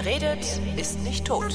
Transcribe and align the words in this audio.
Wer 0.00 0.12
redet, 0.12 0.60
ist 0.76 1.00
nicht 1.00 1.24
tot. 1.24 1.52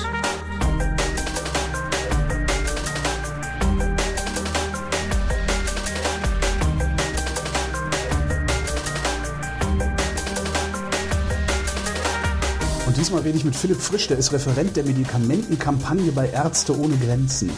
Und 12.85 12.97
diesmal 12.97 13.21
rede 13.21 13.37
ich 13.37 13.45
mit 13.45 13.55
Philipp 13.55 13.79
Frisch, 13.79 14.09
der 14.09 14.17
ist 14.17 14.33
Referent 14.33 14.75
der 14.75 14.83
Medikamentenkampagne 14.83 16.11
bei 16.11 16.27
Ärzte 16.27 16.77
ohne 16.77 16.97
Grenzen. 16.97 17.49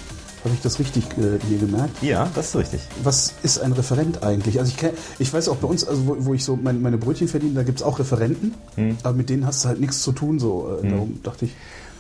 Habe 0.46 0.54
ich 0.54 0.62
das 0.62 0.78
richtig 0.78 1.06
äh, 1.18 1.40
hier 1.48 1.58
gemerkt? 1.58 2.04
Ja, 2.04 2.30
das 2.36 2.50
ist 2.50 2.56
richtig. 2.56 2.82
Was 3.02 3.34
ist 3.42 3.58
ein 3.58 3.72
Referent 3.72 4.22
eigentlich? 4.22 4.60
Also 4.60 4.70
ich, 4.70 4.78
kenn, 4.78 4.92
ich 5.18 5.34
weiß 5.34 5.50
auch 5.50 5.56
bei 5.56 5.68
uns, 5.68 5.84
also 5.84 6.06
wo, 6.06 6.16
wo 6.20 6.34
ich 6.36 6.46
so 6.46 6.56
mein, 6.56 6.84
meine 6.84 7.00
Brötchen 7.00 7.28
verdiene, 7.28 7.56
da 7.56 7.64
gibt 7.64 7.80
es 7.80 7.84
auch 7.84 7.98
Referenten, 7.98 8.54
hm. 8.76 8.96
aber 9.02 9.18
mit 9.18 9.32
denen 9.32 9.48
hast 9.48 9.64
du 9.64 9.70
halt 9.70 9.80
nichts 9.80 10.04
zu 10.04 10.12
tun. 10.12 10.38
So. 10.38 10.78
Äh, 10.78 10.84
hm. 10.84 10.90
Darum 10.92 11.24
dachte 11.24 11.46
ich, 11.46 11.52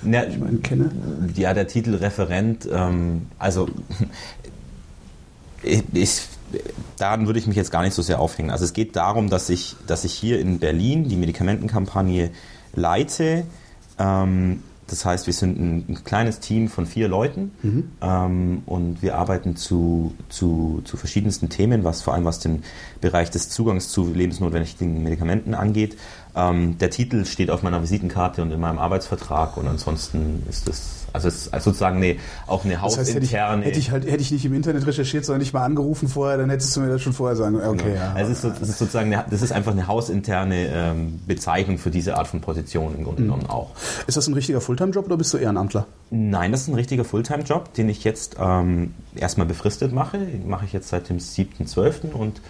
ja, 0.04 0.26
ich 0.26 0.38
meine, 0.38 0.60
kenne. 0.60 0.92
Ja, 1.34 1.56
der 1.56 1.68
Titel 1.68 1.96
Referent, 1.96 2.70
ähm, 2.72 3.26
also 3.40 3.68
ich, 5.64 5.82
ich, 5.94 6.22
daran 6.98 7.26
würde 7.26 7.40
ich 7.40 7.48
mich 7.48 7.58
jetzt 7.58 7.72
gar 7.72 7.82
nicht 7.82 7.96
so 7.96 8.04
sehr 8.04 8.20
aufhängen. 8.20 8.52
Also 8.52 8.64
es 8.64 8.74
geht 8.74 8.96
darum, 8.96 9.32
dass 9.32 9.50
ich, 9.50 9.76
dass 9.88 10.04
ich 10.04 10.14
hier 10.14 10.40
in 10.40 10.60
Berlin 10.60 11.10
die 11.10 11.16
Medikamentenkampagne 11.16 12.30
leite. 12.76 13.46
Ähm, 13.98 14.62
das 14.88 15.04
heißt, 15.04 15.26
wir 15.26 15.34
sind 15.34 15.60
ein, 15.60 15.86
ein, 15.90 16.04
kleines 16.04 16.40
Team 16.40 16.68
von 16.68 16.86
vier 16.86 17.08
Leuten 17.08 17.52
mhm. 17.64 17.92
ähm, 18.02 18.64
und 18.66 19.02
wir 19.02 19.16
arbeiten 19.16 19.56
zu, 19.56 20.14
zu, 20.30 20.82
zu 20.86 20.98
verschiedensten 20.98 21.50
Themen, 21.50 21.84
was 21.84 22.02
vor 22.02 22.14
allem 22.14 22.26
was 22.26 22.40
den 22.40 22.64
Bereich 23.02 23.32
des 23.32 23.50
Zugangs 23.50 23.90
zu 23.90 24.14
lebensnotwendigen 24.14 25.02
Medikamenten 25.02 25.56
angeht. 25.56 25.98
Ähm, 26.36 26.78
der 26.78 26.90
Titel 26.90 27.26
steht 27.26 27.50
auf 27.50 27.64
meiner 27.64 27.82
Visitenkarte 27.82 28.42
und 28.42 28.52
in 28.52 28.60
meinem 28.60 28.80
Arbeitsvertrag 28.80 29.58
und 29.58 29.68
ansonsten 29.68 30.44
ist 30.50 30.68
das 30.68 31.06
also 31.16 31.30
es 31.30 31.48
ist 31.48 31.64
sozusagen 31.64 31.98
eine, 31.98 32.18
auch 32.46 32.66
eine 32.66 32.82
hausinterne... 32.82 32.86
Das 32.86 33.00
heißt, 33.00 33.16
hätte, 33.16 33.26
ich, 33.26 33.66
hätte, 33.66 33.80
ich 33.80 33.92
halt, 33.92 34.06
hätte 34.06 34.22
ich 34.22 34.32
nicht 34.32 34.46
im 34.46 34.54
Internet 34.54 34.86
recherchiert, 34.86 35.24
sondern 35.24 35.40
nicht 35.40 35.54
mal 35.54 35.64
angerufen 35.64 36.10
vorher, 36.10 36.38
dann 36.38 36.50
hättest 36.50 36.76
du 36.76 36.82
mir 36.82 36.90
das 36.90 37.02
schon 37.02 37.14
vorher 37.14 37.36
sagen 37.38 37.56
okay, 37.56 37.84
genau. 37.84 37.96
ja. 37.96 38.14
Also 38.14 38.32
es 38.34 38.38
ist, 38.38 38.42
so, 38.42 38.50
das 38.50 38.70
ist 38.70 38.78
sozusagen, 38.78 39.14
eine, 39.14 39.26
das 39.30 39.42
ist 39.42 39.54
einfach 39.54 39.72
eine 39.72 39.88
hausinterne 39.88 40.68
ähm, 40.74 41.20
Bezeichnung 41.26 41.78
für 41.78 41.90
diese 41.90 42.18
Art 42.18 42.28
von 42.28 42.42
Position 42.42 42.96
im 42.98 43.06
Grunde 43.06 43.22
mhm. 43.22 43.28
genommen 43.28 43.50
auch. 43.50 43.72
Ist 44.08 44.18
das 44.18 44.28
ein 44.28 44.34
richtiger 44.34 44.60
Fulltime-Job 44.60 45.06
oder 45.06 45.16
bist 45.18 45.34
du 45.34 45.38
Ehrenamtler? 45.38 45.88
Nein, 46.12 46.52
das 46.52 46.64
ist 46.64 46.68
ein 46.68 46.76
richtiger 46.76 47.06
Fulltime-Job, 47.06 47.74
den 47.74 47.88
ich 47.88 48.04
jetzt 48.04 48.36
ähm, 48.40 48.94
erstmal 49.16 49.48
befristet 49.48 49.94
mache. 49.94 50.18
Den 50.18 50.50
mache 50.50 50.66
ich 50.66 50.74
jetzt 50.74 50.90
seit 50.90 51.08
dem 51.08 51.20
7.12. 51.20 52.12
und 52.12 52.42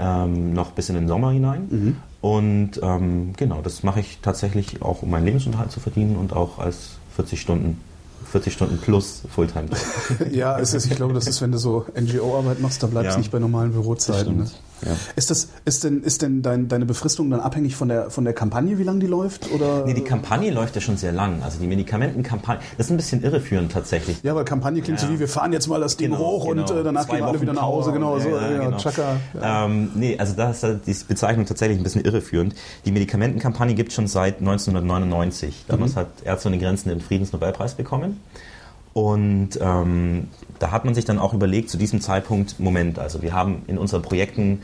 ähm, 0.00 0.52
noch 0.52 0.72
bis 0.72 0.88
in 0.88 0.94
den 0.94 1.08
Sommer 1.08 1.30
hinein. 1.30 1.68
Mhm. 1.70 1.96
Und 2.20 2.80
ähm, 2.82 3.32
genau, 3.36 3.60
das 3.62 3.82
mache 3.82 4.00
ich 4.00 4.18
tatsächlich 4.22 4.82
auch, 4.82 5.02
um 5.02 5.10
meinen 5.10 5.26
Lebensunterhalt 5.26 5.70
zu 5.70 5.80
verdienen 5.80 6.16
und 6.16 6.32
auch 6.32 6.58
als 6.58 6.96
40 7.16 7.40
Stunden 7.40 7.80
40 8.30 8.52
Stunden 8.52 8.78
plus 8.78 9.22
Fulltime. 9.28 9.68
ja, 10.30 10.58
es 10.58 10.72
ist, 10.74 10.86
ich 10.86 10.94
glaube, 10.94 11.14
das 11.14 11.26
ist, 11.26 11.42
wenn 11.42 11.50
du 11.50 11.58
so 11.58 11.86
NGO-Arbeit 11.98 12.60
machst, 12.60 12.82
da 12.82 12.86
bleibst 12.86 13.10
du 13.10 13.14
ja. 13.14 13.18
nicht 13.18 13.32
bei 13.32 13.38
normalen 13.38 13.72
Bürozeiten. 13.72 14.36
Ne? 14.36 14.50
Ja. 14.84 14.92
Ist, 15.16 15.30
das, 15.30 15.48
ist 15.64 15.84
denn, 15.84 16.02
ist 16.02 16.22
denn 16.22 16.42
dein, 16.42 16.68
deine 16.68 16.86
Befristung 16.86 17.30
dann 17.30 17.40
abhängig 17.40 17.76
von 17.76 17.88
der, 17.88 18.10
von 18.10 18.24
der 18.24 18.32
Kampagne, 18.32 18.78
wie 18.78 18.82
lange 18.82 19.00
die 19.00 19.06
läuft? 19.06 19.50
Oder? 19.52 19.84
Nee, 19.86 19.94
die 19.94 20.04
Kampagne 20.04 20.50
läuft 20.50 20.74
ja 20.74 20.80
schon 20.80 20.96
sehr 20.96 21.12
lang. 21.12 21.42
Also 21.42 21.58
die 21.58 21.66
Medikamentenkampagne, 21.66 22.62
das 22.76 22.86
ist 22.86 22.90
ein 22.90 22.96
bisschen 22.96 23.22
irreführend 23.22 23.72
tatsächlich. 23.72 24.22
Ja, 24.22 24.34
weil 24.34 24.44
Kampagne 24.44 24.82
klingt 24.82 25.00
ja. 25.00 25.06
so 25.06 25.12
wie, 25.12 25.20
wir 25.20 25.28
fahren 25.28 25.52
jetzt 25.52 25.68
mal 25.68 25.80
das 25.80 25.96
Ding 25.96 26.10
genau, 26.10 26.20
hoch 26.20 26.48
genau. 26.48 26.62
und 26.62 26.70
äh, 26.70 26.82
danach 26.82 27.06
Zwei 27.06 27.16
gehen 27.16 27.24
wir 27.24 27.28
alle 27.28 27.40
wieder 27.40 27.52
nach 27.52 27.62
Hause. 27.62 27.92
Genau, 27.92 28.18
so, 28.18 28.28
ja, 28.28 28.58
genau. 28.58 28.76
Chaka, 28.78 29.16
ähm, 29.42 29.90
nee, 29.94 30.16
also 30.18 30.34
da 30.34 30.50
ist 30.50 30.64
die 30.86 30.96
Bezeichnung 31.06 31.46
tatsächlich 31.46 31.78
ein 31.78 31.82
bisschen 31.82 32.04
irreführend. 32.04 32.54
Die 32.84 32.92
Medikamentenkampagne 32.92 33.74
gibt 33.74 33.90
es 33.90 33.94
schon 33.94 34.06
seit 34.06 34.38
1999. 34.38 35.64
Damals 35.68 35.94
mhm. 35.94 36.00
hat 36.00 36.08
Ärzte 36.24 36.48
ohne 36.48 36.58
Grenzen 36.58 36.88
den 36.88 37.00
Friedensnobelpreis 37.00 37.74
bekommen. 37.74 38.20
Und 38.92 39.50
ähm, 39.60 40.28
da 40.58 40.72
hat 40.72 40.84
man 40.84 40.94
sich 40.94 41.04
dann 41.04 41.18
auch 41.18 41.32
überlegt, 41.32 41.70
zu 41.70 41.78
diesem 41.78 42.00
Zeitpunkt, 42.00 42.58
Moment, 42.58 42.98
also 42.98 43.22
wir 43.22 43.32
haben 43.32 43.62
in 43.66 43.78
unseren 43.78 44.02
Projekten 44.02 44.60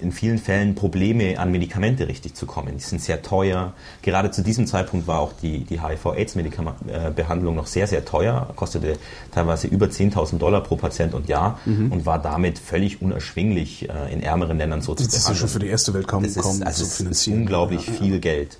in 0.00 0.12
vielen 0.12 0.38
Fällen 0.38 0.74
Probleme, 0.74 1.38
an 1.38 1.50
Medikamente 1.50 2.06
richtig 2.06 2.34
zu 2.34 2.46
kommen. 2.46 2.76
Die 2.76 2.82
sind 2.82 3.02
sehr 3.02 3.22
teuer. 3.22 3.72
Gerade 4.02 4.30
zu 4.30 4.42
diesem 4.42 4.66
Zeitpunkt 4.66 5.08
war 5.08 5.18
auch 5.18 5.32
die, 5.42 5.64
die 5.64 5.82
HIV-AIDS-Behandlung 5.82 7.56
noch 7.56 7.66
sehr, 7.66 7.86
sehr 7.88 8.04
teuer, 8.04 8.48
kostete 8.54 8.96
teilweise 9.32 9.66
über 9.66 9.86
10.000 9.86 10.38
Dollar 10.38 10.62
pro 10.62 10.76
Patient 10.76 11.14
und 11.14 11.28
Jahr 11.28 11.58
mhm. 11.64 11.90
und 11.90 12.06
war 12.06 12.20
damit 12.20 12.58
völlig 12.58 13.02
unerschwinglich 13.02 13.88
äh, 13.88 14.12
in 14.12 14.22
ärmeren 14.22 14.58
Ländern 14.58 14.82
so 14.82 14.94
das 14.94 15.04
zu 15.04 15.08
behandeln. 15.08 15.12
Das 15.12 15.22
ist 15.22 15.28
ja 15.28 15.34
schon 15.34 15.48
für 15.48 15.58
die 15.58 15.68
erste 15.68 15.94
Welt 15.94 16.06
kaum, 16.06 16.22
das 16.22 16.34
kaum 16.36 16.56
ist, 16.56 16.62
also 16.62 16.84
zu 16.84 16.90
finanzieren. 16.90 17.38
Ist 17.38 17.40
unglaublich 17.40 17.86
ja, 17.86 17.92
ja. 17.92 17.98
viel 17.98 18.20
Geld. 18.20 18.56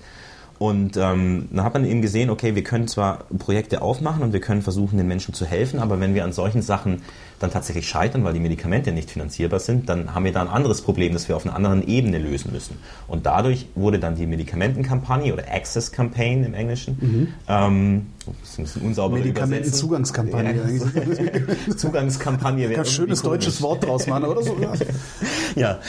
Und 0.59 0.97
ähm, 0.97 1.47
dann 1.51 1.63
hat 1.63 1.73
man 1.73 1.85
eben 1.85 2.01
gesehen, 2.01 2.29
okay, 2.29 2.53
wir 2.53 2.65
können 2.65 2.89
zwar 2.89 3.23
Projekte 3.39 3.81
aufmachen 3.81 4.21
und 4.21 4.33
wir 4.33 4.41
können 4.41 4.61
versuchen, 4.61 4.97
den 4.97 5.07
Menschen 5.07 5.33
zu 5.33 5.45
helfen, 5.45 5.79
aber 5.79 6.01
wenn 6.01 6.13
wir 6.13 6.25
an 6.25 6.33
solchen 6.33 6.61
Sachen 6.61 7.01
dann 7.39 7.51
tatsächlich 7.51 7.87
scheitern, 7.87 8.23
weil 8.23 8.33
die 8.33 8.39
Medikamente 8.39 8.91
nicht 8.91 9.11
finanzierbar 9.11 9.59
sind, 9.59 9.89
dann 9.89 10.13
haben 10.13 10.25
wir 10.25 10.31
da 10.31 10.41
ein 10.41 10.47
anderes 10.47 10.81
Problem, 10.81 11.13
das 11.13 11.27
wir 11.27 11.35
auf 11.35 11.45
einer 11.45 11.55
anderen 11.55 11.87
Ebene 11.87 12.19
lösen 12.19 12.51
müssen. 12.51 12.77
Und 13.07 13.25
dadurch 13.25 13.67
wurde 13.75 13.99
dann 13.99 14.15
die 14.15 14.27
Medikamentenkampagne 14.27 15.33
oder 15.33 15.43
Access 15.51 15.91
Campaign 15.91 16.43
im 16.43 16.53
Englischen 16.53 16.97
mhm. 16.99 17.27
ähm, 17.47 18.05
das 18.41 18.49
ist 18.49 18.59
ein 18.59 18.63
bisschen 18.63 18.81
unsauber 18.83 19.17
Medikamentenzugangskampagne. 19.17 20.55
Ja, 21.67 21.75
Zugangskampagne. 21.77 22.69
Ganz 22.69 22.91
schönes 22.91 23.21
komisch. 23.21 23.45
deutsches 23.45 23.61
Wort 23.61 23.83
draus 23.83 24.07
machen, 24.07 24.25
oder 24.25 24.43
so? 24.43 24.57
ja, 25.55 25.79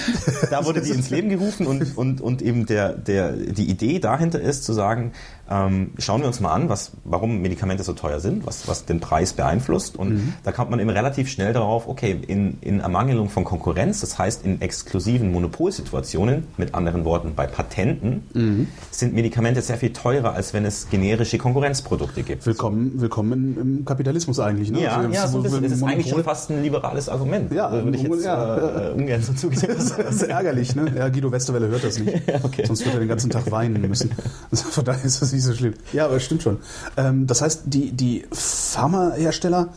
da 0.50 0.64
wurde 0.64 0.80
die 0.80 0.90
ins 0.90 1.10
Leben 1.10 1.28
gerufen 1.28 1.66
und, 1.66 1.96
und, 1.96 2.20
und 2.20 2.42
eben 2.42 2.66
der, 2.66 2.92
der, 2.94 3.32
die 3.32 3.68
Idee 3.68 3.98
dahinter 3.98 4.40
ist 4.40 4.64
zu 4.64 4.72
sagen, 4.72 5.12
ähm, 5.50 5.92
schauen 5.98 6.20
wir 6.20 6.28
uns 6.28 6.40
mal 6.40 6.52
an, 6.52 6.68
was, 6.68 6.92
warum 7.04 7.42
Medikamente 7.42 7.82
so 7.82 7.92
teuer 7.92 8.20
sind, 8.20 8.46
was, 8.46 8.68
was 8.68 8.84
den 8.84 9.00
Preis 9.00 9.32
beeinflusst. 9.32 9.96
Und 9.96 10.10
mhm. 10.10 10.32
da 10.44 10.52
kommt 10.52 10.70
man 10.70 10.78
eben 10.78 10.90
relativ 10.90 11.28
schnell 11.28 11.52
darauf, 11.52 11.88
okay, 11.88 12.18
in, 12.26 12.58
in 12.60 12.80
Ermangelung 12.80 13.28
von 13.28 13.44
Konkurrenz, 13.44 14.00
das 14.00 14.18
heißt 14.18 14.44
in 14.44 14.60
exklusiven 14.60 15.32
Monopolsituationen, 15.32 16.44
mit 16.56 16.74
anderen 16.74 17.04
Worten 17.04 17.34
bei 17.34 17.46
Patenten, 17.46 18.22
mhm. 18.32 18.68
sind 18.90 19.14
Medikamente 19.14 19.60
sehr 19.62 19.76
viel 19.76 19.92
teurer, 19.92 20.34
als 20.34 20.54
wenn 20.54 20.64
es 20.64 20.88
generische 20.88 21.38
Konkurrenzprodukte 21.38 22.22
gibt. 22.22 22.46
Willkommen, 22.46 23.00
willkommen 23.00 23.56
im 23.58 23.84
Kapitalismus 23.84 24.38
eigentlich. 24.38 24.70
Ne? 24.70 24.82
Ja, 24.82 24.98
also 24.98 25.10
ja 25.10 25.26
so 25.26 25.38
ein 25.38 25.42
bisschen. 25.42 25.62
Das 25.62 25.72
ist 25.72 25.82
eigentlich 25.82 26.08
schon 26.08 26.22
fast 26.22 26.50
ein 26.50 26.62
liberales 26.62 27.08
Argument. 27.08 27.52
Ja, 27.52 27.72
würde 27.72 27.96
ich 27.96 28.04
jetzt 28.04 28.24
ja, 28.24 28.90
äh, 28.90 28.92
ungern 28.92 29.22
so 29.22 29.32
zugeben. 29.32 29.60
Das 29.80 30.14
ist 30.14 30.22
ärgerlich. 30.22 30.74
Ne? 30.76 30.92
Ja, 30.96 31.08
Guido 31.08 31.32
Westerwelle 31.32 31.68
hört 31.68 31.84
das 31.84 31.98
nicht. 31.98 32.22
Ja, 32.30 32.38
okay. 32.42 32.64
Sonst 32.66 32.84
wird 32.84 32.94
er 32.94 33.00
den 33.00 33.08
ganzen 33.08 33.30
Tag 33.30 33.50
weinen 33.50 33.80
müssen. 33.80 34.10
Also 34.50 34.68
von 34.68 34.84
daher 34.84 35.04
ist 35.04 35.22
das 35.22 35.32
nicht 35.40 35.56
so 35.56 35.58
schlimm. 35.58 35.74
Ja, 35.92 36.06
aber 36.06 36.20
stimmt 36.20 36.42
schon. 36.42 36.58
Ähm, 36.96 37.26
das 37.26 37.42
heißt, 37.42 37.62
die, 37.66 37.92
die 37.92 38.26
Pharmahersteller 38.32 39.68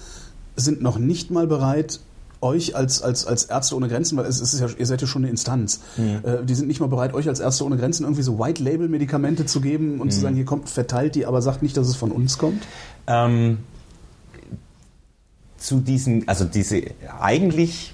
sind 0.56 0.82
noch 0.82 1.00
nicht 1.00 1.32
mal 1.32 1.48
bereit, 1.48 2.00
euch 2.42 2.76
als, 2.76 3.02
als, 3.02 3.26
als 3.26 3.46
Ärzte 3.46 3.76
ohne 3.76 3.88
Grenzen, 3.88 4.18
weil 4.18 4.26
es, 4.26 4.42
ist 4.42 4.60
ja, 4.60 4.68
ihr 4.78 4.86
seid 4.86 5.02
ja 5.02 5.08
schon 5.08 5.24
eine 5.24 5.32
Instanz, 5.32 5.80
mhm. 5.96 6.20
äh, 6.24 6.44
die 6.44 6.56
sind 6.56 6.68
nicht 6.68 6.82
mal 6.82 6.88
bereit, 6.88 7.14
euch 7.14 7.28
als 7.28 7.40
Ärzte 7.40 7.64
ohne 7.64 7.78
Grenzen 7.78 8.04
irgendwie 8.04 8.22
so 8.22 8.38
White-Label-Medikamente 8.38 9.46
zu 9.46 9.62
geben 9.62 10.02
und 10.02 10.08
mhm. 10.08 10.12
zu 10.12 10.20
sagen, 10.20 10.36
hier 10.36 10.46
kommt, 10.46 10.70
verteilt 10.70 11.16
die, 11.16 11.26
aber 11.26 11.42
sagt 11.42 11.64
nicht, 11.64 11.78
dass 11.78 11.88
es 11.88 11.96
von 11.96 12.12
uns 12.12 12.38
kommt? 12.38 12.62
Ähm, 13.08 13.60
zu 15.58 15.80
diesen, 15.80 16.28
also 16.28 16.44
diese, 16.44 16.82
eigentlich, 17.22 17.94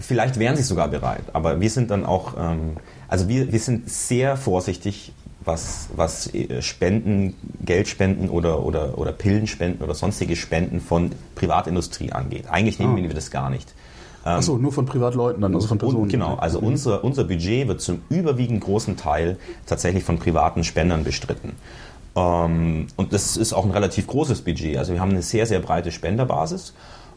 vielleicht 0.00 0.40
wären 0.40 0.56
sie 0.56 0.64
sogar 0.64 0.88
bereit, 0.88 1.22
aber 1.32 1.60
wir 1.60 1.70
sind 1.70 1.92
dann 1.92 2.04
auch, 2.04 2.34
ähm, 2.36 2.76
also 3.06 3.28
wir, 3.28 3.52
wir 3.52 3.60
sind 3.60 3.88
sehr 3.88 4.36
vorsichtig 4.36 5.12
was, 5.46 5.88
was 5.96 6.32
äh, 6.34 6.60
Spenden, 6.60 7.34
Geldspenden 7.64 8.28
oder, 8.28 8.64
oder, 8.64 8.98
oder 8.98 9.12
Pillenspenden 9.12 9.82
oder 9.82 9.94
sonstige 9.94 10.36
Spenden 10.36 10.80
von 10.80 11.12
Privatindustrie 11.34 12.12
angeht. 12.12 12.48
Eigentlich 12.50 12.78
nehmen 12.78 12.98
ah. 12.98 13.02
wir 13.02 13.14
das 13.14 13.30
gar 13.30 13.48
nicht. 13.48 13.72
Achso, 14.24 14.58
nur 14.58 14.72
von 14.72 14.86
Privatleuten 14.86 15.40
dann, 15.40 15.54
also 15.54 15.68
von 15.68 15.78
Personen. 15.78 16.02
Und, 16.02 16.08
genau, 16.08 16.34
also 16.34 16.60
mhm. 16.60 16.66
unser, 16.66 17.04
unser 17.04 17.24
Budget 17.24 17.68
wird 17.68 17.80
zum 17.80 18.02
überwiegend 18.08 18.60
großen 18.60 18.96
Teil 18.96 19.38
tatsächlich 19.66 20.02
von 20.02 20.18
privaten 20.18 20.64
Spendern 20.64 21.04
bestritten. 21.04 21.52
Ähm, 22.16 22.88
und 22.96 23.12
das 23.12 23.36
ist 23.36 23.52
auch 23.52 23.64
ein 23.64 23.70
relativ 23.70 24.08
großes 24.08 24.42
Budget. 24.42 24.78
Also 24.78 24.92
wir 24.92 25.00
haben 25.00 25.12
eine 25.12 25.22
sehr, 25.22 25.46
sehr 25.46 25.60
breite 25.60 25.92
Spenderbasis. 25.92 26.74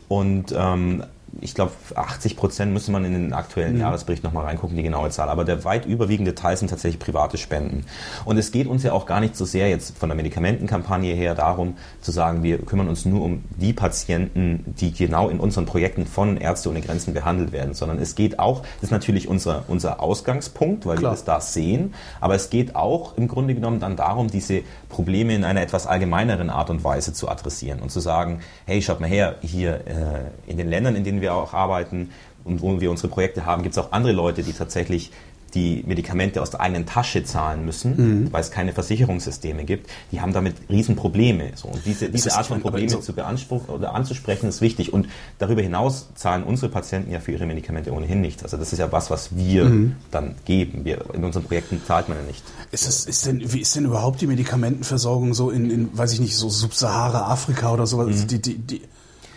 Und 0.07 0.53
ähm, 0.55 1.03
ich 1.41 1.53
glaube, 1.53 1.71
80 1.95 2.35
Prozent 2.35 2.73
müsste 2.73 2.91
man 2.91 3.05
in 3.05 3.13
den 3.13 3.33
aktuellen 3.33 3.75
mhm. 3.75 3.81
Jahresbericht 3.81 4.23
nochmal 4.23 4.45
reingucken, 4.45 4.75
die 4.75 4.83
genaue 4.83 5.09
Zahl. 5.09 5.29
Aber 5.29 5.45
der 5.45 5.63
weit 5.63 5.85
überwiegende 5.85 6.35
Teil 6.35 6.57
sind 6.57 6.69
tatsächlich 6.69 6.99
private 6.99 7.37
Spenden. 7.37 7.85
Und 8.25 8.37
es 8.37 8.51
geht 8.51 8.67
uns 8.67 8.83
ja 8.83 8.93
auch 8.93 9.05
gar 9.05 9.19
nicht 9.19 9.35
so 9.35 9.45
sehr 9.45 9.69
jetzt 9.69 9.97
von 9.97 10.09
der 10.09 10.15
Medikamentenkampagne 10.15 11.13
her 11.13 11.35
darum, 11.35 11.77
zu 12.01 12.11
sagen, 12.11 12.43
wir 12.43 12.59
kümmern 12.59 12.87
uns 12.87 13.05
nur 13.05 13.23
um 13.23 13.43
die 13.57 13.73
Patienten, 13.73 14.63
die 14.79 14.93
genau 14.93 15.29
in 15.29 15.39
unseren 15.39 15.65
Projekten 15.65 16.05
von 16.05 16.37
Ärzte 16.37 16.69
ohne 16.69 16.81
Grenzen 16.81 17.13
behandelt 17.13 17.51
werden, 17.51 17.73
sondern 17.73 17.99
es 17.99 18.15
geht 18.15 18.39
auch, 18.39 18.61
das 18.61 18.85
ist 18.85 18.91
natürlich 18.91 19.27
unser, 19.27 19.63
unser 19.67 20.01
Ausgangspunkt, 20.01 20.85
weil 20.85 20.97
Klar. 20.97 21.11
wir 21.11 21.15
das 21.15 21.23
da 21.25 21.41
sehen, 21.41 21.93
aber 22.19 22.35
es 22.35 22.49
geht 22.49 22.75
auch 22.75 23.17
im 23.17 23.27
Grunde 23.27 23.55
genommen 23.55 23.79
dann 23.79 23.95
darum, 23.95 24.29
diese 24.29 24.61
Probleme 24.89 25.35
in 25.35 25.43
einer 25.43 25.61
etwas 25.61 25.87
allgemeineren 25.87 26.49
Art 26.49 26.69
und 26.69 26.83
Weise 26.83 27.13
zu 27.13 27.29
adressieren 27.29 27.79
und 27.79 27.91
zu 27.91 27.99
sagen, 27.99 28.39
hey, 28.65 28.81
schaut 28.81 28.99
mal 28.99 29.09
her, 29.09 29.35
hier 29.41 29.81
äh, 29.85 30.51
in 30.51 30.57
den 30.57 30.67
Ländern, 30.67 30.95
in 30.95 31.03
denen 31.03 31.18
wir 31.21 31.33
auch 31.33 31.53
arbeiten 31.53 32.09
und 32.43 32.61
wo 32.61 32.79
wir 32.79 32.89
unsere 32.89 33.09
Projekte 33.09 33.45
haben, 33.45 33.63
gibt 33.63 33.73
es 33.73 33.77
auch 33.77 33.91
andere 33.91 34.13
Leute, 34.13 34.43
die 34.43 34.53
tatsächlich 34.53 35.11
die 35.53 35.83
Medikamente 35.85 36.41
aus 36.41 36.51
der 36.51 36.61
eigenen 36.61 36.85
Tasche 36.85 37.23
zahlen 37.23 37.65
müssen, 37.65 37.95
mhm. 38.23 38.33
weil 38.33 38.41
es 38.41 38.51
keine 38.51 38.73
Versicherungssysteme 38.73 39.63
gibt, 39.63 39.89
die 40.11 40.21
haben 40.21 40.33
damit 40.33 40.55
Riesenprobleme. 40.69 41.51
So, 41.55 41.69
und 41.69 41.85
diese, 41.85 42.09
diese 42.09 42.35
Art 42.35 42.47
von 42.47 42.61
Probleme 42.61 42.89
so 42.89 42.99
zu 42.99 43.13
beanspruchen 43.13 43.73
oder 43.73 43.93
anzusprechen 43.93 44.47
ist 44.47 44.61
wichtig. 44.61 44.93
Und 44.93 45.07
darüber 45.37 45.61
hinaus 45.61 46.09
zahlen 46.15 46.43
unsere 46.43 46.71
Patienten 46.71 47.11
ja 47.11 47.19
für 47.19 47.31
ihre 47.31 47.45
Medikamente 47.45 47.91
ohnehin 47.91 48.21
nichts. 48.21 48.43
Also 48.43 48.57
das 48.57 48.73
ist 48.73 48.79
ja 48.79 48.91
was, 48.91 49.09
was 49.09 49.35
wir 49.35 49.65
mhm. 49.65 49.95
dann 50.11 50.35
geben. 50.45 50.85
Wir, 50.85 51.03
in 51.13 51.23
unseren 51.23 51.43
Projekten 51.43 51.81
zahlt 51.85 52.09
man 52.09 52.17
ja 52.17 52.23
nicht. 52.23 52.43
Ist 52.71 52.87
das, 52.87 53.05
ist 53.05 53.25
denn, 53.25 53.53
wie 53.53 53.61
ist 53.61 53.75
denn 53.75 53.85
überhaupt 53.85 54.21
die 54.21 54.27
Medikamentenversorgung 54.27 55.33
so 55.33 55.49
in, 55.49 55.69
in 55.69 55.97
weiß 55.97 56.13
ich 56.13 56.19
nicht, 56.19 56.37
so 56.37 56.49
Subsahara-Afrika 56.49 57.73
oder 57.73 57.87
sowas? 57.87 58.07
Mhm. 58.07 58.27
Die, 58.27 58.41
die, 58.41 58.57
die, 58.57 58.81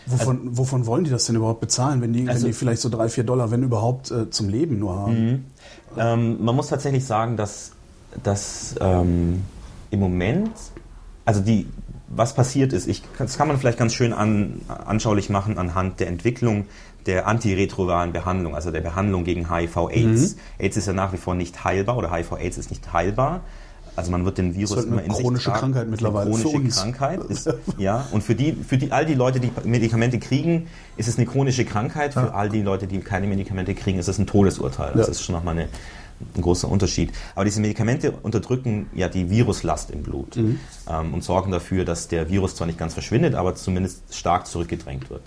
Wovon, 0.07 0.41
also, 0.41 0.59
wovon 0.59 0.87
wollen 0.87 1.05
die 1.05 1.11
das 1.11 1.27
denn 1.27 1.37
überhaupt 1.37 1.61
bezahlen, 1.61 2.01
wenn 2.01 2.13
die, 2.13 2.29
also, 2.29 2.43
wenn 2.43 2.51
die 2.51 2.57
vielleicht 2.57 2.83
so 2.83 2.89
drei, 2.89 3.09
vier 3.09 3.25
Dollar, 3.25 3.51
wenn 3.51 3.63
überhaupt, 3.63 4.11
äh, 4.11 4.31
zum 4.31 4.49
Leben 4.49 4.79
nur 4.79 4.97
haben? 4.97 5.27
Mhm. 5.27 5.45
Ähm, 5.97 6.45
man 6.45 6.57
muss 6.57 6.69
tatsächlich 6.69 7.05
sagen, 7.05 7.37
dass, 7.37 7.73
dass 8.23 8.75
ähm, 8.81 9.43
im 9.91 10.01
Moment, 10.01 10.51
also 11.25 11.41
die, 11.41 11.67
was 12.09 12.35
passiert 12.35 12.73
ist, 12.73 12.89
ich, 12.89 13.03
das 13.19 13.39
kann 13.39 13.49
man 13.49 13.59
vielleicht 13.59 13.79
ganz 13.79 13.95
schön 13.95 14.13
an, 14.13 14.61
anschaulich 14.69 15.31
machen 15.31 15.59
anhand 15.59 16.01
der 16.01 16.09
Entwicklung 16.09 16.67
der 17.07 17.27
antiretroviralen 17.27 18.13
Behandlung, 18.13 18.55
also 18.55 18.71
der 18.71 18.81
Behandlung 18.81 19.25
gegen 19.25 19.53
HIV-AIDS. 19.53 20.35
Mhm. 20.35 20.41
AIDS 20.59 20.77
ist 20.77 20.87
ja 20.87 20.93
nach 20.93 21.13
wie 21.13 21.17
vor 21.17 21.35
nicht 21.35 21.65
heilbar 21.65 21.97
oder 21.97 22.13
HIV-AIDS 22.13 22.59
ist 22.59 22.71
nicht 22.71 22.93
heilbar. 22.93 23.41
Also 23.95 24.11
man 24.11 24.25
wird 24.25 24.39
den 24.39 24.55
Virus 24.55 24.71
das 24.71 24.85
ist 24.85 24.91
immer 24.91 25.03
in 25.03 25.13
chronische 25.13 25.51
sich 25.51 25.61
Krankheit 25.61 25.89
mittlerweile. 25.89 26.33
Eine 26.33 26.43
chronische 26.43 26.81
Krankheit 26.81 27.25
ist, 27.29 27.53
ja. 27.77 28.07
Und 28.13 28.23
für 28.23 28.35
die, 28.35 28.53
für 28.53 28.79
die, 28.79 28.91
all 28.91 29.05
die 29.05 29.15
Leute, 29.15 29.39
die 29.39 29.51
Medikamente 29.65 30.19
kriegen, 30.19 30.69
ist 30.97 31.09
es 31.09 31.19
eine 31.19 31.27
chronische 31.27 31.65
Krankheit. 31.65 32.15
Für 32.15 32.21
ja. 32.21 32.31
all 32.31 32.49
die 32.49 32.63
Leute, 32.63 32.87
die 32.87 33.01
keine 33.01 33.27
Medikamente 33.27 33.75
kriegen, 33.75 33.99
ist 33.99 34.09
es 34.09 34.19
ein 34.19 34.27
Todesurteil. 34.27 34.93
Das 34.95 35.07
ja. 35.09 35.11
ist 35.13 35.23
schon 35.23 35.35
nochmal 35.35 35.59
eine, 35.59 35.69
ein 36.35 36.41
großer 36.41 36.69
Unterschied. 36.69 37.13
Aber 37.35 37.45
diese 37.45 37.61
Medikamente 37.61 38.13
unterdrücken 38.13 38.87
ja 38.95 39.09
die 39.09 39.29
Viruslast 39.29 39.91
im 39.91 40.03
Blut 40.03 40.37
mhm. 40.37 40.59
ähm, 40.89 41.13
und 41.13 41.23
sorgen 41.23 41.53
dafür, 41.53 41.85
dass 41.85 42.09
der 42.09 42.31
Virus 42.31 42.57
zwar 42.57 42.67
nicht 42.67 42.79
ganz 42.79 42.95
verschwindet, 42.95 43.35
aber 43.35 43.55
zumindest 43.57 44.15
stark 44.15 44.47
zurückgedrängt 44.47 45.11
wird. 45.11 45.23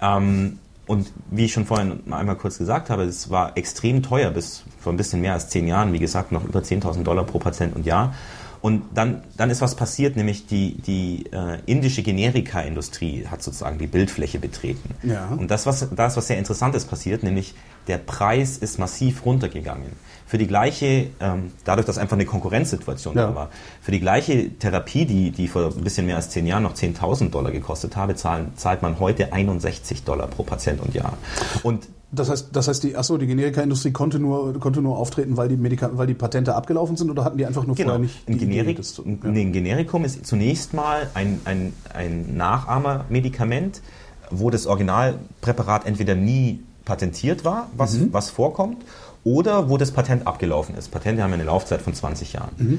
Ähm, 0.00 0.58
und 0.90 1.12
wie 1.30 1.44
ich 1.44 1.52
schon 1.52 1.66
vorhin 1.66 2.00
einmal 2.12 2.34
kurz 2.34 2.58
gesagt 2.58 2.90
habe, 2.90 3.04
es 3.04 3.30
war 3.30 3.56
extrem 3.56 4.02
teuer 4.02 4.32
bis 4.32 4.64
vor 4.80 4.92
ein 4.92 4.96
bisschen 4.96 5.20
mehr 5.20 5.34
als 5.34 5.48
zehn 5.48 5.68
Jahren, 5.68 5.92
wie 5.92 6.00
gesagt, 6.00 6.32
noch 6.32 6.44
über 6.44 6.58
10.000 6.58 7.04
Dollar 7.04 7.22
pro 7.22 7.38
Patient 7.38 7.76
und 7.76 7.86
Jahr. 7.86 8.12
Und 8.60 8.82
dann, 8.92 9.22
dann 9.36 9.50
ist 9.50 9.60
was 9.60 9.76
passiert, 9.76 10.16
nämlich 10.16 10.48
die, 10.48 10.74
die 10.82 11.26
äh, 11.32 11.60
indische 11.66 12.02
Generika-Industrie 12.02 13.28
hat 13.30 13.40
sozusagen 13.40 13.78
die 13.78 13.86
Bildfläche 13.86 14.40
betreten. 14.40 14.96
Ja. 15.04 15.28
Und 15.28 15.48
das, 15.52 15.64
was, 15.64 15.88
da 15.94 16.08
ist 16.08 16.16
was 16.16 16.26
sehr 16.26 16.38
Interessantes 16.38 16.84
passiert, 16.84 17.22
nämlich 17.22 17.54
der 17.86 17.98
Preis 17.98 18.58
ist 18.58 18.80
massiv 18.80 19.24
runtergegangen 19.24 19.92
für 20.30 20.38
die 20.38 20.46
gleiche, 20.46 21.08
ähm, 21.18 21.50
dadurch, 21.64 21.86
dass 21.86 21.98
einfach 21.98 22.14
eine 22.14 22.24
Konkurrenzsituation 22.24 23.16
ja. 23.16 23.26
da 23.26 23.34
war, 23.34 23.48
für 23.82 23.90
die 23.90 23.98
gleiche 23.98 24.56
Therapie, 24.60 25.04
die, 25.04 25.32
die 25.32 25.48
vor 25.48 25.72
ein 25.76 25.82
bisschen 25.82 26.06
mehr 26.06 26.14
als 26.14 26.30
zehn 26.30 26.46
Jahren 26.46 26.62
noch 26.62 26.74
10.000 26.74 27.30
Dollar 27.30 27.50
gekostet 27.50 27.96
habe, 27.96 28.14
zahlen, 28.14 28.52
zahlt 28.54 28.80
man 28.80 29.00
heute 29.00 29.32
61 29.32 30.04
Dollar 30.04 30.28
pro 30.28 30.44
Patient 30.44 30.80
und 30.82 30.94
Jahr. 30.94 31.18
Und 31.64 31.88
das 32.12 32.30
heißt, 32.30 32.50
das 32.52 32.68
heißt, 32.68 32.84
die, 32.84 32.96
achso, 32.96 33.18
die 33.18 33.26
Generika-Industrie 33.26 33.90
konnte 33.90 34.20
nur, 34.20 34.56
konnte 34.60 34.80
nur 34.80 34.98
auftreten, 34.98 35.36
weil 35.36 35.48
die, 35.48 35.56
Medika 35.56 35.90
weil 35.94 36.06
die 36.06 36.14
Patente 36.14 36.54
abgelaufen 36.54 36.96
sind 36.96 37.10
oder 37.10 37.24
hatten 37.24 37.36
die 37.36 37.44
einfach 37.44 37.66
nur 37.66 37.74
genau. 37.74 37.88
vorher 37.88 38.06
nicht 38.06 38.28
ein, 38.28 38.38
Generik, 38.38 38.78
Idee, 38.78 38.82
zu, 38.82 39.04
ja. 39.04 39.28
ein 39.28 39.52
Generikum 39.52 40.04
ist 40.04 40.24
zunächst 40.24 40.74
mal 40.74 41.10
ein, 41.14 41.40
ein, 41.44 41.72
ein 41.92 42.36
Nachahmermedikament, 42.36 43.82
wo 44.30 44.48
das 44.50 44.68
Originalpräparat 44.68 45.86
entweder 45.86 46.14
nie 46.14 46.60
patentiert 46.84 47.44
war, 47.44 47.68
was, 47.76 47.94
mhm. 47.94 48.12
was 48.12 48.30
vorkommt, 48.30 48.84
oder 49.24 49.68
wo 49.68 49.76
das 49.76 49.92
Patent 49.92 50.26
abgelaufen 50.26 50.74
ist. 50.74 50.90
Patente 50.90 51.22
haben 51.22 51.32
eine 51.32 51.44
Laufzeit 51.44 51.82
von 51.82 51.94
20 51.94 52.32
Jahren. 52.32 52.50
Mhm. 52.56 52.78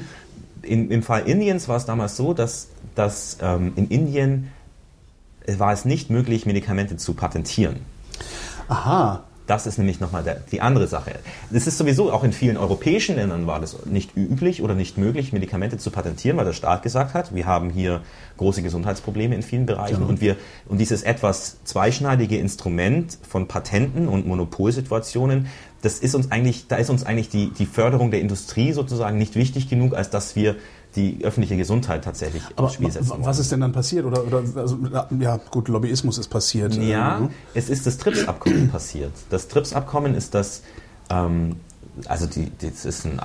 In, 0.62 0.90
Im 0.90 1.02
Fall 1.02 1.28
Indiens 1.28 1.68
war 1.68 1.76
es 1.76 1.86
damals 1.86 2.16
so, 2.16 2.34
dass, 2.34 2.68
dass 2.94 3.38
ähm, 3.42 3.72
in 3.76 3.88
Indien 3.88 4.48
war 5.46 5.72
es 5.72 5.84
nicht 5.84 6.10
möglich, 6.10 6.46
Medikamente 6.46 6.96
zu 6.96 7.14
patentieren. 7.14 7.80
Aha. 8.68 9.24
Das 9.48 9.66
ist 9.66 9.76
nämlich 9.76 9.98
nochmal 9.98 10.40
die 10.52 10.60
andere 10.60 10.86
Sache. 10.86 11.16
Es 11.52 11.66
ist 11.66 11.76
sowieso, 11.76 12.12
auch 12.12 12.22
in 12.22 12.32
vielen 12.32 12.56
europäischen 12.56 13.16
Ländern 13.16 13.48
war 13.48 13.58
das 13.58 13.84
nicht 13.86 14.16
üblich 14.16 14.62
oder 14.62 14.74
nicht 14.74 14.98
möglich, 14.98 15.32
Medikamente 15.32 15.78
zu 15.78 15.90
patentieren, 15.90 16.36
weil 16.36 16.44
der 16.44 16.52
Staat 16.52 16.84
gesagt 16.84 17.12
hat, 17.12 17.34
wir 17.34 17.44
haben 17.44 17.68
hier 17.68 18.02
große 18.36 18.62
Gesundheitsprobleme 18.62 19.34
in 19.34 19.42
vielen 19.42 19.66
Bereichen 19.66 19.96
genau. 19.96 20.08
und 20.08 20.20
wir, 20.20 20.36
und 20.68 20.78
dieses 20.78 21.02
etwas 21.02 21.56
zweischneidige 21.64 22.38
Instrument 22.38 23.18
von 23.28 23.48
Patenten 23.48 24.06
und 24.06 24.28
Monopolsituationen, 24.28 25.48
das 25.82 25.98
ist 25.98 26.14
uns 26.14 26.30
eigentlich, 26.30 26.68
da 26.68 26.76
ist 26.76 26.90
uns 26.90 27.04
eigentlich 27.04 27.28
die, 27.28 27.50
die 27.50 27.66
Förderung 27.66 28.10
der 28.10 28.20
Industrie 28.20 28.72
sozusagen 28.72 29.18
nicht 29.18 29.34
wichtig 29.34 29.68
genug, 29.68 29.94
als 29.94 30.10
dass 30.10 30.34
wir 30.36 30.56
die 30.94 31.24
öffentliche 31.24 31.56
Gesundheit 31.56 32.04
tatsächlich 32.04 32.42
Aber 32.56 32.68
Spiel 32.68 32.90
setzen 32.90 33.10
wollen. 33.10 33.24
Was 33.24 33.38
ist 33.38 33.50
denn 33.50 33.60
dann 33.60 33.72
passiert? 33.72 34.04
Oder, 34.04 34.24
oder 34.24 34.42
also, 34.56 34.78
ja, 35.18 35.40
gut, 35.50 35.68
Lobbyismus 35.68 36.18
ist 36.18 36.28
passiert. 36.28 36.74
Ja, 36.76 37.18
ähm, 37.18 37.30
es 37.54 37.68
ist 37.68 37.86
das 37.86 37.98
TRIPS-Abkommen 37.98 38.70
passiert. 38.70 39.12
Das 39.30 39.48
TRIPS-Abkommen 39.48 40.14
ist 40.14 40.34
das 40.34 40.62
ähm, 41.10 41.56
also 42.06 42.26
die, 42.26 42.50
das, 42.60 42.84
ist 42.84 43.04
ein, 43.04 43.20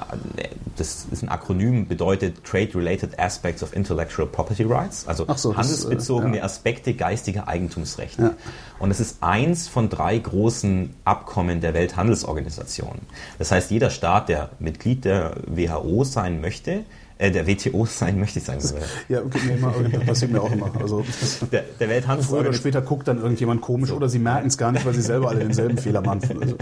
das 0.75 1.07
ist 1.09 1.23
ein 1.23 1.29
Akronym, 1.29 1.87
bedeutet 1.87 2.43
Trade-Related 2.43 3.17
Aspects 3.17 3.63
of 3.63 3.73
Intellectual 3.73 4.27
Property 4.27 4.63
Rights, 4.63 5.07
also 5.07 5.25
so, 5.35 5.55
handelsbezogene 5.55 6.31
das, 6.31 6.35
äh, 6.35 6.39
ja. 6.39 6.45
Aspekte 6.45 6.93
geistiger 6.93 7.47
Eigentumsrechte. 7.47 8.21
Ja. 8.21 8.33
Und 8.79 8.91
es 8.91 8.99
ist 8.99 9.23
eins 9.23 9.67
von 9.67 9.89
drei 9.89 10.17
großen 10.17 10.93
Abkommen 11.05 11.61
der 11.61 11.73
Welthandelsorganisation. 11.73 12.99
Das 13.39 13.51
heißt, 13.51 13.71
jeder 13.71 13.89
Staat, 13.89 14.29
der 14.29 14.49
Mitglied 14.59 15.05
der 15.05 15.37
WHO 15.47 16.03
sein 16.03 16.41
möchte, 16.41 16.83
äh, 17.17 17.31
der 17.31 17.47
WTO 17.47 17.85
sein, 17.85 18.19
möchte 18.19 18.39
ich 18.39 18.45
sagen. 18.45 18.61
ja, 19.09 19.21
okay, 19.21 19.39
nee, 19.45 19.89
das 19.91 20.05
passiert 20.05 20.31
mir 20.31 20.41
auch 20.41 20.51
immer. 20.51 20.71
Also, 20.79 21.03
der, 21.51 21.63
der 21.79 21.89
Welthandels 21.89 22.27
Früher 22.27 22.41
oder 22.41 22.53
später 22.53 22.81
guckt 22.81 23.07
dann 23.07 23.17
irgendjemand 23.17 23.61
komisch 23.61 23.89
so. 23.89 23.95
oder 23.95 24.09
sie 24.09 24.19
merken 24.19 24.47
es 24.47 24.57
gar 24.57 24.71
nicht, 24.71 24.85
weil 24.85 24.93
sie 24.93 25.01
selber 25.01 25.29
alle 25.29 25.39
denselben 25.39 25.77
Fehler 25.77 26.01
machen. 26.01 26.17
Also, 26.39 26.55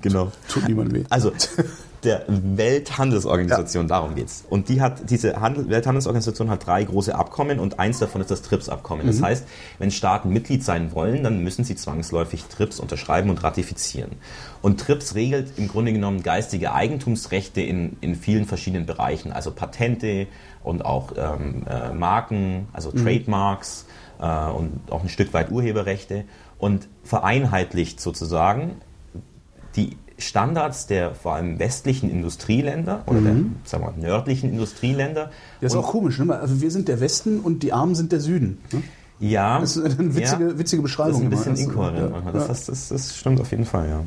genau. 0.00 0.32
Tut 0.48 0.68
niemand 0.68 0.92
weh. 0.92 1.04
Also, 1.10 1.32
der 2.04 2.24
Welthandelsorganisation, 2.28 3.84
ja. 3.84 3.88
darum 3.88 4.14
geht's. 4.14 4.44
Und 4.48 4.68
die 4.68 4.80
hat, 4.80 5.10
diese 5.10 5.40
Handel, 5.40 5.68
Welthandelsorganisation 5.68 6.48
hat 6.48 6.66
drei 6.66 6.84
große 6.84 7.14
Abkommen 7.14 7.58
und 7.58 7.78
eins 7.78 7.98
davon 7.98 8.20
ist 8.20 8.30
das 8.30 8.42
TRIPS-Abkommen. 8.42 9.06
Das 9.06 9.18
mhm. 9.18 9.24
heißt, 9.24 9.46
wenn 9.78 9.90
Staaten 9.90 10.30
Mitglied 10.30 10.64
sein 10.64 10.92
wollen, 10.94 11.22
dann 11.22 11.42
müssen 11.44 11.64
sie 11.64 11.76
zwangsläufig 11.76 12.44
TRIPS 12.44 12.80
unterschreiben 12.80 13.28
und 13.30 13.42
ratifizieren. 13.42 14.12
Und 14.62 14.80
TRIPS 14.80 15.14
regelt 15.14 15.58
im 15.58 15.68
Grunde 15.68 15.92
genommen 15.92 16.22
geistige 16.22 16.72
Eigentumsrechte 16.72 17.60
in, 17.60 17.96
in 18.00 18.14
vielen 18.14 18.46
verschiedenen 18.46 18.86
Bereichen, 18.86 19.32
also 19.32 19.50
Patente 19.50 20.26
und 20.62 20.84
auch 20.84 21.12
ähm, 21.16 21.64
äh, 21.68 21.92
Marken, 21.92 22.68
also 22.72 22.90
mhm. 22.90 23.04
Trademarks 23.04 23.86
äh, 24.20 24.24
und 24.24 24.80
auch 24.90 25.02
ein 25.02 25.08
Stück 25.08 25.32
weit 25.34 25.50
Urheberrechte 25.50 26.24
und 26.58 26.88
vereinheitlicht 27.04 28.00
sozusagen 28.00 28.76
die 29.76 29.96
Standards 30.20 30.86
der 30.86 31.14
vor 31.14 31.34
allem 31.34 31.58
westlichen 31.58 32.10
Industrieländer 32.10 33.02
oder 33.06 33.20
mhm. 33.20 33.56
der 33.64 33.70
sagen 33.70 33.84
wir, 33.84 34.08
nördlichen 34.08 34.50
Industrieländer. 34.50 35.30
Das 35.60 35.72
ist 35.72 35.76
und 35.76 35.84
auch 35.84 35.90
komisch, 35.90 36.18
ne? 36.18 36.38
Also 36.38 36.60
wir 36.60 36.70
sind 36.70 36.88
der 36.88 37.00
Westen 37.00 37.40
und 37.40 37.62
die 37.62 37.72
Armen 37.72 37.94
sind 37.94 38.12
der 38.12 38.20
Süden. 38.20 38.58
Ne? 38.72 38.82
Ja. 39.20 39.60
Das 39.60 39.76
ist 39.76 39.98
eine 39.98 40.16
witzige, 40.16 40.44
ja, 40.48 40.58
witzige 40.58 40.80
Beschreibung. 40.80 41.30
Das 41.30 41.40
ist 41.40 41.46
ein 41.46 41.52
bisschen 41.52 41.68
inkohärent 41.68 42.00
ja. 42.00 42.08
manchmal. 42.08 42.32
Das, 42.32 42.46
das, 42.46 42.66
das, 42.66 42.88
das, 42.88 43.16
stimmt 43.16 43.38
auf 43.38 43.50
jeden 43.50 43.66
Fall, 43.66 43.86
ja. 43.86 44.00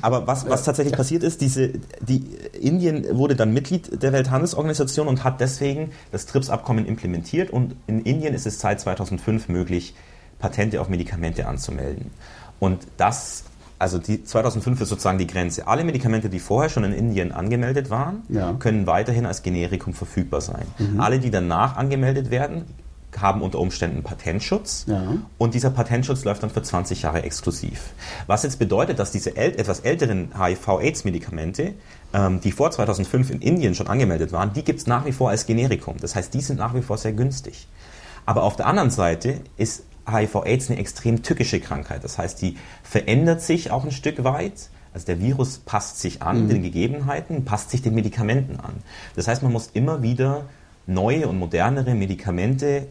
Aber 0.00 0.28
was, 0.28 0.48
was 0.48 0.62
tatsächlich 0.62 0.94
passiert 0.94 1.24
ist, 1.24 1.40
diese, 1.40 1.72
die, 2.00 2.24
Indien 2.60 3.04
wurde 3.16 3.34
dann 3.34 3.52
Mitglied 3.52 4.00
der 4.00 4.12
Welthandelsorganisation 4.12 5.08
und 5.08 5.24
hat 5.24 5.40
deswegen 5.40 5.90
das 6.12 6.26
TRIPS-Abkommen 6.26 6.86
implementiert 6.86 7.50
und 7.50 7.74
in 7.88 8.02
Indien 8.02 8.32
ist 8.32 8.46
es 8.46 8.60
seit 8.60 8.80
2005 8.80 9.48
möglich, 9.48 9.94
Patente 10.38 10.80
auf 10.80 10.88
Medikamente 10.88 11.48
anzumelden. 11.48 12.12
Und 12.60 12.86
das 12.96 13.44
also 13.84 13.98
die 13.98 14.24
2005 14.24 14.80
ist 14.80 14.88
sozusagen 14.88 15.18
die 15.18 15.26
Grenze. 15.26 15.68
Alle 15.68 15.84
Medikamente, 15.84 16.30
die 16.30 16.38
vorher 16.38 16.70
schon 16.70 16.84
in 16.84 16.94
Indien 16.94 17.32
angemeldet 17.32 17.90
waren, 17.90 18.22
ja. 18.30 18.54
können 18.54 18.86
weiterhin 18.86 19.26
als 19.26 19.42
Generikum 19.42 19.92
verfügbar 19.92 20.40
sein. 20.40 20.64
Mhm. 20.78 21.00
Alle, 21.00 21.18
die 21.18 21.30
danach 21.30 21.76
angemeldet 21.76 22.30
werden, 22.30 22.64
haben 23.20 23.42
unter 23.42 23.58
Umständen 23.58 24.02
Patentschutz 24.02 24.86
ja. 24.88 25.18
und 25.36 25.52
dieser 25.52 25.70
Patentschutz 25.70 26.24
läuft 26.24 26.42
dann 26.42 26.50
für 26.50 26.62
20 26.62 27.02
Jahre 27.02 27.22
exklusiv. 27.24 27.90
Was 28.26 28.42
jetzt 28.42 28.58
bedeutet, 28.58 28.98
dass 28.98 29.12
diese 29.12 29.36
äl 29.36 29.52
etwas 29.52 29.80
älteren 29.80 30.30
HIV-Aids-Medikamente, 30.36 31.74
ähm, 32.14 32.40
die 32.40 32.52
vor 32.52 32.70
2005 32.70 33.30
in 33.30 33.42
Indien 33.42 33.74
schon 33.74 33.86
angemeldet 33.86 34.32
waren, 34.32 34.54
die 34.54 34.64
gibt 34.64 34.80
es 34.80 34.86
nach 34.86 35.04
wie 35.04 35.12
vor 35.12 35.28
als 35.28 35.44
Generikum. 35.44 35.96
Das 36.00 36.16
heißt, 36.16 36.32
die 36.32 36.40
sind 36.40 36.58
nach 36.58 36.74
wie 36.74 36.82
vor 36.82 36.96
sehr 36.96 37.12
günstig. 37.12 37.68
Aber 38.26 38.44
auf 38.44 38.56
der 38.56 38.66
anderen 38.66 38.90
Seite 38.90 39.42
ist 39.58 39.84
HIV-Aids 40.10 40.70
eine 40.70 40.78
extrem 40.78 41.22
tückische 41.22 41.60
Krankheit. 41.60 42.04
Das 42.04 42.18
heißt, 42.18 42.40
die 42.42 42.56
verändert 42.82 43.42
sich 43.42 43.70
auch 43.70 43.84
ein 43.84 43.90
Stück 43.90 44.24
weit. 44.24 44.68
Also 44.92 45.06
der 45.06 45.20
Virus 45.20 45.58
passt 45.58 46.00
sich 46.00 46.22
an 46.22 46.44
mhm. 46.44 46.48
den 46.48 46.62
Gegebenheiten, 46.62 47.44
passt 47.44 47.70
sich 47.70 47.82
den 47.82 47.94
Medikamenten 47.94 48.60
an. 48.60 48.74
Das 49.16 49.26
heißt, 49.26 49.42
man 49.42 49.52
muss 49.52 49.70
immer 49.72 50.02
wieder 50.02 50.44
neue 50.86 51.26
und 51.28 51.38
modernere 51.38 51.94
Medikamente 51.94 52.86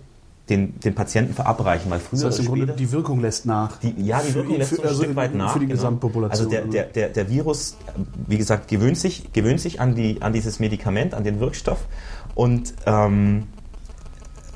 den, 0.50 0.78
den 0.82 0.94
Patienten 0.94 1.34
verabreichen, 1.34 1.90
weil 1.90 2.00
früher 2.00 2.24
das 2.24 2.38
heißt, 2.38 2.40
im 2.40 2.46
Grunde 2.48 2.74
die 2.74 2.92
Wirkung 2.92 3.22
lässt 3.22 3.46
nach. 3.46 3.78
Die, 3.78 3.94
ja, 4.04 4.22
die 4.22 4.34
Wirkung 4.34 4.58
lässt 4.58 4.72
für, 4.72 4.76
so 4.76 4.82
ein 4.82 4.88
also 4.90 5.04
Stück 5.04 5.16
weit 5.16 5.36
nach. 5.36 5.54
Für 5.54 5.60
die 5.60 5.68
genau. 5.68 5.76
Gesamtpopulation. 5.78 6.48
Also 6.48 6.50
der, 6.50 6.66
der, 6.66 6.84
der, 6.86 7.10
der 7.10 7.30
Virus, 7.30 7.78
wie 8.28 8.38
gesagt, 8.38 8.68
gewöhnt 8.68 8.98
sich, 8.98 9.32
gewöhnt 9.32 9.62
sich 9.62 9.80
an, 9.80 9.96
die, 9.96 10.22
an 10.22 10.34
dieses 10.34 10.60
Medikament, 10.60 11.14
an 11.14 11.24
den 11.24 11.40
Wirkstoff 11.40 11.86
und 12.36 12.74
ähm, 12.86 13.48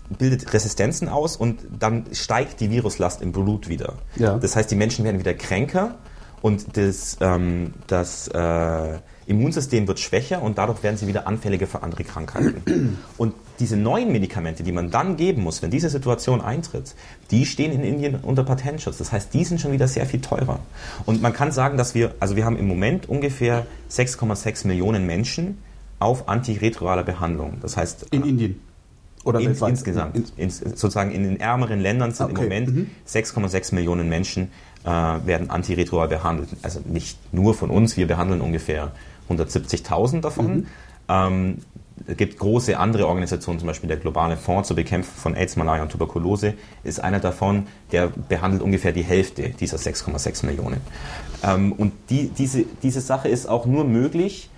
bildet 0.10 0.54
Resistenzen 0.54 1.10
aus 1.10 1.36
und 1.36 1.60
dann 1.80 2.06
steigt 2.12 2.60
die 2.60 2.70
Viruslast 2.72 3.22
im 3.22 3.32
Blut 3.32 3.68
wieder. 3.68 3.94
Ja. 4.16 4.38
Das 4.38 4.56
heißt, 4.56 4.72
die 4.72 4.76
Menschen 4.76 5.04
werden 5.06 5.20
wieder 5.20 5.34
kränker 5.34 5.96
und 6.42 6.78
das, 6.78 7.18
ähm, 7.20 7.74
das 7.88 8.28
äh, 8.30 9.00
Immunsystem 9.26 9.88
wird 9.88 10.00
schwächer 10.00 10.42
und 10.42 10.58
dadurch 10.58 10.84
werden 10.84 10.96
sie 10.98 11.08
wieder 11.08 11.28
anfälliger 11.28 11.68
für 11.68 11.84
andere 11.84 12.04
Krankheiten. 12.04 12.98
Und 13.18 13.34
diese 13.60 13.76
neuen 13.76 14.12
Medikamente, 14.12 14.64
die 14.64 14.72
man 14.72 14.90
dann 14.90 15.18
geben 15.18 15.44
muss, 15.44 15.62
wenn 15.62 15.72
diese 15.72 15.90
Situation 15.90 16.40
eintritt, 16.40 16.96
die 17.32 17.46
stehen 17.46 17.74
in 17.74 17.84
Indien 17.84 18.16
unter 18.22 18.44
Patentschutz. 18.44 18.98
Das 18.98 19.12
heißt, 19.12 19.34
die 19.34 19.44
sind 19.44 19.60
schon 19.60 19.74
wieder 19.74 19.88
sehr 19.88 20.06
viel 20.06 20.22
teurer. 20.22 20.60
Und 21.06 21.22
man 21.22 21.34
kann 21.34 21.52
sagen, 21.52 21.78
dass 21.78 21.94
wir, 21.94 22.16
also 22.20 22.38
wir 22.38 22.46
haben 22.46 22.58
im 22.58 22.68
Moment 22.68 23.10
ungefähr 23.10 23.66
6,6 23.92 24.68
Millionen 24.68 25.06
Menschen 25.06 25.58
auf 26.00 26.30
antiretrovaler 26.30 27.04
Behandlung. 27.04 27.58
Das 27.62 27.76
heißt. 27.76 28.08
In 28.12 28.24
Indien. 28.24 28.62
Oder 29.28 29.40
ins, 29.42 29.62
insgesamt. 29.62 30.16
In, 30.16 30.26
ins, 30.38 30.60
sozusagen 30.60 31.12
in 31.12 31.24
den 31.24 31.40
ärmeren 31.40 31.80
Ländern 31.80 32.12
sind 32.12 32.32
okay. 32.32 32.36
im 32.36 32.44
Moment 32.44 32.76
mhm. 32.76 32.90
6,6 33.08 33.76
Millionen 33.76 34.10
Menschen 34.10 34.52
äh, 34.84 34.90
werden 34.90 35.50
antiretroviral 35.50 36.08
behandelt. 36.08 36.50
Also 36.62 36.80
nicht 36.86 37.18
nur 37.34 37.54
von 37.54 37.70
uns, 37.70 37.98
wir 37.98 38.08
behandeln 38.08 38.42
ungefähr 38.42 38.92
170.000 39.30 40.22
davon. 40.22 40.56
Mhm. 40.56 40.68
Ähm, 41.10 41.58
es 42.06 42.16
gibt 42.16 42.38
große 42.38 42.78
andere 42.78 43.08
Organisationen, 43.08 43.60
zum 43.60 43.68
Beispiel 43.68 43.88
der 43.88 43.98
Globale 43.98 44.38
Fonds 44.38 44.68
zur 44.68 44.76
Bekämpfung 44.76 45.16
von 45.16 45.36
AIDS, 45.36 45.56
Malaria 45.56 45.84
und 45.84 45.92
Tuberkulose, 45.92 46.54
ist 46.84 47.00
einer 47.00 47.20
davon, 47.20 47.68
der 47.92 48.08
behandelt 48.08 48.62
ungefähr 48.62 48.92
die 48.92 49.04
Hälfte 49.04 49.50
dieser 49.50 49.78
6,6 49.78 50.46
Millionen. 50.46 50.80
Ähm, 51.44 51.74
und 51.74 51.94
die, 52.10 52.30
diese, 52.30 52.66
diese 52.84 53.02
Sache 53.02 53.30
ist 53.30 53.50
auch 53.50 53.66
nur 53.66 53.84
möglich, 53.84 54.50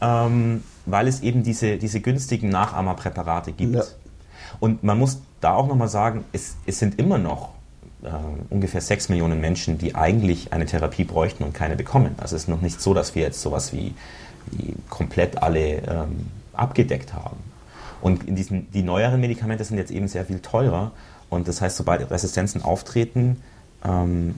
ähm, 0.00 0.62
weil 0.86 1.08
es 1.08 1.20
eben 1.20 1.42
diese, 1.42 1.78
diese 1.78 2.00
günstigen 2.00 2.48
Nachahmerpräparate 2.48 3.52
gibt. 3.52 3.74
Ja. 3.74 3.82
Und 4.60 4.82
man 4.82 4.98
muss 4.98 5.20
da 5.40 5.54
auch 5.54 5.66
nochmal 5.66 5.88
sagen, 5.88 6.24
es, 6.32 6.56
es 6.66 6.78
sind 6.78 6.98
immer 6.98 7.18
noch 7.18 7.50
äh, 8.02 8.08
ungefähr 8.50 8.80
6 8.80 9.08
Millionen 9.08 9.40
Menschen, 9.40 9.78
die 9.78 9.94
eigentlich 9.94 10.52
eine 10.52 10.66
Therapie 10.66 11.04
bräuchten 11.04 11.44
und 11.44 11.52
keine 11.54 11.76
bekommen. 11.76 12.14
Also 12.18 12.36
es 12.36 12.42
ist 12.42 12.48
noch 12.48 12.60
nicht 12.60 12.80
so, 12.80 12.94
dass 12.94 13.14
wir 13.14 13.22
jetzt 13.22 13.40
sowas 13.40 13.72
wie, 13.72 13.94
wie 14.50 14.74
komplett 14.88 15.42
alle 15.42 15.78
ähm, 15.78 16.26
abgedeckt 16.52 17.14
haben. 17.14 17.36
Und 18.00 18.28
in 18.28 18.36
diesen, 18.36 18.70
die 18.72 18.82
neueren 18.82 19.20
Medikamente 19.20 19.64
sind 19.64 19.78
jetzt 19.78 19.90
eben 19.90 20.08
sehr 20.08 20.26
viel 20.26 20.40
teurer. 20.40 20.92
Und 21.30 21.48
das 21.48 21.60
heißt, 21.60 21.76
sobald 21.76 22.10
Resistenzen 22.10 22.62
auftreten, 22.62 23.42
ähm, 23.84 24.34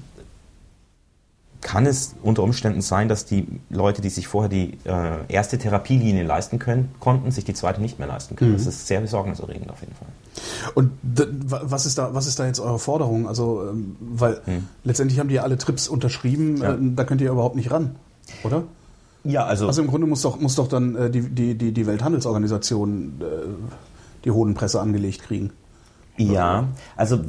kann 1.61 1.87
es 1.87 2.15
unter 2.23 2.43
Umständen 2.43 2.81
sein, 2.81 3.09
dass 3.09 3.25
die 3.25 3.47
Leute, 3.71 4.03
die 4.03 4.11
sich 4.11 4.29
vorher 4.29 4.49
die 4.49 4.79
äh, 4.85 5.19
erste 5.29 5.59
Therapielinie 5.59 6.25
leisten 6.25 6.59
können, 6.59 6.95
konnten, 7.01 7.31
sich 7.31 7.45
die 7.45 7.55
zweite 7.55 7.81
nicht 7.81 7.99
mehr 7.99 8.09
leisten 8.09 8.37
können. 8.37 8.53
Mhm. 8.53 8.57
Das 8.57 8.67
ist 8.67 8.87
sehr 8.87 9.01
besorgniserregend 9.01 9.71
auf 9.71 9.81
jeden 9.81 9.95
Fall. 9.95 10.09
Und 10.75 10.93
was 11.03 11.87
ist 11.87 11.99
da, 11.99 12.15
was 12.15 12.27
ist 12.27 12.39
da 12.39 12.47
jetzt 12.47 12.61
eure 12.61 12.79
Forderung? 12.79 13.27
Also, 13.27 13.69
ähm, 13.69 13.97
weil 14.01 14.41
mhm. 14.47 14.69
letztendlich 14.85 15.19
haben 15.19 15.29
die 15.29 15.37
ja 15.37 15.43
alle 15.43 15.59
Trips 15.59 15.89
unterschrieben, 15.89 16.59
ja. 16.59 16.75
äh, 16.75 16.79
da 16.81 17.05
könnt 17.05 17.21
ihr 17.21 17.31
überhaupt 17.31 17.57
nicht 17.57 17.71
ran, 17.71 17.97
oder? 18.43 18.65
Ja, 19.25 19.45
also. 19.45 19.67
Also 19.67 19.83
im 19.83 19.89
Grunde 19.89 20.07
muss 20.07 20.23
doch, 20.23 20.39
muss 20.39 20.55
doch 20.55 20.69
dann 20.69 20.95
äh, 20.95 21.11
die, 21.11 21.23
die, 21.23 21.55
die, 21.57 21.73
die 21.73 21.87
Welthandelsorganisation 21.87 23.21
äh, 23.21 23.25
die 24.25 24.31
Hodenpresse 24.31 24.81
angelegt 24.81 25.23
kriegen. 25.23 25.51
Ja, 26.19 26.69
also 26.97 27.21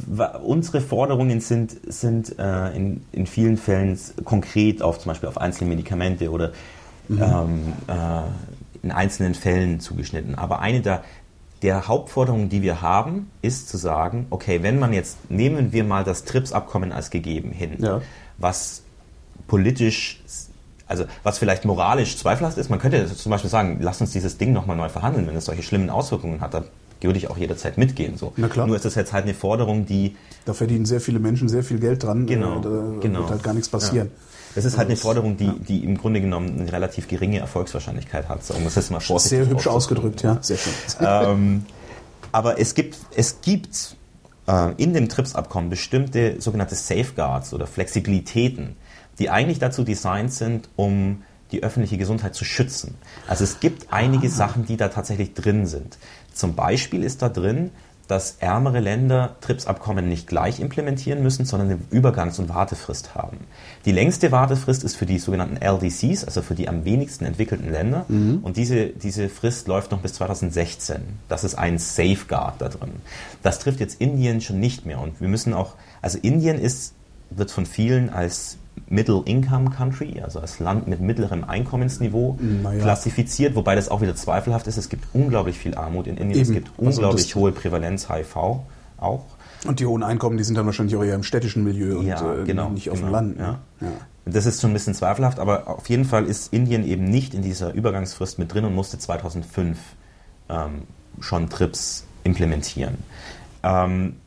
unsere 0.44 0.82
Forderungen 0.82 1.42
sind, 1.42 1.76
sind 1.88 2.38
äh, 2.40 2.76
in, 2.76 3.06
in 3.12 3.28
vielen 3.28 3.58
Fällen 3.58 4.00
konkret 4.24 4.82
auf 4.82 5.00
zum 5.00 5.10
Beispiel 5.10 5.30
auf 5.30 5.38
einzelne 5.38 5.70
Medikamente 5.70 6.32
oder 6.32 6.52
mhm. 7.08 7.22
ähm, 7.22 7.74
äh, 7.88 8.84
in 8.84 8.92
einzelnen 8.92 9.36
Fällen 9.36 9.80
zugeschnitten. 9.80 10.36
Aber 10.36 10.60
eine 10.60 10.82
der, 10.82 11.04
der 11.62 11.88
Hauptforderungen, 11.88 12.50
die 12.50 12.62
wir 12.62 12.82
haben, 12.82 13.30
ist 13.42 13.70
zu 13.70 13.78
sagen, 13.78 14.28
okay, 14.30 14.64
wenn 14.64 14.80
man 14.80 14.94
jetzt, 14.94 15.30
nehmen 15.30 15.74
wir 15.74 15.84
mal 15.84 16.04
das 16.04 16.24
TRIPS-Abkommen 16.24 16.92
als 16.92 17.10
gegeben 17.10 17.52
hin, 17.52 17.78
ja. 17.80 18.02
was 18.38 18.84
politisch 19.48 20.22
also 20.90 21.04
was 21.22 21.38
vielleicht 21.38 21.66
moralisch 21.66 22.18
zweifelhaft 22.18 22.58
ist, 22.58 22.70
man 22.70 22.80
könnte 22.80 23.14
zum 23.14 23.30
Beispiel 23.30 23.50
sagen, 23.50 23.80
lass 23.82 24.00
uns 24.00 24.12
dieses 24.12 24.38
Ding 24.38 24.54
nochmal 24.54 24.78
neu 24.78 24.88
verhandeln, 24.88 25.28
wenn 25.28 25.36
es 25.36 25.44
solche 25.44 25.62
schlimmen 25.62 25.90
Auswirkungen 25.90 26.40
hat, 26.40 26.54
würde 27.02 27.18
ich 27.18 27.30
auch 27.30 27.38
jederzeit 27.38 27.78
mitgehen. 27.78 28.18
So. 28.18 28.34
Na 28.38 28.48
klar. 28.48 28.68
Nur 28.68 28.76
ist 28.76 28.86
das 28.86 28.96
jetzt 28.96 29.14
halt 29.14 29.26
eine 29.26 29.34
Forderung, 29.34 29.86
die. 29.86 30.16
Da 30.46 30.54
verdienen 30.54 30.86
sehr 30.86 31.02
viele 31.02 31.20
Menschen 31.20 31.50
sehr 31.50 31.64
viel 31.64 31.80
Geld 31.80 32.04
dran. 32.04 32.26
Genau. 32.26 32.60
Da 32.60 33.00
genau. 33.00 33.20
wird 33.20 33.30
halt 33.30 33.44
gar 33.44 33.54
nichts 33.54 33.70
passieren. 33.70 34.08
Ja. 34.08 34.24
Das 34.56 34.66
ist 34.66 34.78
halt 34.78 34.88
eine 34.88 34.98
Forderung, 34.98 35.38
die, 35.38 35.46
ja. 35.46 35.56
die 35.68 35.84
im 35.84 35.98
Grunde 35.98 36.20
genommen 36.20 36.60
eine 36.60 36.72
relativ 36.72 37.08
geringe 37.08 37.38
Erfolgswahrscheinlichkeit 37.40 38.28
hat. 38.28 38.40
Um 38.50 38.64
das 38.64 38.76
jetzt 38.76 38.90
mal 38.90 39.00
vorsichtig 39.00 39.40
Sehr 39.40 39.50
hübsch 39.50 39.68
ausgedrückt, 39.68 40.24
ja. 40.24 40.40
Sehr 40.42 40.58
schön. 40.58 40.74
ähm, 41.00 41.66
aber 42.32 42.60
es 42.60 42.74
gibt, 42.74 42.98
es 43.16 43.42
gibt 43.42 43.96
äh, 44.48 44.74
in 44.78 44.94
dem 44.94 45.10
TRIPS-Abkommen 45.10 45.70
bestimmte 45.70 46.42
sogenannte 46.42 46.76
Safeguards 46.76 47.54
oder 47.54 47.68
Flexibilitäten, 47.68 48.76
die 49.20 49.30
eigentlich 49.30 49.60
dazu 49.60 49.84
designt 49.84 50.34
sind, 50.34 50.70
um 50.76 51.24
die 51.52 51.64
öffentliche 51.64 51.98
Gesundheit 51.98 52.36
zu 52.36 52.44
schützen. 52.44 52.96
Also 53.28 53.44
es 53.44 53.60
gibt 53.60 53.94
einige 53.94 54.28
ah. 54.28 54.32
Sachen, 54.32 54.66
die 54.66 54.78
da 54.78 54.88
tatsächlich 54.90 55.34
drin 55.34 55.66
sind. 55.66 55.98
Zum 56.38 56.56
Beispiel 56.56 57.04
ist 57.04 57.22
da 57.22 57.30
drin, 57.30 57.72
dass 58.08 58.38
ärmere 58.40 58.80
Länder 58.80 59.36
TRIPS-Abkommen 59.42 60.08
nicht 60.08 60.28
gleich 60.28 60.60
implementieren 60.60 61.22
müssen, 61.22 61.46
sondern 61.46 61.70
eine 61.70 61.80
Übergangs- 61.92 62.40
und 62.40 62.50
Wartefrist 62.50 63.16
haben. 63.16 63.38
Die 63.86 63.92
längste 63.92 64.32
Wartefrist 64.32 64.84
ist 64.84 64.96
für 64.96 65.06
die 65.06 65.20
sogenannten 65.20 65.58
LDCs, 65.58 66.24
also 66.24 66.42
für 66.42 66.56
die 66.56 66.70
am 66.70 66.86
wenigsten 66.86 67.26
entwickelten 67.26 67.70
Länder. 67.70 68.06
Mhm. 68.08 68.40
Und 68.44 68.56
diese, 68.56 68.88
diese 68.88 69.28
Frist 69.28 69.68
läuft 69.68 69.92
noch 69.92 70.00
bis 70.00 70.14
2016. 70.14 71.02
Das 71.28 71.44
ist 71.44 71.56
ein 71.56 71.78
Safeguard 71.80 72.62
da 72.62 72.70
drin. 72.70 72.92
Das 73.44 73.60
trifft 73.60 73.80
jetzt 73.80 74.00
Indien 74.00 74.40
schon 74.40 74.60
nicht 74.60 74.86
mehr. 74.86 75.02
Und 75.02 75.20
wir 75.20 75.28
müssen 75.28 75.54
auch, 75.54 75.74
also 76.02 76.18
Indien 76.22 76.60
ist, 76.60 76.94
wird 77.30 77.52
von 77.52 77.66
vielen 77.66 78.10
als 78.10 78.58
Middle-Income-Country, 78.90 80.22
also 80.22 80.40
als 80.40 80.60
Land 80.60 80.88
mit 80.88 81.02
mittlerem 81.02 81.44
Einkommensniveau 81.44 82.38
naja. 82.40 82.82
klassifiziert, 82.82 83.56
wobei 83.56 83.76
das 83.76 83.90
auch 83.90 84.02
wieder 84.02 84.16
zweifelhaft 84.16 84.68
ist. 84.68 84.78
Es 84.78 84.90
gibt 84.90 85.06
unglaublich 85.14 85.58
viel 85.58 85.76
Armut 85.76 86.08
in 86.08 86.18
Indien, 86.18 86.40
Eben. 86.40 86.42
es 86.42 86.52
gibt 86.52 86.70
also 86.78 86.82
unglaublich 87.02 87.36
hohe 87.36 87.52
Prävalenz 87.52 88.10
HIV 88.10 88.36
auch. 88.98 89.26
Und 89.66 89.80
die 89.80 89.86
hohen 89.86 90.04
Einkommen, 90.04 90.38
die 90.38 90.44
sind 90.44 90.56
dann 90.56 90.66
wahrscheinlich 90.66 90.96
auch 90.96 91.04
eher 91.04 91.16
im 91.16 91.24
städtischen 91.24 91.64
Milieu 91.64 92.00
und 92.00 92.08
ja, 92.08 92.36
äh, 92.36 92.46
genau, 92.46 92.70
nicht 92.70 92.90
auf 92.90 92.98
genau, 93.00 93.10
dem 93.10 93.14
Land. 93.14 93.38
Ne? 93.38 93.60
Ja. 93.82 93.88
Ja. 93.88 93.94
Das 94.26 94.46
ist 94.46 94.62
schon 94.62 94.72
ein 94.72 94.74
bisschen 94.74 94.94
zweifelhaft, 94.94 95.40
aber 95.40 95.68
auf 95.68 95.90
jeden 95.90 96.06
Fall 96.06 96.26
ist 96.26 96.54
Indien 96.54 96.86
eben 96.86 97.06
nicht 97.06 97.34
in 97.34 97.42
dieser 97.42 97.74
Übergangsfrist 97.74 98.40
mit 98.40 98.54
drin 98.54 98.66
und 98.66 98.76
musste 98.76 99.00
2005 99.00 99.78
ähm, 100.50 100.84
schon 101.20 101.50
TRIPS 101.50 102.06
implementieren. 102.24 102.98
Ähm, 103.64 104.18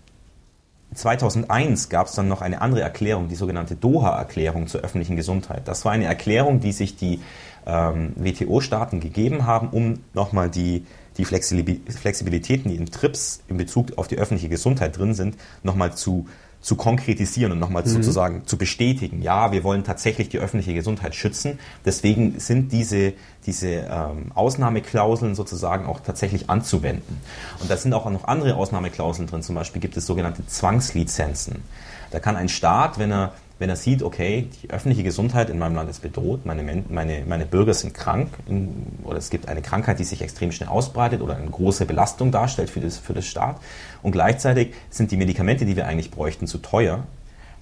2001 0.95 1.89
gab 1.89 2.09
es 2.09 2.15
dann 2.15 2.29
noch 2.29 2.43
eine 2.43 2.61
andere 2.61 2.83
Erklärung, 2.83 3.29
die 3.29 3.37
sogenannte 3.37 3.77
Doha-Erklärung 3.77 4.67
zur 4.67 4.81
öffentlichen 4.81 5.17
Gesundheit. 5.17 5.69
Das 5.69 5.85
war 5.85 5.93
eine 5.93 6.07
Erklärung, 6.07 6.61
die 6.61 6.73
sich 6.73 6.97
die 6.97 7.21
ähm, 7.67 8.13
WTO-Staaten 8.17 9.01
gegeben 9.01 9.47
haben, 9.47 9.69
um 9.69 10.01
nochmal 10.15 10.51
die, 10.51 10.85
die 11.17 11.25
Flexibilitäten, 11.25 12.71
die 12.71 12.77
in 12.77 12.87
TRIPS 12.87 13.43
in 13.49 13.57
Bezug 13.57 13.99
auf 13.99 14.09
die 14.09 14.17
öffentliche 14.17 14.49
Gesundheit 14.49 14.99
drin 14.99 15.15
sind, 15.15 15.37
nochmal 15.63 15.95
zu 15.95 16.27
zu 16.61 16.77
konkretisieren 16.77 17.53
und 17.53 17.59
nochmal 17.59 17.83
mhm. 17.83 17.89
sozusagen 17.89 18.47
zu 18.47 18.59
bestätigen, 18.59 19.23
ja, 19.23 19.53
wir 19.53 19.65
wollen 19.65 19.83
tatsächlich 19.83 20.29
die 20.29 20.39
öffentliche 20.39 20.75
Gesundheit 20.75 21.15
schützen. 21.15 21.59
Deswegen 21.85 22.39
sind 22.39 22.73
diese, 22.73 23.15
diese 23.47 23.69
ähm, 23.69 24.33
Ausnahmeklauseln 24.35 25.35
sozusagen 25.35 25.87
auch 25.87 26.01
tatsächlich 26.01 26.51
anzuwenden. 26.51 27.21
Und 27.61 27.71
da 27.71 27.77
sind 27.77 27.95
auch 27.95 28.09
noch 28.11 28.25
andere 28.25 28.57
Ausnahmeklauseln 28.57 29.27
drin. 29.27 29.43
Zum 29.43 29.55
Beispiel 29.55 29.81
gibt 29.81 29.97
es 29.97 30.05
sogenannte 30.07 30.47
Zwangslizenzen. 30.47 31.63
Da 32.11 32.21
kann 32.21 32.37
ein 32.37 32.49
Staat, 32.49 32.99
wenn 32.99 33.11
er 33.11 33.33
wenn 33.61 33.69
er 33.69 33.77
sieht, 33.77 34.03
okay, 34.03 34.49
die 34.63 34.71
öffentliche 34.71 35.05
Gesundheit 35.05 35.51
in 35.51 35.59
meinem 35.59 35.77
Land 35.77 35.91
ist 35.91 36.01
bedroht, 36.01 36.47
meine, 36.47 36.83
meine, 36.89 37.25
meine 37.27 37.47
Bürger 37.47 37.75
sind 37.75 37.93
krank 37.93 38.31
in, 38.49 38.87
oder 39.05 39.19
es 39.19 39.29
gibt 39.29 39.49
eine 39.49 39.61
Krankheit, 39.61 39.99
die 39.99 40.05
sich 40.05 40.23
extrem 40.23 40.51
schnell 40.51 40.71
ausbreitet 40.71 41.21
oder 41.21 41.37
eine 41.37 41.51
große 41.51 41.85
Belastung 41.85 42.33
darstellt 42.33 42.71
für 42.71 42.81
das, 42.81 42.97
für 42.97 43.13
das 43.13 43.27
Staat 43.27 43.61
und 44.03 44.13
gleichzeitig 44.13 44.75
sind 44.89 45.11
die 45.11 45.19
Medikamente, 45.19 45.67
die 45.67 45.77
wir 45.77 45.87
eigentlich 45.87 46.11
bräuchten, 46.11 46.47
zu 46.47 46.59
teuer, 46.59 47.05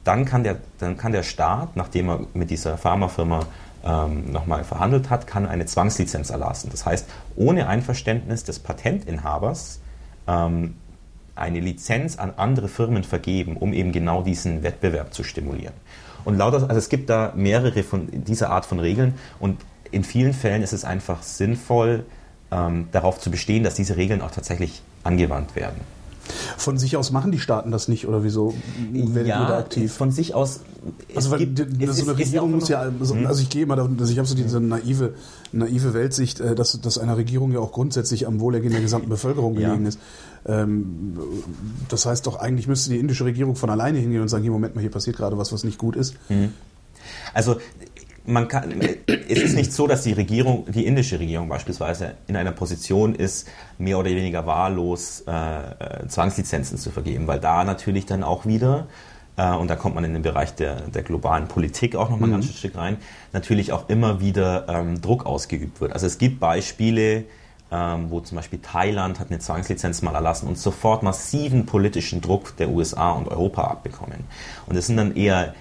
dann 0.05 0.25
kann 0.25 0.45
der, 0.45 0.59
dann 0.79 0.97
kann 0.97 1.11
der 1.11 1.25
Staat, 1.25 1.77
nachdem 1.77 2.09
er 2.09 2.21
mit 2.33 2.51
dieser 2.51 2.79
Pharmafirma 2.79 3.47
ähm, 3.85 4.31
nochmal 4.31 4.63
verhandelt 4.63 5.11
hat, 5.11 5.27
kann 5.27 5.47
eine 5.47 5.67
Zwangslizenz 5.67 6.31
erlassen. 6.31 6.69
Das 6.71 6.87
heißt, 6.87 7.09
ohne 7.35 7.67
Einverständnis 7.67 8.45
des 8.45 8.61
Patentinhabers 8.61 9.81
ähm, 10.29 10.77
eine 11.39 11.61
Lizenz 11.61 12.19
an 12.19 12.33
andere 12.37 12.69
Firmen 12.69 13.05
vergeben, 13.05 13.57
um 13.57 13.73
eben 13.73 13.93
genau 13.93 14.23
diesen 14.23 14.63
Wettbewerb 14.63 15.15
zu 15.15 15.25
stimulieren. 15.25 15.75
Und 16.25 16.37
lauter, 16.37 16.69
also 16.69 16.77
es 16.77 16.89
gibt 16.89 17.09
da 17.11 17.33
mehrere 17.35 17.83
von 17.83 18.09
dieser 18.13 18.51
Art 18.51 18.67
von 18.67 18.79
Regeln 18.81 19.15
und 19.41 19.59
in 19.91 20.05
vielen 20.05 20.35
Fällen 20.35 20.63
ist 20.63 20.73
es 20.73 20.85
einfach 20.85 21.23
sinnvoll, 21.23 22.05
ähm, 22.51 22.89
darauf 22.93 23.19
zu 23.19 23.31
bestehen, 23.31 23.63
dass 23.63 23.75
diese 23.75 23.97
Regeln 23.97 24.21
auch 24.21 24.31
tatsächlich 24.31 24.83
angewandt 25.05 25.57
werden. 25.57 25.81
Von 26.57 26.79
sich 26.79 26.97
aus 26.97 27.11
machen 27.11 27.33
die 27.33 27.39
Staaten 27.39 27.71
das 27.71 27.89
nicht 27.89 28.07
oder 28.07 28.23
wieso 28.23 28.55
werdet 28.93 29.29
ja, 29.29 29.49
da 29.49 29.59
aktiv? 29.59 29.93
Von 29.93 30.11
sich 30.11 30.35
aus. 30.35 30.61
Also 31.15 31.31
weil 31.31 31.47
gibt, 31.47 31.59
so 31.59 32.03
eine 32.03 32.19
Regierung 32.19 32.53
muss 32.53 32.69
ja, 32.69 32.81
also, 33.01 33.15
hm? 33.15 33.27
also 33.27 33.43
ich 33.43 33.49
gehe 33.49 33.63
immer 33.63 33.77
davon, 33.77 33.97
also 33.99 34.13
ich 34.13 34.19
habe 34.19 34.29
so 34.29 34.35
diese 34.35 34.61
naive, 34.61 35.15
naive 35.53 35.95
Weltsicht, 35.95 36.41
äh, 36.41 36.55
dass, 36.55 36.79
dass 36.81 36.99
einer 36.99 37.17
Regierung 37.17 37.53
ja 37.53 37.61
auch 37.61 37.73
grundsätzlich 37.73 38.27
am 38.27 38.41
Wohlergehen 38.41 38.73
der 38.73 38.83
gesamten 38.83 39.09
Bevölkerung 39.09 39.55
gelegen 39.55 39.83
ja. 39.83 39.89
ist. 39.89 39.99
Ähm, 40.47 41.19
das 41.89 42.07
heißt 42.07 42.27
doch, 42.27 42.37
eigentlich 42.37 42.69
müsste 42.69 42.91
die 42.91 42.99
indische 42.99 43.25
Regierung 43.25 43.57
von 43.57 43.71
alleine 43.71 43.99
hingehen 43.99 44.23
und 44.23 44.29
sagen, 44.29 44.43
hier 44.43 44.53
Moment 44.53 44.75
mal, 44.75 44.81
hier 44.81 44.91
passiert 44.91 45.17
gerade 45.17 45.37
was, 45.39 45.53
was 45.53 45.65
nicht 45.65 45.79
gut 45.79 45.97
ist. 45.97 46.17
Mhm. 46.29 46.53
Also 47.35 47.57
man 48.29 48.47
kann, 48.47 48.75
es 49.07 49.39
ist 49.43 49.57
nicht 49.57 49.73
so, 49.73 49.87
dass 49.87 50.03
die 50.03 50.13
Regierung, 50.13 50.67
die 50.69 50.87
indische 50.87 51.19
Regierung 51.19 51.49
beispielsweise 51.49 52.15
in 52.27 52.37
einer 52.37 52.53
Position 52.53 53.15
ist, 53.15 53.49
mehr 53.79 53.99
oder 53.99 54.11
weniger 54.11 54.47
wahllos 54.47 55.25
äh, 55.27 55.33
äh, 55.33 56.09
Zwangslizenzen 56.09 56.77
zu 56.77 56.91
vergeben, 56.91 57.27
weil 57.27 57.41
da 57.41 57.65
natürlich 57.65 58.05
dann 58.05 58.23
auch 58.23 58.45
wieder, 58.45 58.87
äh, 59.39 59.51
und 59.55 59.69
da 59.69 59.77
kommt 59.77 59.95
man 59.95 60.05
in 60.05 60.13
den 60.13 60.23
Bereich 60.23 60.55
der, 60.55 60.83
der 60.83 61.03
globalen 61.03 61.49
Politik 61.49 61.97
auch 61.97 62.11
nochmal 62.11 62.29
mhm. 62.29 62.35
ein 62.35 62.41
ganzes 62.41 62.59
Stück 62.59 62.77
rein, 62.77 62.99
natürlich 63.33 63.73
auch 63.73 63.89
immer 63.89 64.21
wieder 64.21 64.69
ähm, 64.69 65.01
Druck 65.01 65.25
ausgeübt 65.25 65.81
wird. 65.81 65.95
Also 65.95 66.07
es 66.07 66.19
gibt 66.19 66.39
Beispiele, 66.39 67.25
ähm, 67.71 68.11
wo 68.11 68.21
zum 68.21 68.37
Beispiel 68.37 68.61
Thailand 68.61 69.21
hat 69.21 69.31
eine 69.31 69.39
Zwangslizenz 69.41 70.03
mal 70.03 70.15
erlassen 70.15 70.49
und 70.49 70.59
sofort 70.59 71.03
massiven 71.03 71.67
politischen 71.67 72.21
Druck 72.21 72.57
der 72.57 72.71
USA 72.71 73.13
und 73.13 73.29
Europa 73.29 73.65
abbekommen. 73.65 74.25
Und 74.67 74.77
es 74.77 74.87
sind 74.87 74.97
dann 74.97 75.15
eher 75.15 75.55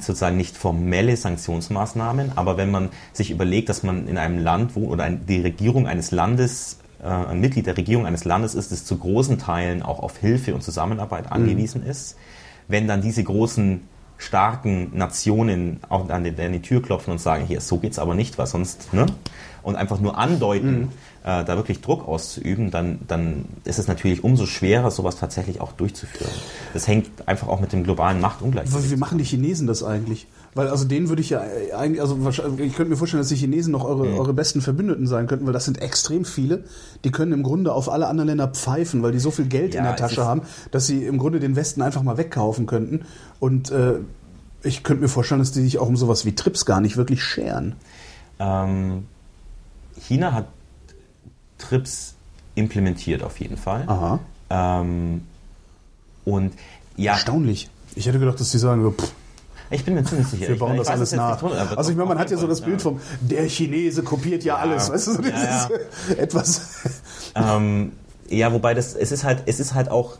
sozusagen 0.00 0.36
nicht 0.36 0.56
formelle 0.56 1.16
Sanktionsmaßnahmen, 1.16 2.32
aber 2.36 2.56
wenn 2.56 2.70
man 2.70 2.88
sich 3.12 3.30
überlegt, 3.30 3.68
dass 3.68 3.82
man 3.82 4.08
in 4.08 4.18
einem 4.18 4.38
Land 4.38 4.74
wohnt 4.74 4.88
oder 4.88 5.10
die 5.10 5.40
Regierung 5.40 5.86
eines 5.86 6.10
Landes, 6.10 6.78
äh, 7.02 7.06
ein 7.06 7.40
Mitglied 7.40 7.66
der 7.66 7.76
Regierung 7.76 8.06
eines 8.06 8.24
Landes 8.24 8.54
ist, 8.54 8.72
das 8.72 8.84
zu 8.84 8.96
großen 8.96 9.38
Teilen 9.38 9.82
auch 9.82 10.00
auf 10.00 10.16
Hilfe 10.18 10.54
und 10.54 10.62
Zusammenarbeit 10.62 11.26
mhm. 11.26 11.32
angewiesen 11.32 11.82
mhm. 11.82 11.90
ist, 11.90 12.16
wenn 12.66 12.88
dann 12.88 13.02
diese 13.02 13.22
großen 13.22 13.82
starken 14.16 14.96
Nationen 14.96 15.80
auch 15.88 16.08
an 16.08 16.24
die, 16.24 16.34
an 16.42 16.52
die 16.52 16.62
Tür 16.62 16.82
klopfen 16.82 17.12
und 17.12 17.20
sagen, 17.20 17.44
hier, 17.46 17.60
so 17.60 17.78
geht's 17.78 18.00
aber 18.00 18.16
nicht, 18.16 18.36
was 18.38 18.50
sonst, 18.50 18.92
ne? 18.92 19.06
Und 19.62 19.76
einfach 19.76 20.00
nur 20.00 20.18
andeuten, 20.18 20.80
mhm 20.80 20.88
äh, 21.24 21.44
da 21.44 21.56
wirklich 21.56 21.80
Druck 21.80 22.06
auszuüben, 22.06 22.70
dann, 22.70 23.00
dann 23.06 23.44
ist 23.64 23.78
es 23.78 23.88
natürlich 23.88 24.24
umso 24.24 24.46
schwerer, 24.46 24.90
sowas 24.90 25.16
tatsächlich 25.16 25.60
auch 25.60 25.72
durchzuführen. 25.72 26.30
Das 26.72 26.86
hängt 26.86 27.08
einfach 27.26 27.48
auch 27.48 27.60
mit 27.60 27.72
dem 27.72 27.84
globalen 27.84 28.20
Machtungleichgewicht. 28.20 28.90
Wie 28.90 28.96
machen 28.96 29.18
die 29.18 29.24
Chinesen 29.24 29.66
das 29.66 29.82
eigentlich? 29.82 30.26
Weil 30.54 30.68
also 30.68 30.86
denen 30.86 31.08
würde 31.08 31.20
ich 31.22 31.30
ja 31.30 31.42
eigentlich, 31.76 32.00
also 32.00 32.18
ich 32.58 32.74
könnte 32.74 32.90
mir 32.90 32.96
vorstellen, 32.96 33.20
dass 33.20 33.28
die 33.28 33.36
Chinesen 33.36 33.72
noch 33.72 33.84
eure, 33.84 34.06
mhm. 34.06 34.18
eure 34.18 34.32
besten 34.32 34.60
Verbündeten 34.60 35.06
sein 35.06 35.26
könnten, 35.26 35.46
weil 35.46 35.52
das 35.52 35.64
sind 35.64 35.80
extrem 35.80 36.24
viele. 36.24 36.64
Die 37.04 37.10
können 37.10 37.32
im 37.32 37.42
Grunde 37.42 37.72
auf 37.72 37.88
alle 37.88 38.06
anderen 38.06 38.28
Länder 38.28 38.48
pfeifen, 38.48 39.02
weil 39.02 39.12
die 39.12 39.18
so 39.18 39.30
viel 39.30 39.46
Geld 39.46 39.74
ja, 39.74 39.80
in 39.80 39.86
der 39.86 39.96
Tasche 39.96 40.24
haben, 40.24 40.42
dass 40.70 40.86
sie 40.86 41.04
im 41.04 41.18
Grunde 41.18 41.40
den 41.40 41.54
Westen 41.54 41.82
einfach 41.82 42.02
mal 42.02 42.16
wegkaufen 42.16 42.66
könnten. 42.66 43.02
Und 43.38 43.70
äh, 43.70 43.94
ich 44.62 44.82
könnte 44.82 45.02
mir 45.02 45.08
vorstellen, 45.08 45.40
dass 45.40 45.52
die 45.52 45.62
sich 45.62 45.78
auch 45.78 45.88
um 45.88 45.96
sowas 45.96 46.24
wie 46.24 46.34
Trips 46.34 46.64
gar 46.64 46.80
nicht 46.80 46.96
wirklich 46.96 47.22
scheren. 47.22 47.76
Ähm, 48.38 49.04
China 50.00 50.32
hat 50.32 50.46
Trips 51.58 52.14
implementiert 52.54 53.22
auf 53.22 53.38
jeden 53.40 53.56
Fall. 53.56 53.84
Aha. 53.86 54.20
Ähm, 54.50 55.22
und 56.24 56.52
ja. 56.96 57.12
Erstaunlich. 57.12 57.68
Ich 57.94 58.06
hätte 58.06 58.18
gedacht, 58.18 58.40
dass 58.40 58.50
die 58.50 58.58
sagen 58.58 58.82
so, 58.82 58.90
pff, 58.92 59.12
ich 59.70 59.84
bin 59.84 59.94
mir 59.94 60.04
ziemlich 60.04 60.28
sicher. 60.28 60.48
Wir 60.48 60.58
bauen 60.58 60.72
ich, 60.72 60.78
das 60.78 60.88
alles 60.88 61.12
nach. 61.12 61.38
Tun, 61.40 61.52
also 61.52 61.90
ich 61.90 61.96
meine, 61.96 62.08
man 62.08 62.18
hat 62.18 62.30
ja 62.30 62.36
so 62.36 62.46
das 62.46 62.60
Bild 62.62 62.80
vom, 62.80 63.00
der 63.20 63.48
Chinese 63.48 64.02
kopiert 64.02 64.44
ja, 64.44 64.56
ja 64.56 64.60
alles. 64.62 64.90
Weißt 64.90 65.08
du, 65.08 65.12
so 65.14 65.22
ja, 65.22 65.28
ja. 65.28 65.68
etwas. 66.16 66.84
Ähm, 67.34 67.92
ja, 68.28 68.52
wobei 68.52 68.74
das, 68.74 68.94
es 68.94 69.12
ist 69.12 69.24
halt, 69.24 69.42
es 69.46 69.60
ist 69.60 69.74
halt 69.74 69.90
auch 69.90 70.18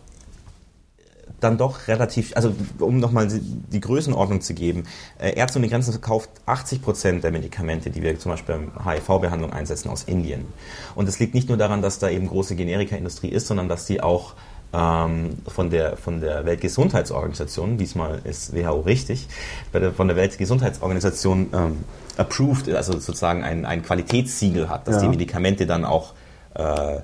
dann 1.40 1.58
doch 1.58 1.88
relativ, 1.88 2.36
also 2.36 2.52
um 2.78 2.98
nochmal 2.98 3.28
die 3.28 3.80
Größenordnung 3.80 4.40
zu 4.40 4.54
geben, 4.54 4.84
äh, 5.18 5.34
Ärzte 5.34 5.58
ohne 5.58 5.68
Grenzen 5.68 5.92
verkauft 5.92 6.30
80 6.46 6.82
Prozent 6.82 7.24
der 7.24 7.30
Medikamente, 7.30 7.90
die 7.90 8.02
wir 8.02 8.18
zum 8.18 8.32
Beispiel 8.32 8.56
beim 8.56 8.84
HIV-Behandlung 8.84 9.52
einsetzen, 9.52 9.90
aus 9.90 10.04
Indien. 10.04 10.46
Und 10.94 11.08
es 11.08 11.18
liegt 11.18 11.34
nicht 11.34 11.48
nur 11.48 11.58
daran, 11.58 11.82
dass 11.82 11.98
da 11.98 12.08
eben 12.08 12.28
große 12.28 12.56
Generika-Industrie 12.56 13.28
ist, 13.28 13.46
sondern 13.46 13.68
dass 13.68 13.86
die 13.86 14.00
auch 14.00 14.34
ähm, 14.72 15.38
von, 15.46 15.70
der, 15.70 15.96
von 15.96 16.20
der 16.20 16.44
Weltgesundheitsorganisation, 16.44 17.78
diesmal 17.78 18.20
ist 18.24 18.54
WHO 18.54 18.80
richtig, 18.80 19.28
der, 19.72 19.92
von 19.92 20.08
der 20.08 20.16
Weltgesundheitsorganisation 20.16 21.48
ähm, 21.52 21.76
approved, 22.16 22.68
also 22.74 22.92
sozusagen 22.94 23.44
ein, 23.44 23.64
ein 23.64 23.82
Qualitätssiegel 23.82 24.68
hat, 24.68 24.88
dass 24.88 24.96
ja. 24.96 25.02
die 25.02 25.08
Medikamente 25.08 25.66
dann 25.66 25.84
auch 25.84 26.12
äh, 26.54 26.98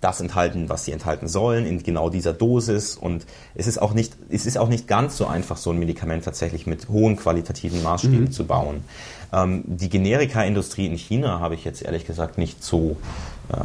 das 0.00 0.20
enthalten, 0.20 0.68
was 0.68 0.84
sie 0.84 0.92
enthalten 0.92 1.28
sollen, 1.28 1.66
in 1.66 1.82
genau 1.82 2.10
dieser 2.10 2.32
Dosis. 2.32 2.96
Und 2.96 3.26
es 3.54 3.66
ist 3.66 3.80
auch 3.80 3.94
nicht, 3.94 4.14
es 4.28 4.46
ist 4.46 4.58
auch 4.58 4.68
nicht 4.68 4.86
ganz 4.86 5.16
so 5.16 5.26
einfach, 5.26 5.56
so 5.56 5.70
ein 5.70 5.78
Medikament 5.78 6.24
tatsächlich 6.24 6.66
mit 6.66 6.88
hohen 6.88 7.16
qualitativen 7.16 7.82
Maßstäben 7.82 8.20
mhm. 8.20 8.32
zu 8.32 8.46
bauen. 8.46 8.84
Ähm, 9.32 9.64
die 9.66 9.88
Generika-Industrie 9.88 10.86
in 10.86 10.96
China 10.96 11.40
habe 11.40 11.54
ich 11.54 11.64
jetzt 11.64 11.82
ehrlich 11.82 12.06
gesagt 12.06 12.38
nicht 12.38 12.62
so 12.62 12.96
äh, 13.52 13.56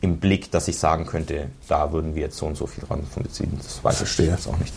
im 0.00 0.18
Blick, 0.18 0.50
dass 0.50 0.68
ich 0.68 0.78
sagen 0.78 1.06
könnte, 1.06 1.48
da 1.68 1.92
würden 1.92 2.14
wir 2.14 2.22
jetzt 2.22 2.36
so 2.36 2.46
und 2.46 2.56
so 2.56 2.66
viel 2.66 2.84
dran 2.84 3.04
von 3.04 3.22
beziehen. 3.22 3.52
Das 3.56 3.82
weiß 3.82 4.02
ich 4.02 4.18
jetzt 4.18 4.46
auch 4.46 4.58
nicht. 4.58 4.72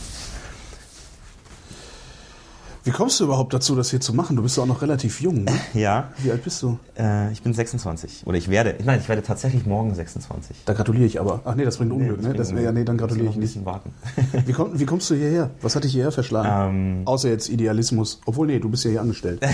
Wie 2.83 2.91
kommst 2.91 3.19
du 3.19 3.25
überhaupt 3.25 3.53
dazu, 3.53 3.75
das 3.75 3.89
hier 3.89 3.99
zu 3.99 4.13
machen? 4.13 4.37
Du 4.37 4.43
bist 4.43 4.55
ja 4.55 4.63
auch 4.63 4.67
noch 4.67 4.81
relativ 4.81 5.19
jung, 5.21 5.43
ne? 5.43 5.51
Ja. 5.73 6.11
Wie 6.23 6.31
alt 6.31 6.43
bist 6.43 6.61
du? 6.63 6.79
Äh, 6.97 7.31
ich 7.31 7.41
bin 7.41 7.53
26. 7.53 8.23
Oder 8.25 8.37
ich 8.37 8.49
werde, 8.49 8.75
nein, 8.83 8.99
ich 9.01 9.09
werde 9.09 9.21
tatsächlich 9.21 9.65
morgen 9.65 9.93
26. 9.93 10.55
Da 10.65 10.73
gratuliere 10.73 11.05
ich 11.05 11.19
aber. 11.19 11.41
Ach 11.43 11.55
nee, 11.55 11.65
das 11.65 11.77
bringt 11.77 11.91
Unglück, 11.91 12.21
nee, 12.21 12.33
das 12.33 12.51
ne? 12.51 12.55
Das, 12.55 12.63
ja, 12.63 12.71
nee, 12.71 12.85
dann 12.85 12.97
gratuliere 12.97 13.29
ich 13.29 13.35
nicht. 13.35 13.37
Ein 13.37 13.63
bisschen 13.63 13.65
warten. 13.65 13.93
wie, 14.45 14.53
komm, 14.53 14.79
wie 14.79 14.85
kommst 14.85 15.09
du 15.09 15.15
hierher? 15.15 15.49
Was 15.61 15.75
hat 15.75 15.83
dich 15.83 15.91
hierher 15.91 16.11
verschlagen? 16.11 16.99
Ähm, 16.99 17.01
Außer 17.05 17.29
jetzt 17.29 17.49
Idealismus. 17.49 18.21
Obwohl, 18.25 18.47
nee, 18.47 18.59
du 18.59 18.69
bist 18.69 18.85
ja 18.85 18.91
hier 18.91 19.01
angestellt. 19.01 19.41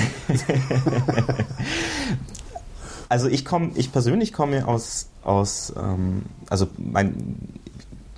also 3.09 3.27
ich 3.27 3.43
komme, 3.43 3.71
ich 3.75 3.91
persönlich 3.91 4.33
komme 4.33 4.67
aus, 4.67 5.07
aus 5.23 5.73
ähm, 5.75 6.23
also 6.47 6.67
mein, 6.77 7.37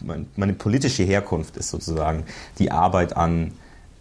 mein, 0.04 0.28
meine 0.36 0.54
politische 0.54 1.04
Herkunft 1.04 1.56
ist 1.56 1.70
sozusagen 1.70 2.26
die 2.60 2.72
Arbeit 2.72 3.16
an 3.16 3.54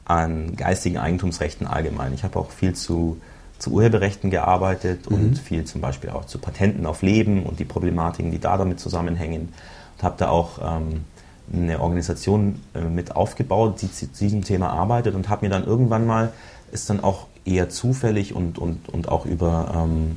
an 0.07 0.55
geistigen 0.57 0.99
Eigentumsrechten 0.99 1.67
allgemein. 1.67 2.15
Ich 2.15 2.25
habe 2.25 2.39
auch 2.39 2.51
viel 2.51 2.75
zu, 2.75 3.21
zu 3.59 3.73
Urheberrechten 3.73 4.31
gearbeitet 4.31 5.11
mhm. 5.11 5.17
und 5.17 5.39
viel 5.39 5.65
zum 5.65 5.81
Beispiel 5.81 6.11
auch 6.11 6.25
zu 6.25 6.39
Patenten 6.39 6.87
auf 6.87 7.03
Leben 7.03 7.43
und 7.43 7.59
die 7.59 7.65
Problematiken, 7.65 8.31
die 8.31 8.39
da 8.39 8.57
damit 8.57 8.81
zusammenhängen. 8.81 9.53
Und 9.97 10.03
habe 10.03 10.15
da 10.19 10.29
auch 10.29 10.59
ähm, 10.63 11.05
eine 11.53 11.81
Organisation 11.81 12.63
äh, 12.75 12.83
mit 12.83 13.17
aufgebaut, 13.17 13.83
die 13.83 13.91
zu 13.91 14.07
diesem 14.07 14.45
Thema 14.45 14.71
arbeitet 14.71 15.15
und 15.15 15.29
habe 15.29 15.45
mir 15.45 15.51
dann 15.51 15.65
irgendwann 15.65 16.07
mal, 16.07 16.33
ist 16.71 16.89
dann 16.89 17.03
auch 17.03 17.27
eher 17.45 17.69
zufällig 17.69 18.33
und, 18.33 18.59
und, 18.59 18.89
und 18.89 19.09
auch 19.09 19.27
über, 19.27 19.73
ähm, 19.75 20.17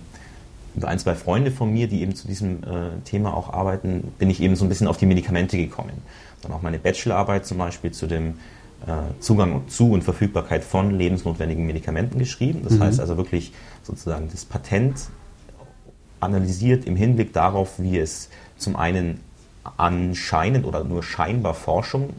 über 0.76 0.88
ein, 0.88 1.00
zwei 1.00 1.16
Freunde 1.16 1.50
von 1.50 1.74
mir, 1.74 1.88
die 1.88 2.02
eben 2.02 2.14
zu 2.14 2.28
diesem 2.28 2.64
äh, 2.64 3.00
Thema 3.06 3.36
auch 3.36 3.52
arbeiten, 3.52 4.12
bin 4.20 4.30
ich 4.30 4.40
eben 4.40 4.56
so 4.56 4.66
ein 4.66 4.70
bisschen 4.70 4.88
auf 4.88 4.98
die 4.98 5.08
Medikamente 5.08 5.58
gekommen. 5.58 5.94
Dann 6.44 6.52
auch 6.52 6.62
meine 6.62 6.78
Bachelorarbeit 6.78 7.48
zum 7.48 7.58
Beispiel 7.58 7.92
zu 7.92 8.06
dem 8.06 8.36
Zugang 9.20 9.68
zu 9.68 9.92
und 9.92 10.04
Verfügbarkeit 10.04 10.64
von 10.64 10.92
lebensnotwendigen 10.92 11.66
Medikamenten 11.66 12.18
geschrieben. 12.18 12.62
Das 12.64 12.74
mhm. 12.74 12.84
heißt 12.84 13.00
also 13.00 13.18
wirklich 13.18 13.52
sozusagen 13.84 14.30
das 14.32 14.46
Patent 14.46 15.10
analysiert 16.20 16.86
im 16.86 16.96
Hinblick 16.96 17.34
darauf, 17.34 17.80
wie 17.80 17.98
es 18.00 18.30
zum 18.58 18.76
einen 18.76 19.20
anscheinend 19.78 20.66
oder 20.66 20.84
nur 20.84 21.04
scheinbar 21.04 21.54
Forschung 21.54 22.12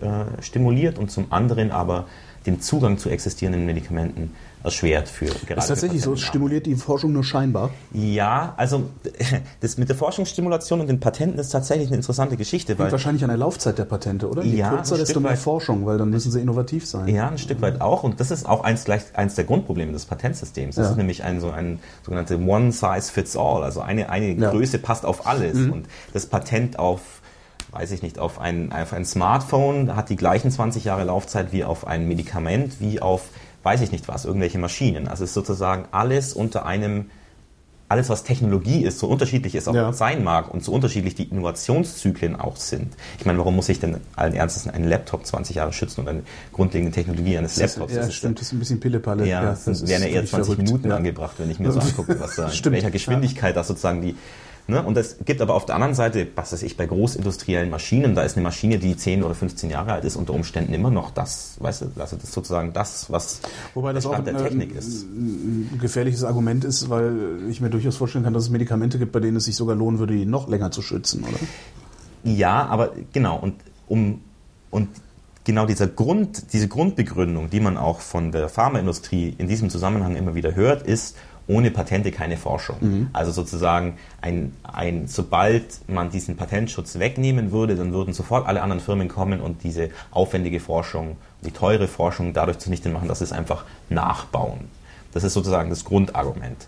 äh, 0.00 0.40
stimuliert 0.42 0.98
und 0.98 1.10
zum 1.10 1.32
anderen 1.32 1.70
aber 1.70 2.06
den 2.46 2.60
Zugang 2.60 2.98
zu 2.98 3.08
existierenden 3.08 3.66
Medikamenten 3.66 4.34
erschwert 4.64 5.08
für 5.08 5.26
gerade. 5.26 5.60
Ist 5.60 5.68
tatsächlich 5.68 6.02
so, 6.02 6.16
stimuliert 6.16 6.64
die 6.64 6.74
Forschung 6.74 7.12
nur 7.12 7.22
scheinbar? 7.22 7.70
Ja, 7.92 8.54
also 8.56 8.84
das 9.60 9.76
mit 9.76 9.90
der 9.90 9.96
Forschungsstimulation 9.96 10.80
und 10.80 10.86
den 10.88 11.00
Patenten 11.00 11.38
ist 11.38 11.50
tatsächlich 11.50 11.88
eine 11.88 11.96
interessante 11.96 12.38
Geschichte. 12.38 12.72
Liegt 12.72 12.90
wahrscheinlich 12.90 13.22
an 13.22 13.28
der 13.28 13.36
Laufzeit 13.36 13.78
der 13.78 13.84
Patente, 13.84 14.28
oder? 14.28 14.42
Je 14.42 14.56
ja, 14.56 14.70
kürzer, 14.70 14.96
desto 14.96 15.20
mehr 15.20 15.36
Forschung, 15.36 15.84
weil 15.84 15.98
dann 15.98 16.08
müssen 16.08 16.32
sie 16.32 16.40
innovativ 16.40 16.86
sein. 16.86 17.14
Ja, 17.14 17.28
ein 17.28 17.38
Stück 17.38 17.60
weit 17.60 17.82
auch. 17.82 18.02
Und 18.02 18.20
das 18.20 18.30
ist 18.30 18.46
auch 18.46 18.64
eins, 18.64 18.84
gleich, 18.84 19.02
eins 19.12 19.34
der 19.34 19.44
Grundprobleme 19.44 19.92
des 19.92 20.06
Patentsystems. 20.06 20.76
Das 20.76 20.86
ja. 20.86 20.90
ist 20.92 20.96
nämlich 20.96 21.22
ein 21.22 21.40
so 21.40 21.50
ein 21.50 21.78
sogenannte 22.02 22.38
One 22.38 22.72
Size 22.72 23.12
Fits 23.12 23.36
All. 23.36 23.62
Also 23.62 23.82
eine, 23.82 24.08
eine 24.08 24.32
ja. 24.32 24.50
Größe 24.50 24.78
passt 24.78 25.04
auf 25.04 25.26
alles. 25.26 25.58
Mhm. 25.58 25.72
Und 25.72 25.86
das 26.14 26.26
Patent 26.26 26.78
auf 26.78 27.00
weiß 27.70 27.90
ich 27.90 28.02
nicht, 28.02 28.20
auf 28.20 28.38
ein, 28.38 28.72
auf 28.72 28.92
ein 28.92 29.04
Smartphone 29.04 29.96
hat 29.96 30.08
die 30.08 30.14
gleichen 30.14 30.48
20 30.48 30.84
Jahre 30.84 31.02
Laufzeit 31.02 31.52
wie 31.52 31.64
auf 31.64 31.88
ein 31.88 32.06
Medikament, 32.06 32.80
wie 32.80 33.02
auf 33.02 33.22
weiß 33.64 33.80
ich 33.80 33.92
nicht 33.92 34.08
was, 34.08 34.24
irgendwelche 34.24 34.58
Maschinen. 34.58 35.08
Also 35.08 35.24
es 35.24 35.30
ist 35.30 35.34
sozusagen 35.34 35.86
alles 35.90 36.34
unter 36.34 36.66
einem, 36.66 37.10
alles 37.88 38.08
was 38.08 38.22
Technologie 38.22 38.84
ist, 38.84 38.98
so 38.98 39.06
unterschiedlich 39.08 39.54
es 39.54 39.66
auch 39.68 39.74
ja. 39.74 39.92
sein 39.92 40.22
mag 40.22 40.52
und 40.52 40.62
so 40.62 40.72
unterschiedlich 40.72 41.14
die 41.14 41.24
Innovationszyklen 41.24 42.36
auch 42.36 42.56
sind. 42.56 42.94
Ich 43.18 43.24
meine, 43.24 43.38
warum 43.38 43.56
muss 43.56 43.68
ich 43.68 43.80
denn 43.80 43.98
allen 44.16 44.34
Ernstes 44.34 44.68
einen 44.68 44.88
Laptop 44.88 45.24
20 45.26 45.56
Jahre 45.56 45.72
schützen 45.72 46.02
und 46.02 46.08
eine 46.08 46.22
grundlegende 46.52 46.94
Technologie 46.94 47.38
eines 47.38 47.54
das 47.54 47.76
Laptops? 47.76 47.92
Ist, 47.92 47.96
ja, 47.98 48.06
das 48.06 48.14
stimmt, 48.14 48.38
das 48.38 48.46
ist 48.48 48.52
ein 48.52 48.58
bisschen 48.58 48.80
Pillepalle. 48.80 49.26
Ja, 49.26 49.42
ja 49.42 49.50
das 49.64 49.86
wären 49.88 50.02
ja 50.02 50.08
eher 50.08 50.26
20 50.26 50.30
verrückt. 50.30 50.58
Minuten 50.58 50.90
ja. 50.90 50.96
angebracht, 50.96 51.36
wenn 51.38 51.50
ich 51.50 51.58
mir 51.58 51.72
so 51.72 51.80
angucke, 51.80 52.20
was 52.20 52.36
da, 52.36 52.48
in 52.48 52.72
welcher 52.72 52.90
Geschwindigkeit 52.90 53.56
das 53.56 53.68
sozusagen 53.68 54.02
die 54.02 54.14
Ne? 54.66 54.82
Und 54.82 54.96
es 54.96 55.16
gibt 55.24 55.42
aber 55.42 55.54
auf 55.54 55.66
der 55.66 55.74
anderen 55.74 55.94
Seite, 55.94 56.26
was 56.36 56.52
weiß 56.52 56.62
ich, 56.62 56.76
bei 56.76 56.86
großindustriellen 56.86 57.68
Maschinen, 57.68 58.14
da 58.14 58.22
ist 58.22 58.36
eine 58.36 58.44
Maschine, 58.44 58.78
die 58.78 58.96
10 58.96 59.22
oder 59.22 59.34
15 59.34 59.68
Jahre 59.68 59.92
alt 59.92 60.04
ist, 60.04 60.16
unter 60.16 60.32
Umständen 60.32 60.72
immer 60.72 60.90
noch 60.90 61.10
das, 61.10 61.56
weißt 61.58 61.82
du, 61.82 61.84
also 62.00 62.16
das 62.16 62.24
ist 62.24 62.32
sozusagen 62.32 62.72
das, 62.72 63.10
was 63.10 63.40
Wobei 63.74 63.92
das 63.92 64.06
auch 64.06 64.18
der 64.24 64.36
Technik 64.38 64.74
ist. 64.74 65.04
ein 65.04 65.78
gefährliches 65.80 66.24
Argument 66.24 66.64
ist, 66.64 66.88
weil 66.88 67.40
ich 67.50 67.60
mir 67.60 67.68
durchaus 67.68 67.96
vorstellen 67.96 68.24
kann, 68.24 68.32
dass 68.32 68.44
es 68.44 68.50
Medikamente 68.50 68.98
gibt, 68.98 69.12
bei 69.12 69.20
denen 69.20 69.36
es 69.36 69.44
sich 69.44 69.56
sogar 69.56 69.76
lohnen 69.76 69.98
würde, 69.98 70.14
die 70.14 70.24
noch 70.24 70.48
länger 70.48 70.70
zu 70.70 70.80
schützen, 70.80 71.24
oder? 71.24 71.38
Ja, 72.24 72.64
aber 72.66 72.92
genau, 73.12 73.38
und 73.38 73.56
um 73.86 74.20
und 74.70 74.88
genau 75.44 75.66
dieser 75.66 75.86
Grund, 75.86 76.52
diese 76.52 76.68
Grundbegründung, 76.68 77.50
die 77.50 77.60
man 77.60 77.76
auch 77.76 78.00
von 78.00 78.32
der 78.32 78.48
Pharmaindustrie 78.48 79.34
in 79.38 79.46
diesem 79.46 79.70
Zusammenhang 79.70 80.16
immer 80.16 80.34
wieder 80.34 80.54
hört, 80.54 80.82
ist, 80.82 81.16
ohne 81.46 81.70
Patente 81.70 82.10
keine 82.10 82.36
Forschung. 82.36 82.76
Mhm. 82.80 83.08
Also 83.12 83.32
sozusagen, 83.32 83.98
ein, 84.20 84.52
ein, 84.62 85.06
sobald 85.08 85.88
man 85.88 86.10
diesen 86.10 86.36
Patentschutz 86.36 86.98
wegnehmen 86.98 87.52
würde, 87.52 87.76
dann 87.76 87.92
würden 87.92 88.14
sofort 88.14 88.46
alle 88.46 88.62
anderen 88.62 88.80
Firmen 88.80 89.08
kommen 89.08 89.40
und 89.40 89.62
diese 89.62 89.90
aufwendige 90.10 90.60
Forschung, 90.60 91.16
die 91.44 91.50
teure 91.50 91.88
Forschung 91.88 92.32
dadurch 92.32 92.58
zunichte 92.58 92.88
machen, 92.88 93.08
dass 93.08 93.18
sie 93.18 93.24
es 93.24 93.32
einfach 93.32 93.64
nachbauen. 93.90 94.68
Das 95.12 95.22
ist 95.22 95.34
sozusagen 95.34 95.70
das 95.70 95.84
Grundargument. 95.84 96.66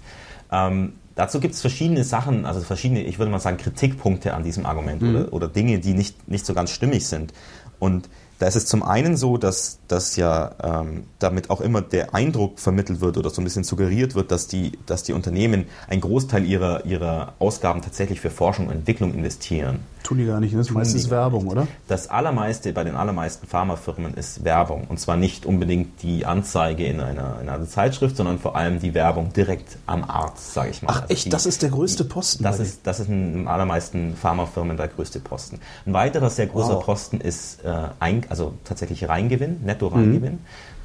Ähm, 0.53 0.93
dazu 1.15 1.41
gibt 1.41 1.55
es 1.55 1.61
verschiedene 1.61 2.05
Sachen, 2.05 2.45
also 2.45 2.61
verschiedene, 2.61 3.03
ich 3.03 3.19
würde 3.19 3.33
mal 3.33 3.41
sagen, 3.41 3.57
Kritikpunkte 3.57 4.35
an 4.35 4.45
diesem 4.45 4.67
Argument 4.67 5.03
mhm. 5.03 5.17
oder, 5.17 5.33
oder 5.33 5.49
Dinge, 5.49 5.79
die 5.79 5.95
nicht, 5.95 6.29
nicht 6.29 6.47
so 6.47 6.55
ganz 6.55 6.71
stimmig 6.71 7.07
sind. 7.07 7.33
Und 7.79 8.09
da 8.39 8.47
ist 8.47 8.57
es 8.57 8.67
zum 8.67 8.83
einen 8.83 9.17
so, 9.17 9.39
dass, 9.39 9.79
dass 9.89 10.17
ja 10.17 10.53
ähm, 10.63 11.05
damit 11.19 11.51
auch 11.51 11.61
immer 11.61 11.81
der 11.81 12.15
Eindruck 12.15 12.59
vermittelt 12.59 13.01
wird 13.01 13.17
oder 13.17 13.31
so 13.31 13.41
ein 13.41 13.45
bisschen 13.45 13.65
suggeriert 13.65 14.15
wird, 14.15 14.31
dass 14.31 14.47
die, 14.47 14.73
dass 14.87 15.03
die 15.03 15.13
Unternehmen 15.13 15.67
einen 15.89 16.01
Großteil 16.01 16.45
ihrer, 16.45 16.85
ihrer 16.85 17.33
Ausgaben 17.39 17.83
tatsächlich 17.83 18.21
für 18.21 18.31
Forschung 18.31 18.67
und 18.67 18.75
Entwicklung 18.75 19.15
investieren. 19.15 19.81
Tun 20.07 20.19
die 20.19 20.27
gar 20.27 20.39
nicht, 20.39 20.53
ne? 20.53 20.59
das 20.59 20.71
meiste 20.71 20.97
ist 20.97 21.11
Werbung, 21.11 21.49
oder? 21.49 21.67
Das 21.89 22.09
allermeiste 22.09 22.73
bei 22.73 22.85
den 22.85 22.95
allermeisten 22.95 23.49
Pharmafirmen 23.49 24.15
ist 24.15 24.45
Werbung. 24.45 24.85
Und 24.89 25.01
zwar 25.01 25.17
nicht 25.17 25.45
unbedingt 25.45 26.01
die 26.03 26.25
Anzeige 26.25 26.87
in 26.87 27.01
einer, 27.01 27.41
in 27.43 27.49
einer 27.49 27.67
Zeitschrift, 27.67 28.17
sondern 28.17 28.39
vor 28.39 28.55
allem 28.55 28.79
die 28.79 28.95
Werbung 28.95 29.33
direkt 29.33 29.79
am 29.87 30.05
Arzt, 30.05 30.55
sage 30.55 30.71
ich 30.71 30.83
mal. 30.83 30.91
Ach 30.93 31.03
also 31.03 31.13
echt, 31.13 31.25
die, 31.25 31.31
das 31.31 31.45
ist 31.45 31.63
der 31.63 31.71
größte 31.71 32.05
Posten? 32.05 32.45
Das 32.45 32.61
ist, 32.61 32.87
das 32.87 33.01
ist 33.01 33.09
in 33.09 33.33
den 33.33 33.49
allermeisten 33.49 34.15
Pharmafirmen 34.15 34.77
der 34.77 34.87
größte 34.87 35.19
Posten. 35.19 35.59
Ein 35.87 35.93
weiterer 35.93 36.31
sehr 36.31 36.47
großer 36.47 36.77
wow. 36.77 36.85
Posten 36.85 37.21
ist 37.21 37.65
äh, 37.65 37.89
ein, 37.99 38.26
also 38.29 38.55
tatsächlich 38.65 39.09
Reingewinn, 39.09 39.63
Netto-Reingewinn. 39.65 40.35
Mhm. 40.35 40.39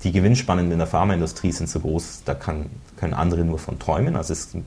Die 0.04 0.12
Gewinnspannen 0.12 0.72
in 0.72 0.78
der 0.78 0.88
Pharmaindustrie 0.88 1.52
sind 1.52 1.70
so 1.70 1.80
groß, 1.80 2.24
da 2.26 2.34
kann, 2.34 2.68
können 3.02 3.16
andere 3.16 3.44
nur 3.44 3.58
von 3.58 3.80
träumen. 3.80 4.16
Also 4.16 4.32
es 4.32 4.46
ist 4.46 4.58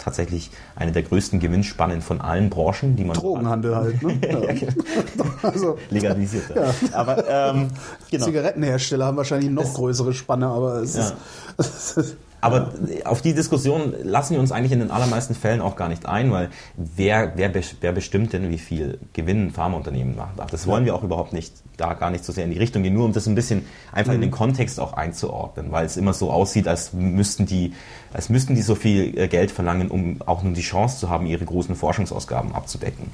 tatsächlich 0.00 0.50
eine 0.74 0.90
der 0.90 1.04
größten 1.04 1.38
Gewinnspannen 1.38 2.02
von 2.02 2.20
allen 2.20 2.50
Branchen, 2.50 2.96
die 2.96 3.04
man. 3.04 3.16
Drogenhandel 3.16 3.76
halt, 3.76 4.02
ne? 4.02 4.18
ja. 4.28 4.52
Genau. 4.52 5.24
also, 5.42 5.78
Legalisiert. 5.90 6.44
Ja. 6.54 6.74
Aber 6.92 7.24
ähm, 7.28 7.68
genau. 8.10 8.24
Zigarettenhersteller 8.24 9.06
haben 9.06 9.16
wahrscheinlich 9.16 9.50
noch 9.50 9.62
es, 9.62 9.74
größere 9.74 10.12
Spanne, 10.12 10.48
aber 10.48 10.82
es 10.82 10.96
ja. 10.96 11.12
ist. 11.56 12.16
Aber 12.44 12.72
auf 13.06 13.22
die 13.22 13.32
Diskussion 13.32 13.94
lassen 14.02 14.34
wir 14.34 14.40
uns 14.40 14.52
eigentlich 14.52 14.72
in 14.72 14.80
den 14.80 14.90
allermeisten 14.90 15.34
Fällen 15.34 15.62
auch 15.62 15.76
gar 15.76 15.88
nicht 15.88 16.04
ein, 16.04 16.30
weil 16.30 16.50
wer, 16.76 17.32
wer, 17.36 17.50
wer 17.80 17.92
bestimmt 17.92 18.34
denn, 18.34 18.50
wie 18.50 18.58
viel 18.58 18.98
Gewinn 19.14 19.46
ein 19.46 19.50
Pharmaunternehmen 19.50 20.14
macht? 20.14 20.52
Das 20.52 20.66
wollen 20.66 20.84
wir 20.84 20.94
auch 20.94 21.02
überhaupt 21.02 21.32
nicht, 21.32 21.54
da 21.78 21.94
gar 21.94 22.10
nicht 22.10 22.22
so 22.22 22.34
sehr 22.34 22.44
in 22.44 22.50
die 22.50 22.58
Richtung 22.58 22.82
gehen, 22.82 22.92
nur 22.92 23.06
um 23.06 23.14
das 23.14 23.26
ein 23.26 23.34
bisschen 23.34 23.64
einfach 23.92 24.12
in 24.12 24.20
den 24.20 24.28
mhm. 24.28 24.34
Kontext 24.34 24.78
auch 24.78 24.92
einzuordnen, 24.92 25.72
weil 25.72 25.86
es 25.86 25.96
immer 25.96 26.12
so 26.12 26.30
aussieht, 26.30 26.68
als 26.68 26.92
müssten 26.92 27.46
die, 27.46 27.72
als 28.12 28.28
müssten 28.28 28.54
die 28.54 28.62
so 28.62 28.74
viel 28.74 29.18
äh, 29.18 29.28
Geld 29.28 29.50
verlangen, 29.50 29.90
um 29.90 30.22
auch 30.24 30.42
nur 30.42 30.52
die 30.52 30.62
Chance 30.62 30.98
zu 30.98 31.10
haben, 31.10 31.26
ihre 31.26 31.44
großen 31.44 31.74
Forschungsausgaben 31.74 32.54
abzudecken. 32.54 33.10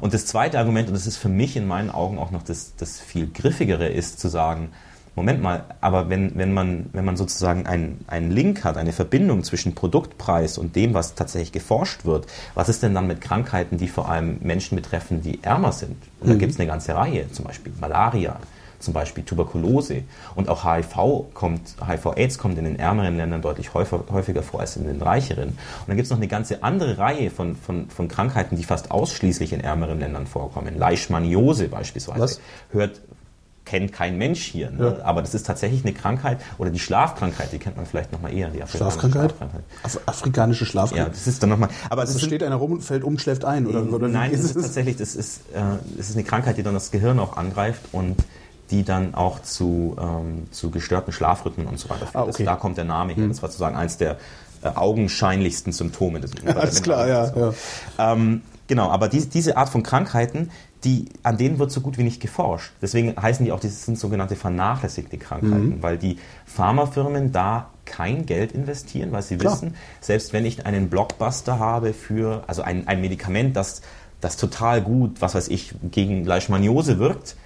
Und 0.00 0.14
das 0.14 0.26
zweite 0.26 0.58
Argument, 0.58 0.88
und 0.88 0.94
das 0.94 1.06
ist 1.06 1.16
für 1.16 1.28
mich 1.28 1.56
in 1.56 1.66
meinen 1.66 1.90
Augen 1.90 2.18
auch 2.18 2.30
noch 2.30 2.42
das, 2.42 2.76
das 2.76 3.00
viel 3.00 3.26
griffigere, 3.26 3.88
ist 3.88 4.20
zu 4.20 4.28
sagen, 4.28 4.70
Moment 5.14 5.42
mal, 5.42 5.64
aber 5.82 6.08
wenn, 6.08 6.36
wenn, 6.38 6.54
man, 6.54 6.86
wenn 6.94 7.04
man 7.04 7.18
sozusagen 7.18 7.66
einen, 7.66 8.02
einen 8.06 8.30
Link 8.30 8.64
hat, 8.64 8.78
eine 8.78 8.92
Verbindung 8.92 9.44
zwischen 9.44 9.74
Produktpreis 9.74 10.56
und 10.56 10.74
dem, 10.74 10.94
was 10.94 11.14
tatsächlich 11.14 11.52
geforscht 11.52 12.06
wird, 12.06 12.26
was 12.54 12.70
ist 12.70 12.82
denn 12.82 12.94
dann 12.94 13.06
mit 13.06 13.20
Krankheiten, 13.20 13.76
die 13.76 13.88
vor 13.88 14.08
allem 14.08 14.38
Menschen 14.40 14.74
betreffen, 14.74 15.20
die 15.20 15.42
ärmer 15.42 15.72
sind? 15.72 15.96
Und 16.20 16.28
mhm. 16.28 16.32
da 16.32 16.38
gibt 16.38 16.52
es 16.52 16.58
eine 16.58 16.66
ganze 16.66 16.94
Reihe, 16.94 17.30
zum 17.30 17.44
Beispiel 17.44 17.74
Malaria, 17.78 18.38
zum 18.82 18.94
Beispiel 18.94 19.24
Tuberkulose 19.24 20.02
und 20.34 20.48
auch 20.48 20.64
HIV 20.64 21.32
kommt, 21.34 21.74
HIV-Aids 21.86 22.38
kommt 22.38 22.58
in 22.58 22.64
den 22.64 22.78
ärmeren 22.78 23.16
Ländern 23.16 23.42
deutlich 23.42 23.74
häufiger, 23.74 24.42
vor 24.42 24.60
als 24.60 24.76
in 24.76 24.86
den 24.86 25.00
reicheren. 25.00 25.48
Und 25.50 25.58
dann 25.88 25.96
gibt 25.96 26.06
es 26.06 26.10
noch 26.10 26.18
eine 26.18 26.28
ganze 26.28 26.62
andere 26.62 26.98
Reihe 26.98 27.30
von, 27.30 27.56
von, 27.56 27.88
von 27.88 28.08
Krankheiten, 28.08 28.56
die 28.56 28.64
fast 28.64 28.90
ausschließlich 28.90 29.52
in 29.52 29.60
ärmeren 29.60 30.00
Ländern 30.00 30.26
vorkommen. 30.26 30.78
Leishmaniose 30.78 31.68
beispielsweise 31.68 32.20
Was? 32.20 32.40
hört 32.70 33.00
kennt 33.64 33.92
kein 33.92 34.18
Mensch 34.18 34.42
hier. 34.42 34.70
Ne? 34.70 34.96
Ja. 34.98 35.04
Aber 35.04 35.22
das 35.22 35.34
ist 35.34 35.46
tatsächlich 35.46 35.84
eine 35.84 35.94
Krankheit 35.94 36.40
oder 36.58 36.70
die 36.70 36.78
Schlafkrankheit, 36.78 37.52
die 37.52 37.58
kennt 37.58 37.76
man 37.76 37.86
vielleicht 37.86 38.12
nochmal 38.12 38.34
eher. 38.34 38.50
Die 38.50 38.58
Schlafkrankheit? 38.58 39.30
Schlafkrankheit? 39.30 39.64
Af 39.82 40.00
afrikanische 40.06 40.66
Schlafkrankheit. 40.66 41.08
Ja, 41.08 41.14
das 41.14 41.26
ist 41.26 41.42
dann 41.42 41.50
nochmal. 41.50 41.68
Aber 41.88 42.02
also 42.02 42.16
es 42.16 42.22
steht 42.22 42.42
einer 42.42 42.56
rum, 42.56 42.80
fällt 42.80 43.04
um, 43.04 43.18
schläft 43.18 43.44
ein 43.44 43.66
oder, 43.66 43.82
oder 43.92 44.08
Nein, 44.08 44.32
das 44.32 44.42
ist 44.42 44.54
tatsächlich, 44.54 44.96
das 44.96 45.14
ist, 45.14 45.40
äh, 45.54 45.60
das 45.96 46.10
ist 46.10 46.16
eine 46.16 46.24
Krankheit, 46.24 46.56
die 46.58 46.62
dann 46.62 46.74
das 46.74 46.90
Gehirn 46.90 47.18
auch 47.18 47.36
angreift 47.36 47.82
und 47.92 48.16
die 48.72 48.84
dann 48.84 49.14
auch 49.14 49.40
zu, 49.42 49.96
ähm, 50.00 50.48
zu 50.50 50.70
gestörten 50.70 51.12
Schlafrhythmen 51.12 51.66
und 51.66 51.78
so 51.78 51.88
weiter 51.90 52.06
führt. 52.06 52.16
Ah, 52.16 52.22
okay. 52.28 52.44
da 52.44 52.56
kommt 52.56 52.78
der 52.78 52.84
Name 52.84 53.12
her. 53.12 53.24
Hm. 53.24 53.28
Das 53.28 53.42
war 53.42 53.50
sozusagen 53.50 53.76
eins 53.76 53.98
der 53.98 54.16
äh, 54.62 54.68
augenscheinlichsten 54.68 55.72
Symptome. 55.72 56.20
Das, 56.20 56.32
ja, 56.44 56.56
alles 56.56 56.82
klar, 56.82 57.06
ja. 57.06 57.32
ja. 57.36 57.54
Ähm, 57.98 58.42
genau, 58.66 58.88
aber 58.88 59.08
die, 59.08 59.28
diese 59.28 59.56
Art 59.56 59.68
von 59.68 59.82
Krankheiten, 59.82 60.50
die, 60.84 61.10
an 61.22 61.36
denen 61.36 61.58
wird 61.58 61.70
so 61.70 61.80
gut 61.80 61.98
wie 61.98 62.02
nicht 62.02 62.20
geforscht. 62.20 62.72
Deswegen 62.80 63.14
heißen 63.20 63.44
die 63.44 63.52
auch, 63.52 63.60
das 63.60 63.84
sind 63.84 63.98
sogenannte 63.98 64.34
vernachlässigte 64.34 65.18
Krankheiten, 65.18 65.76
mhm. 65.76 65.82
weil 65.82 65.98
die 65.98 66.16
Pharmafirmen 66.46 67.30
da 67.30 67.68
kein 67.84 68.26
Geld 68.26 68.52
investieren, 68.52 69.12
weil 69.12 69.22
sie 69.22 69.36
Klar. 69.36 69.52
wissen, 69.52 69.74
selbst 70.00 70.32
wenn 70.32 70.46
ich 70.46 70.66
einen 70.66 70.88
Blockbuster 70.88 71.58
habe 71.58 71.92
für, 71.92 72.42
also 72.46 72.62
ein, 72.62 72.88
ein 72.88 73.00
Medikament, 73.00 73.54
das, 73.54 73.82
das 74.20 74.36
total 74.36 74.80
gut, 74.80 75.20
was 75.20 75.34
weiß 75.34 75.48
ich, 75.48 75.74
gegen 75.90 76.24
Leishmaniose 76.24 76.98
wirkt, 76.98 77.36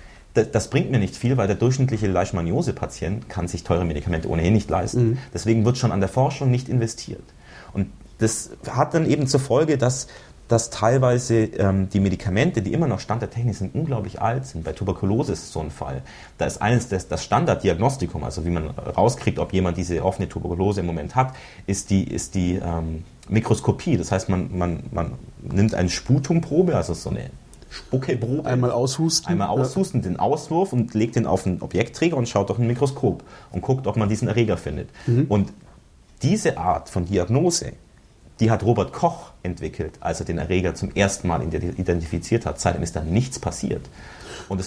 das, 0.45 0.71
bringt 0.71 0.91
mir 0.91 0.99
nicht 0.99 1.17
viel, 1.17 1.37
weil 1.37 1.47
der 1.47 1.57
durchschnittliche 1.57 2.07
Leishmaniose-Patient 2.07 3.29
kann 3.29 3.49
sich 3.49 3.65
teure 3.65 3.85
Medikamente 3.85 4.29
ohnehin 4.29 4.53
nicht 4.53 4.71
leisten. 4.71 5.11
Mhm. 5.11 5.19
Deswegen 5.33 5.65
wird 5.65 5.79
schon 5.79 5.93
an 5.93 6.01
der 6.01 6.09
Forschung 6.09 6.51
nicht 6.51 6.69
investiert. 6.69 7.25
Und 7.73 7.89
das 8.19 8.51
hat 8.71 8.95
dann 8.95 9.09
eben 9.09 9.27
zur 9.27 9.41
Folge, 9.41 9.79
dass 9.79 10.09
dass 10.49 10.71
teilweise 10.71 11.45
ähm, 11.45 11.89
die 11.89 12.01
Medikamente, 12.01 12.63
die 12.63 12.73
immer 12.73 12.87
noch 12.87 13.01
Stand 13.01 13.23
der 13.23 13.31
Technik 13.31 13.57
sind, 13.57 13.75
unglaublich 13.75 14.23
alt 14.23 14.47
sind. 14.47 14.65
Bei 14.65 14.73
Tuberkulose 14.73 15.33
ist 15.33 15.53
so 15.53 15.61
ein 15.61 15.71
Fall. 15.71 16.03
Da 16.39 16.47
ist 16.47 16.63
eines 16.63 16.89
das, 16.89 17.09
das 17.09 17.25
Standarddiagnostikum, 17.25 18.23
also 18.23 18.45
wie 18.45 18.51
man 18.51 18.71
rauskriegt, 18.71 19.39
ob 19.39 19.53
jemand 19.53 19.77
diese 19.77 20.05
offene 20.05 20.29
Tuberkulose 20.29 20.81
im 20.81 20.87
Moment 20.87 21.17
hat, 21.17 21.35
ist 21.67 21.91
die, 21.91 22.05
ist 22.05 22.35
die 22.37 22.61
ähm, 22.63 23.05
Mikroskopie. 23.29 23.97
Das 23.97 24.13
heißt, 24.13 24.29
man, 24.29 24.57
man, 24.57 24.85
man 24.93 25.13
nimmt 25.43 25.75
eine 25.75 25.89
Sputumprobe, 25.89 26.77
also 26.77 26.95
so 26.95 27.11
eine 27.11 27.31
Spuckeprobe. 27.77 28.49
Einmal 28.49 28.71
aushusten. 28.71 29.31
Einmal 29.31 29.49
aushusten, 29.49 30.03
ja. 30.03 30.09
den 30.09 30.19
Auswurf 30.19 30.73
und 30.73 30.95
legt 30.95 31.17
den 31.17 31.27
auf 31.27 31.47
einen 31.47 31.63
Objektträger 31.63 32.17
und 32.17 32.29
schaut 32.29 32.49
durch 32.49 32.59
ein 32.59 32.67
Mikroskop 32.67 33.23
und 33.53 33.61
guckt, 33.63 33.87
ob 33.87 33.97
man 33.97 34.09
diesen 34.09 34.29
Erreger 34.29 34.57
findet. 34.57 34.89
Mhm. 35.07 35.27
Und 35.29 35.53
diese 36.23 36.59
Art 36.59 36.89
von 36.89 37.05
Diagnose 37.05 37.73
die 38.41 38.51
hat 38.51 38.63
Robert 38.65 38.93
Koch 38.93 39.31
entwickelt, 39.43 39.95
als 40.01 40.21
er 40.21 40.27
den 40.27 40.39
Erreger 40.39 40.75
zum 40.75 40.95
ersten 40.95 41.29
Mal 41.29 41.43
identifiziert 41.43 42.45
hat. 42.45 42.61
Seitdem 42.61 42.83
ist 42.83 42.95
da 42.95 43.03
nichts 43.03 43.39
passiert. 43.39 43.89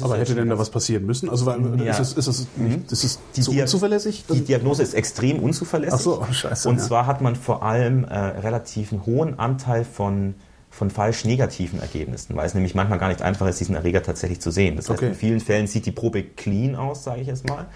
Aber 0.02 0.18
hätte 0.18 0.36
denn 0.36 0.50
da 0.50 0.58
was 0.58 0.72
passieren 0.72 1.06
müssen? 1.06 1.30
Also 1.30 1.46
weil, 1.46 1.80
ja. 1.82 1.92
ist, 1.92 2.00
es, 2.00 2.14
ist, 2.14 2.28
es, 2.28 2.48
mhm. 2.58 2.84
ist 2.90 3.04
es 3.04 3.20
die 3.36 3.42
so 3.44 3.52
unzuverlässig? 3.52 4.26
Die 4.28 4.42
Diagnose 4.42 4.82
ist 4.84 4.94
extrem 4.94 5.40
unzuverlässig. 5.40 6.00
Ach 6.00 6.04
so, 6.04 6.26
scheiße. 6.32 6.68
Und 6.68 6.78
ja. 6.78 6.84
zwar 6.84 7.06
hat 7.06 7.22
man 7.22 7.36
vor 7.36 7.64
allem 7.64 8.04
äh, 8.04 8.18
relativ 8.18 8.92
einen 8.92 9.06
hohen 9.06 9.38
Anteil 9.40 9.86
von 9.86 10.34
von 10.70 10.90
falsch 10.90 11.26
negativen 11.26 11.80
Ergebnissen, 11.80 12.36
weil 12.36 12.46
es 12.46 12.54
nämlich 12.54 12.76
manchmal 12.76 13.00
gar 13.00 13.10
nicht 13.10 13.22
einfach 13.22 13.48
ist, 13.48 13.60
diesen 13.60 13.76
Erreger 13.76 14.04
tatsächlich 14.04 14.40
zu 14.40 14.52
sehen. 14.52 14.76
Das 14.76 14.90
heißt, 14.90 15.00
okay. 15.00 15.10
in 15.10 15.16
vielen 15.16 15.40
Fällen 15.40 15.68
sieht 15.68 15.86
die 15.86 15.92
Probe 15.92 16.24
clean 16.24 16.76
aus, 16.76 17.04
sage 17.04 17.22
ich 17.22 17.28
jetzt 17.28 17.48
mal 17.48 17.68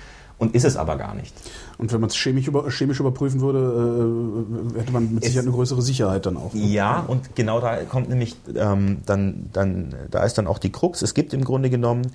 und 0.44 0.56
ist 0.56 0.66
es 0.66 0.78
aber 0.78 0.98
gar 0.98 1.16
nicht. 1.16 1.34
Und 1.78 1.92
wenn 1.94 2.02
man 2.02 2.10
es 2.10 2.18
chemisch, 2.18 2.48
über, 2.48 2.70
chemisch 2.70 3.00
überprüfen 3.00 3.42
würde, 3.42 4.76
äh, 4.76 4.80
hätte 4.80 4.92
man 4.92 5.14
mit 5.14 5.24
Sicherheit 5.24 5.46
eine 5.46 5.56
größere 5.56 5.82
Sicherheit 5.82 6.26
dann 6.26 6.38
auch. 6.38 6.54
Ne? 6.54 6.66
Ja, 6.66 7.00
und 7.08 7.36
genau 7.36 7.60
da 7.62 7.78
kommt 7.84 8.10
nämlich 8.10 8.36
ähm, 8.56 9.00
dann, 9.06 9.50
dann, 9.54 9.96
da 10.12 10.24
ist 10.24 10.38
dann 10.38 10.48
auch 10.48 10.60
die 10.60 10.72
Krux. 10.72 11.02
Es 11.02 11.14
gibt 11.14 11.34
im 11.34 11.44
Grunde 11.44 11.70
genommen, 11.70 12.12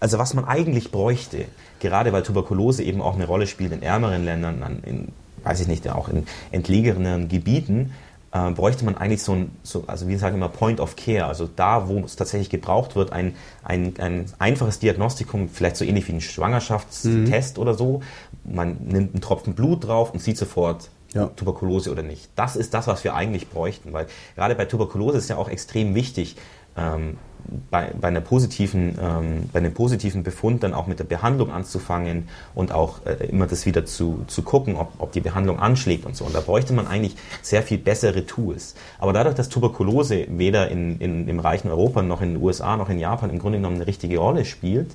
also 0.00 0.18
was 0.18 0.34
man 0.34 0.44
eigentlich 0.44 0.92
bräuchte, 0.92 1.46
gerade 1.80 2.12
weil 2.12 2.22
Tuberkulose 2.22 2.82
eben 2.82 3.00
auch 3.00 3.14
eine 3.14 3.26
Rolle 3.26 3.46
spielt 3.46 3.72
in 3.72 3.82
ärmeren 3.82 4.24
Ländern, 4.24 4.80
in, 4.84 5.08
weiß 5.42 5.60
ich 5.60 5.68
nicht, 5.68 5.88
auch 5.88 6.08
in 6.08 6.26
entlegeneren 6.52 7.28
Gebieten, 7.28 7.92
äh, 8.36 8.50
bräuchte 8.50 8.84
man 8.84 8.96
eigentlich 8.96 9.22
so 9.22 9.32
ein, 9.32 9.50
so, 9.62 9.84
also 9.86 10.08
wir 10.08 10.18
sagen 10.18 10.36
immer 10.36 10.48
Point 10.48 10.80
of 10.80 10.96
Care, 10.96 11.26
also 11.26 11.48
da, 11.54 11.88
wo 11.88 12.00
es 12.00 12.16
tatsächlich 12.16 12.50
gebraucht 12.50 12.96
wird, 12.96 13.12
ein, 13.12 13.34
ein, 13.62 13.94
ein 13.98 14.26
einfaches 14.38 14.78
Diagnostikum, 14.78 15.48
vielleicht 15.48 15.76
so 15.76 15.84
ähnlich 15.84 16.06
wie 16.08 16.12
ein 16.12 16.20
Schwangerschaftstest 16.20 17.56
mhm. 17.56 17.62
oder 17.62 17.74
so. 17.74 18.02
Man 18.44 18.78
nimmt 18.84 19.14
einen 19.14 19.20
Tropfen 19.20 19.54
Blut 19.54 19.86
drauf 19.86 20.12
und 20.12 20.20
sieht 20.20 20.36
sofort, 20.36 20.90
ja. 21.14 21.26
Tuberkulose 21.28 21.90
oder 21.90 22.02
nicht. 22.02 22.28
Das 22.36 22.56
ist 22.56 22.74
das, 22.74 22.86
was 22.86 23.04
wir 23.04 23.14
eigentlich 23.14 23.48
bräuchten, 23.48 23.92
weil 23.92 24.06
gerade 24.34 24.54
bei 24.54 24.66
Tuberkulose 24.66 25.18
ist 25.18 25.30
ja 25.30 25.36
auch 25.36 25.48
extrem 25.48 25.94
wichtig, 25.94 26.36
ähm, 26.76 27.16
bei, 27.70 27.90
bei, 28.00 28.08
einer 28.08 28.20
positiven, 28.20 28.98
ähm, 29.00 29.50
bei 29.52 29.58
einem 29.58 29.74
positiven 29.74 30.22
Befund 30.22 30.62
dann 30.62 30.74
auch 30.74 30.86
mit 30.86 30.98
der 30.98 31.04
Behandlung 31.04 31.50
anzufangen 31.50 32.28
und 32.54 32.72
auch 32.72 33.04
äh, 33.06 33.26
immer 33.26 33.46
das 33.46 33.66
wieder 33.66 33.84
zu, 33.84 34.24
zu 34.26 34.42
gucken, 34.42 34.76
ob, 34.76 34.92
ob 34.98 35.12
die 35.12 35.20
Behandlung 35.20 35.58
anschlägt 35.58 36.06
und 36.06 36.16
so. 36.16 36.24
Und 36.24 36.34
da 36.34 36.40
bräuchte 36.40 36.72
man 36.72 36.86
eigentlich 36.86 37.16
sehr 37.42 37.62
viel 37.62 37.78
bessere 37.78 38.26
Tools. 38.26 38.74
Aber 38.98 39.12
dadurch, 39.12 39.34
dass 39.34 39.48
Tuberkulose 39.48 40.26
weder 40.28 40.70
in, 40.70 40.98
in, 40.98 41.28
im 41.28 41.40
reichen 41.40 41.70
Europa 41.70 42.02
noch 42.02 42.22
in 42.22 42.34
den 42.34 42.42
USA 42.42 42.76
noch 42.76 42.90
in 42.90 42.98
Japan 42.98 43.30
im 43.30 43.38
Grunde 43.38 43.58
genommen 43.58 43.76
eine 43.76 43.86
richtige 43.86 44.18
Rolle 44.18 44.44
spielt, 44.44 44.94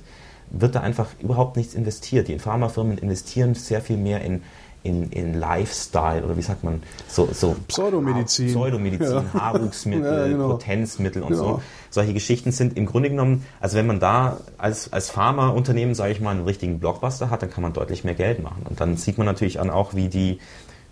wird 0.50 0.74
da 0.74 0.80
einfach 0.80 1.08
überhaupt 1.20 1.56
nichts 1.56 1.74
investiert. 1.74 2.28
Die 2.28 2.38
Pharmafirmen 2.38 2.98
investieren 2.98 3.54
sehr 3.54 3.80
viel 3.80 3.96
mehr 3.96 4.22
in 4.22 4.42
in, 4.82 5.10
in 5.10 5.34
Lifestyle 5.38 6.24
oder 6.24 6.36
wie 6.36 6.42
sagt 6.42 6.64
man, 6.64 6.82
so, 7.08 7.28
so 7.32 7.56
Pseudomedizin, 7.68 8.48
Pseudomedizin 8.48 9.14
ja. 9.14 9.24
Haarwuchsmittel, 9.32 10.04
ja, 10.18 10.26
genau. 10.26 10.48
Potenzmittel 10.50 11.22
und 11.22 11.32
ja. 11.32 11.36
so. 11.36 11.62
Solche 11.90 12.14
Geschichten 12.14 12.52
sind 12.52 12.76
im 12.76 12.86
Grunde 12.86 13.10
genommen, 13.10 13.46
also 13.60 13.76
wenn 13.76 13.86
man 13.86 14.00
da 14.00 14.38
als, 14.58 14.92
als 14.92 15.10
Pharmaunternehmen, 15.10 15.94
sage 15.94 16.12
ich 16.12 16.20
mal, 16.20 16.30
einen 16.30 16.44
richtigen 16.44 16.80
Blockbuster 16.80 17.30
hat, 17.30 17.42
dann 17.42 17.50
kann 17.50 17.62
man 17.62 17.72
deutlich 17.72 18.02
mehr 18.02 18.14
Geld 18.14 18.42
machen. 18.42 18.64
Und 18.68 18.80
dann 18.80 18.96
sieht 18.96 19.18
man 19.18 19.26
natürlich 19.26 19.60
an 19.60 19.70
auch, 19.70 19.94
wie 19.94 20.08
die, 20.08 20.38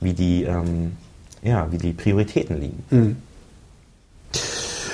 wie 0.00 0.12
die, 0.12 0.44
ähm, 0.44 0.96
ja, 1.42 1.72
wie 1.72 1.78
die 1.78 1.92
Prioritäten 1.92 2.60
liegen. 2.60 2.84
Mhm. 2.90 3.16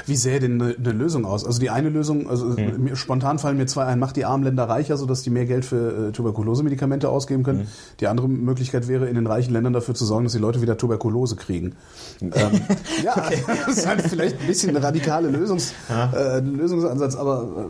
Wie 0.06 0.16
sähe 0.16 0.38
denn 0.38 0.62
eine, 0.62 0.76
eine 0.76 0.92
Lösung 0.92 1.24
aus? 1.24 1.44
Also 1.44 1.58
die 1.58 1.68
eine 1.70 1.88
Lösung, 1.88 2.30
also 2.30 2.46
mhm. 2.46 2.94
spontan 2.94 3.38
fallen 3.38 3.56
mir 3.56 3.66
zwei 3.66 3.84
ein, 3.84 3.98
macht 3.98 4.16
die 4.16 4.24
armen 4.24 4.44
Länder 4.44 4.68
reicher, 4.68 4.96
sodass 4.96 5.22
die 5.22 5.30
mehr 5.30 5.46
Geld 5.46 5.64
für 5.64 6.08
äh, 6.08 6.12
Tuberkulose-Medikamente 6.12 7.08
ausgeben 7.08 7.42
können. 7.42 7.60
Mhm. 7.60 7.66
Die 8.00 8.06
andere 8.06 8.28
Möglichkeit 8.28 8.86
wäre, 8.86 9.08
in 9.08 9.16
den 9.16 9.26
reichen 9.26 9.52
Ländern 9.52 9.72
dafür 9.72 9.94
zu 9.94 10.04
sorgen, 10.04 10.24
dass 10.24 10.32
die 10.32 10.38
Leute 10.38 10.62
wieder 10.62 10.78
Tuberkulose 10.78 11.34
kriegen. 11.36 11.74
ähm, 12.20 12.32
ja, 13.04 13.16
okay. 13.16 13.44
das 13.66 13.78
ist 13.78 13.86
halt 13.86 14.02
vielleicht 14.02 14.40
ein 14.40 14.46
bisschen 14.46 14.70
eine 14.70 14.82
radikale 14.82 15.28
Lösungs, 15.28 15.74
ja. 15.88 16.12
äh, 16.12 16.40
Lösungsansatz, 16.40 17.16
aber 17.16 17.66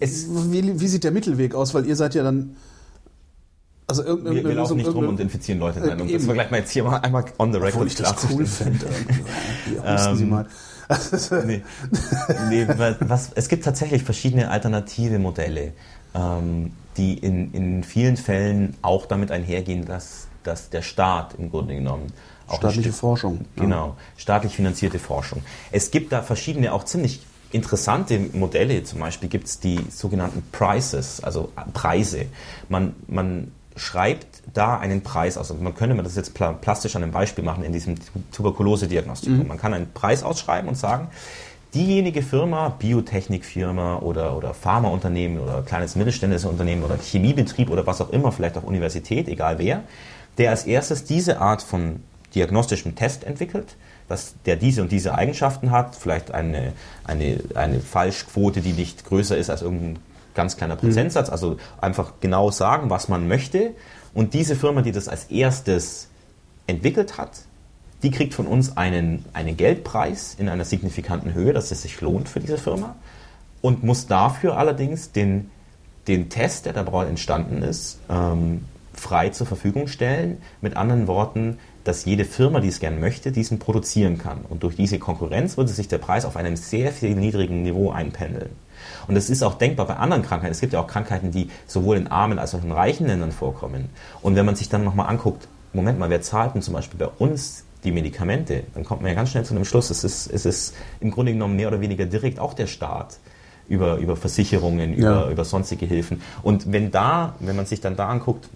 äh, 0.00 0.06
wie, 0.50 0.80
wie 0.80 0.88
sieht 0.88 1.04
der 1.04 1.12
Mittelweg 1.12 1.54
aus? 1.54 1.74
Weil 1.74 1.86
ihr 1.86 1.96
seid 1.96 2.14
ja 2.14 2.24
dann 2.24 2.56
also 3.86 4.02
irgendeine 4.02 4.36
wir, 4.36 4.44
wir 4.48 4.54
laufen 4.54 4.78
nicht 4.78 4.94
rum 4.94 5.08
und 5.08 5.20
infizieren 5.20 5.60
Leute. 5.60 5.80
Nein, 5.80 6.00
und 6.00 6.12
das 6.12 6.24
vergleichen 6.24 6.52
wir 6.52 6.58
jetzt 6.58 6.70
hier 6.70 6.84
mal 6.84 6.96
einmal 6.98 7.24
on 7.38 7.52
the 7.52 7.58
record. 7.58 7.74
Obwohl 7.74 7.86
ich 7.86 7.94
das 7.94 8.14
cool 8.30 8.46
fände. 8.46 8.86
Hier, 9.66 10.14
Sie 10.16 10.24
mal. 10.24 10.46
Nee. 11.44 11.62
nee, 12.48 12.66
was, 13.00 13.30
es 13.34 13.48
gibt 13.48 13.64
tatsächlich 13.64 14.02
verschiedene 14.02 14.50
alternative 14.50 15.18
Modelle, 15.18 15.72
ähm, 16.14 16.72
die 16.96 17.18
in, 17.18 17.52
in 17.52 17.84
vielen 17.84 18.16
Fällen 18.16 18.76
auch 18.82 19.06
damit 19.06 19.30
einhergehen, 19.30 19.84
dass, 19.84 20.28
dass 20.42 20.70
der 20.70 20.82
Staat 20.82 21.34
im 21.38 21.50
Grunde 21.50 21.74
genommen 21.74 22.12
auch 22.46 22.58
staatliche 22.58 22.92
Forschung. 22.92 23.46
Genau, 23.56 23.88
ja. 23.88 23.96
staatlich 24.16 24.54
finanzierte 24.54 24.98
Forschung. 24.98 25.42
Es 25.72 25.90
gibt 25.90 26.12
da 26.12 26.22
verschiedene 26.22 26.72
auch 26.72 26.84
ziemlich 26.84 27.20
interessante 27.52 28.18
Modelle. 28.32 28.82
Zum 28.84 29.00
Beispiel 29.00 29.28
gibt 29.28 29.46
es 29.46 29.60
die 29.60 29.78
sogenannten 29.90 30.42
Prices, 30.52 31.22
also 31.22 31.52
Preise. 31.72 32.26
Man, 32.68 32.94
man 33.06 33.52
schreibt 33.76 34.33
da 34.52 34.78
einen 34.78 35.02
Preis 35.02 35.36
aus. 35.36 35.50
Also 35.50 35.62
man 35.62 35.74
könnte 35.74 36.00
das 36.02 36.16
jetzt 36.16 36.34
plastisch 36.34 36.96
an 36.96 37.02
einem 37.02 37.12
Beispiel 37.12 37.44
machen 37.44 37.64
in 37.64 37.72
diesem 37.72 37.96
Tuberkulose-Diagnostikum. 38.32 39.40
Mhm. 39.40 39.48
Man 39.48 39.58
kann 39.58 39.74
einen 39.74 39.92
Preis 39.92 40.22
ausschreiben 40.22 40.68
und 40.68 40.76
sagen, 40.76 41.08
diejenige 41.74 42.22
Firma, 42.22 42.68
Biotechnikfirma 42.68 43.98
oder, 43.98 44.36
oder 44.36 44.54
Pharmaunternehmen 44.54 45.40
oder 45.40 45.62
kleines 45.62 45.96
mittelständisches 45.96 46.44
Unternehmen 46.48 46.84
oder 46.84 46.96
Chemiebetrieb 46.98 47.70
oder 47.70 47.86
was 47.86 48.00
auch 48.00 48.10
immer, 48.10 48.30
vielleicht 48.32 48.56
auch 48.56 48.62
Universität, 48.62 49.28
egal 49.28 49.58
wer, 49.58 49.82
der 50.38 50.50
als 50.50 50.64
erstes 50.64 51.04
diese 51.04 51.40
Art 51.40 51.62
von 51.62 52.00
diagnostischem 52.34 52.94
Test 52.94 53.24
entwickelt, 53.24 53.76
dass 54.08 54.34
der 54.44 54.56
diese 54.56 54.82
und 54.82 54.92
diese 54.92 55.14
Eigenschaften 55.14 55.70
hat, 55.70 55.96
vielleicht 55.96 56.32
eine, 56.32 56.72
eine, 57.04 57.40
eine 57.54 57.80
Falschquote, 57.80 58.60
die 58.60 58.72
nicht 58.72 59.04
größer 59.06 59.36
ist 59.36 59.50
als 59.50 59.62
irgendein 59.62 59.98
ganz 60.34 60.56
kleiner 60.56 60.76
Prozentsatz, 60.76 61.30
also 61.30 61.56
einfach 61.80 62.14
genau 62.20 62.50
sagen, 62.50 62.90
was 62.90 63.08
man 63.08 63.28
möchte. 63.28 63.70
Und 64.14 64.32
diese 64.32 64.56
Firma, 64.56 64.82
die 64.82 64.92
das 64.92 65.08
als 65.08 65.24
erstes 65.24 66.08
entwickelt 66.66 67.18
hat, 67.18 67.42
die 68.02 68.10
kriegt 68.10 68.34
von 68.34 68.46
uns 68.46 68.76
einen, 68.76 69.24
einen 69.32 69.56
Geldpreis 69.56 70.36
in 70.38 70.48
einer 70.48 70.64
signifikanten 70.64 71.34
Höhe, 71.34 71.52
dass 71.52 71.70
es 71.70 71.82
sich 71.82 72.00
lohnt 72.00 72.28
für 72.28 72.40
diese 72.40 72.58
Firma 72.58 72.96
und 73.62 73.82
muss 73.82 74.06
dafür 74.06 74.58
allerdings 74.58 75.12
den, 75.12 75.50
den 76.06 76.28
Test, 76.28 76.66
der 76.66 76.74
dabei 76.74 77.06
entstanden 77.06 77.62
ist, 77.62 77.98
ähm, 78.10 78.66
frei 78.92 79.30
zur 79.30 79.46
Verfügung 79.46 79.88
stellen. 79.88 80.38
Mit 80.60 80.76
anderen 80.76 81.06
Worten, 81.06 81.58
dass 81.82 82.04
jede 82.04 82.26
Firma, 82.26 82.60
die 82.60 82.68
es 82.68 82.78
gern 82.78 83.00
möchte, 83.00 83.32
diesen 83.32 83.58
produzieren 83.58 84.18
kann. 84.18 84.42
Und 84.48 84.62
durch 84.62 84.76
diese 84.76 84.98
Konkurrenz 84.98 85.56
würde 85.56 85.72
sich 85.72 85.88
der 85.88 85.98
Preis 85.98 86.24
auf 86.26 86.36
einem 86.36 86.56
sehr 86.56 86.92
viel 86.92 87.14
niedrigen 87.14 87.62
Niveau 87.62 87.90
einpendeln. 87.90 88.50
Und 89.06 89.14
das 89.14 89.30
ist 89.30 89.42
auch 89.42 89.54
denkbar 89.54 89.86
bei 89.86 89.96
anderen 89.96 90.22
Krankheiten. 90.22 90.52
Es 90.52 90.60
gibt 90.60 90.72
ja 90.72 90.80
auch 90.80 90.86
Krankheiten, 90.86 91.30
die 91.30 91.50
sowohl 91.66 91.96
in 91.96 92.06
armen 92.08 92.38
als 92.38 92.54
auch 92.54 92.62
in 92.62 92.72
reichen 92.72 93.06
Ländern 93.06 93.32
vorkommen. 93.32 93.88
Und 94.22 94.36
wenn 94.36 94.46
man 94.46 94.56
sich 94.56 94.68
dann 94.68 94.84
nochmal 94.84 95.08
anguckt, 95.08 95.48
Moment 95.72 95.98
mal, 95.98 96.10
wer 96.10 96.22
zahlt 96.22 96.54
denn 96.54 96.62
zum 96.62 96.74
Beispiel 96.74 96.98
bei 96.98 97.08
uns 97.18 97.64
die 97.82 97.92
Medikamente? 97.92 98.62
Dann 98.74 98.84
kommt 98.84 99.02
man 99.02 99.10
ja 99.10 99.16
ganz 99.16 99.30
schnell 99.30 99.44
zu 99.44 99.54
einem 99.54 99.64
Schluss, 99.64 99.90
es 99.90 100.04
ist, 100.04 100.32
es 100.32 100.46
ist 100.46 100.74
im 101.00 101.10
Grunde 101.10 101.32
genommen 101.32 101.56
mehr 101.56 101.68
oder 101.68 101.80
weniger 101.80 102.06
direkt 102.06 102.38
auch 102.38 102.54
der 102.54 102.66
Staat 102.66 103.18
über, 103.68 103.96
über 103.96 104.16
Versicherungen, 104.16 104.94
über, 104.94 105.26
ja. 105.26 105.30
über 105.30 105.44
sonstige 105.44 105.86
Hilfen. 105.86 106.22
Und 106.42 106.70
wenn 106.72 106.90
da, 106.90 107.34
wenn 107.40 107.56
man 107.56 107.66
sich 107.66 107.80
dann 107.80 107.96
da 107.96 108.08
anguckt, 108.08 108.48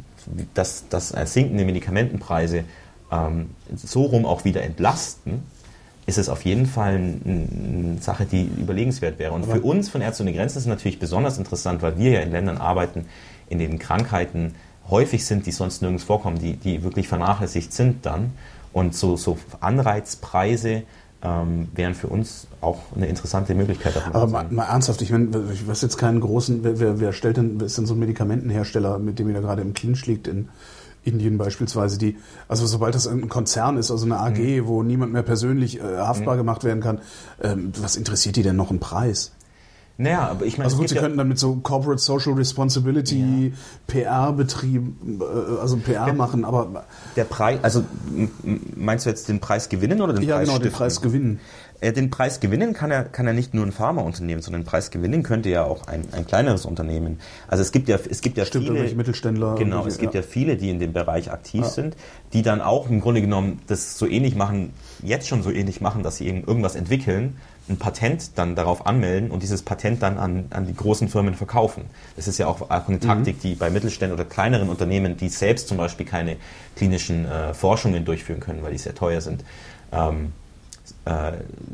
dass, 0.55 0.89
dass 0.89 1.09
sinkende 1.33 1.65
Medikamentenpreise 1.65 2.65
ähm, 3.11 3.51
so 3.75 4.03
rum 4.05 4.27
auch 4.27 4.45
wieder 4.45 4.63
entlasten, 4.63 5.43
ist 6.09 6.17
es 6.17 6.31
auf 6.31 6.43
jeden 6.47 6.65
Fall 6.65 6.95
eine 6.95 7.99
Sache, 8.01 8.25
die 8.25 8.45
überlegenswert 8.45 9.19
wäre. 9.19 9.33
Und 9.33 9.43
Aber 9.43 9.57
für 9.57 9.61
uns 9.61 9.91
von 9.91 10.01
Ärzte 10.01 10.23
ohne 10.23 10.33
Grenzen 10.33 10.57
ist 10.57 10.65
es 10.65 10.67
natürlich 10.67 10.99
besonders 10.99 11.37
interessant, 11.37 11.83
weil 11.83 11.99
wir 11.99 12.13
ja 12.13 12.21
in 12.21 12.31
Ländern 12.31 12.57
arbeiten, 12.57 13.05
in 13.51 13.59
denen 13.59 13.79
Krankheiten 13.79 14.55
häufig 14.89 15.27
sind, 15.27 15.45
die 15.45 15.53
sonst 15.53 15.83
nirgends 15.83 16.05
vorkommen, 16.05 16.39
die, 16.39 16.57
die 16.57 16.83
wirklich 16.83 17.09
vernachlässigt 17.09 17.75
sind 17.75 18.07
dann. 18.07 18.33
Und 18.73 18.95
so, 18.95 19.19
so 19.19 19.37
Anreizpreise 19.61 20.85
ähm, 21.23 21.69
wären 21.75 21.95
für 21.95 22.07
uns 22.07 22.47
auch 22.63 22.79
eine 22.97 23.07
interessante 23.07 23.55
Möglichkeit. 23.55 23.95
Aber 24.11 24.27
mal, 24.27 24.47
mal, 24.49 24.65
ernsthaft, 24.65 25.03
ich 25.03 25.11
meine, 25.11 25.29
ich 25.53 25.69
weiß 25.69 25.83
jetzt 25.83 25.99
keinen 25.99 26.21
großen, 26.21 26.61
wer, 26.63 27.01
wer 27.01 27.13
stellt 27.13 27.37
denn, 27.37 27.61
wer 27.61 27.67
ist 27.67 27.77
denn 27.77 27.85
so 27.85 27.93
ein 27.93 28.01
Medikamentenhersteller, 28.01 28.99
mit 28.99 29.19
dem 29.19 29.29
ihr 29.29 29.35
da 29.35 29.41
gerade 29.41 29.61
im 29.61 29.75
Clinch 29.75 30.07
liegt 30.07 30.27
in 30.27 30.49
Indien 31.09 31.39
beispielsweise, 31.39 31.99
die, 31.99 32.17
also 32.47 32.67
sobald 32.67 32.95
das 32.95 33.07
ein 33.07 33.29
Konzern 33.29 33.77
ist, 33.77 33.91
also 33.91 34.05
eine 34.05 34.19
AG, 34.19 34.39
mhm. 34.39 34.67
wo 34.67 34.83
niemand 34.83 35.13
mehr 35.13 35.23
persönlich 35.23 35.81
äh, 35.81 35.83
haftbar 35.83 36.35
mhm. 36.35 36.39
gemacht 36.39 36.65
werden 36.65 36.83
kann, 36.83 37.01
ähm, 37.43 37.73
was 37.81 37.97
interessiert 37.97 38.37
die 38.37 38.43
denn 38.43 38.57
noch 38.57 38.71
einen 38.71 38.81
Preis? 38.81 39.33
Naja, 40.01 40.29
aber 40.29 40.47
ich 40.47 40.57
meine. 40.59 40.67
Also 40.67 40.77
gut, 40.77 40.89
Sie 40.89 40.95
ja 40.95 41.01
könnten 41.01 41.19
dann 41.19 41.27
mit 41.27 41.41
so 41.41 41.57
Corporate 41.57 42.01
Social 42.01 42.35
Responsibility, 42.35 43.49
ja. 43.49 43.53
PR-Betrieb, 43.89 44.93
äh, 45.21 45.61
also 45.61 45.77
PR 45.77 46.07
ja, 46.07 46.13
machen, 46.13 46.45
aber. 46.45 46.85
Der 47.17 47.25
Preis, 47.25 47.59
also 47.63 47.85
meinst 48.77 49.07
du 49.07 49.11
jetzt 49.11 49.29
den 49.29 49.41
Preis 49.41 49.69
gewinnen 49.69 50.01
oder 50.01 50.13
den 50.13 50.23
ja, 50.23 50.37
Preis? 50.37 50.47
Ja, 50.47 50.55
genau, 50.55 50.63
den 50.63 50.73
Preis 50.73 51.01
gewinnen. 51.01 51.41
Den 51.81 52.11
Preis 52.11 52.41
gewinnen 52.41 52.73
kann 52.73 52.91
er, 52.91 53.05
kann 53.05 53.29
er 53.29 53.33
nicht 53.33 53.55
nur 53.55 53.65
ein 53.65 53.71
Pharmaunternehmen, 53.71 54.43
sondern 54.43 54.63
den 54.63 54.67
Preis 54.67 54.91
gewinnen 54.91 55.23
könnte 55.23 55.49
ja 55.49 55.65
auch 55.65 55.87
ein, 55.87 56.09
ein 56.11 56.27
kleineres 56.27 56.67
Unternehmen. 56.67 57.21
Also 57.47 57.63
es 57.63 57.71
gibt 57.71 57.89
ja, 57.89 57.99
es 58.11 58.21
gibt 58.21 58.37
ja 58.37 58.45
Stimmt, 58.45 58.67
viele 58.67 58.95
Mittelständler. 58.95 59.55
Genau, 59.55 59.87
es 59.87 59.99
gibt 59.99 60.15
ja. 60.15 60.21
ja. 60.21 60.27
viele, 60.27 60.57
die 60.57 60.71
in 60.71 60.81
dem 60.81 60.93
Bereich 60.93 61.31
aktiv 61.31 61.63
ja. 61.63 61.69
sind, 61.69 61.97
die 62.33 62.43
dann 62.43 62.61
auch 62.61 62.91
im 62.91 63.01
Grunde 63.01 63.21
genommen 63.21 63.63
das 63.69 63.97
so 63.97 64.07
ähnlich 64.07 64.35
machen, 64.35 64.73
jetzt 65.05 65.29
schon 65.29 65.45
so 65.45 65.53
ähnlich 65.53 65.81
machen, 65.81 66.03
dass 66.03 66.17
sie 66.17 66.27
irgendwas 66.27 66.75
entwickeln, 66.75 67.37
ein 67.69 67.77
Patent 67.77 68.37
dann 68.37 68.57
darauf 68.57 68.87
anmelden 68.87 69.31
und 69.31 69.43
dieses 69.43 69.63
Patent 69.63 70.03
dann 70.03 70.19
an, 70.19 70.47
an 70.51 70.67
die 70.67 70.75
großen 70.75 71.09
Firmen 71.09 71.35
verkaufen. 71.35 71.85
Das 72.17 72.27
ist 72.27 72.39
ja 72.39 72.47
auch 72.47 72.71
eine 72.71 72.99
Taktik, 72.99 73.37
mhm. 73.37 73.41
die 73.41 73.55
bei 73.55 73.71
Mittelständen 73.71 74.19
oder 74.19 74.29
kleineren 74.29 74.69
Unternehmen, 74.69 75.17
die 75.17 75.29
selbst 75.29 75.69
zum 75.69 75.77
Beispiel 75.77 76.07
keine 76.07 76.37
klinischen 76.77 77.27
äh, 77.27 77.55
Forschungen 77.55 78.05
durchführen 78.05 78.41
können, 78.41 78.63
weil 78.63 78.73
die 78.73 78.79
sehr 78.79 78.95
teuer 78.95 79.21
sind, 79.21 79.45
ähm, 79.93 80.27
äh, 80.27 80.48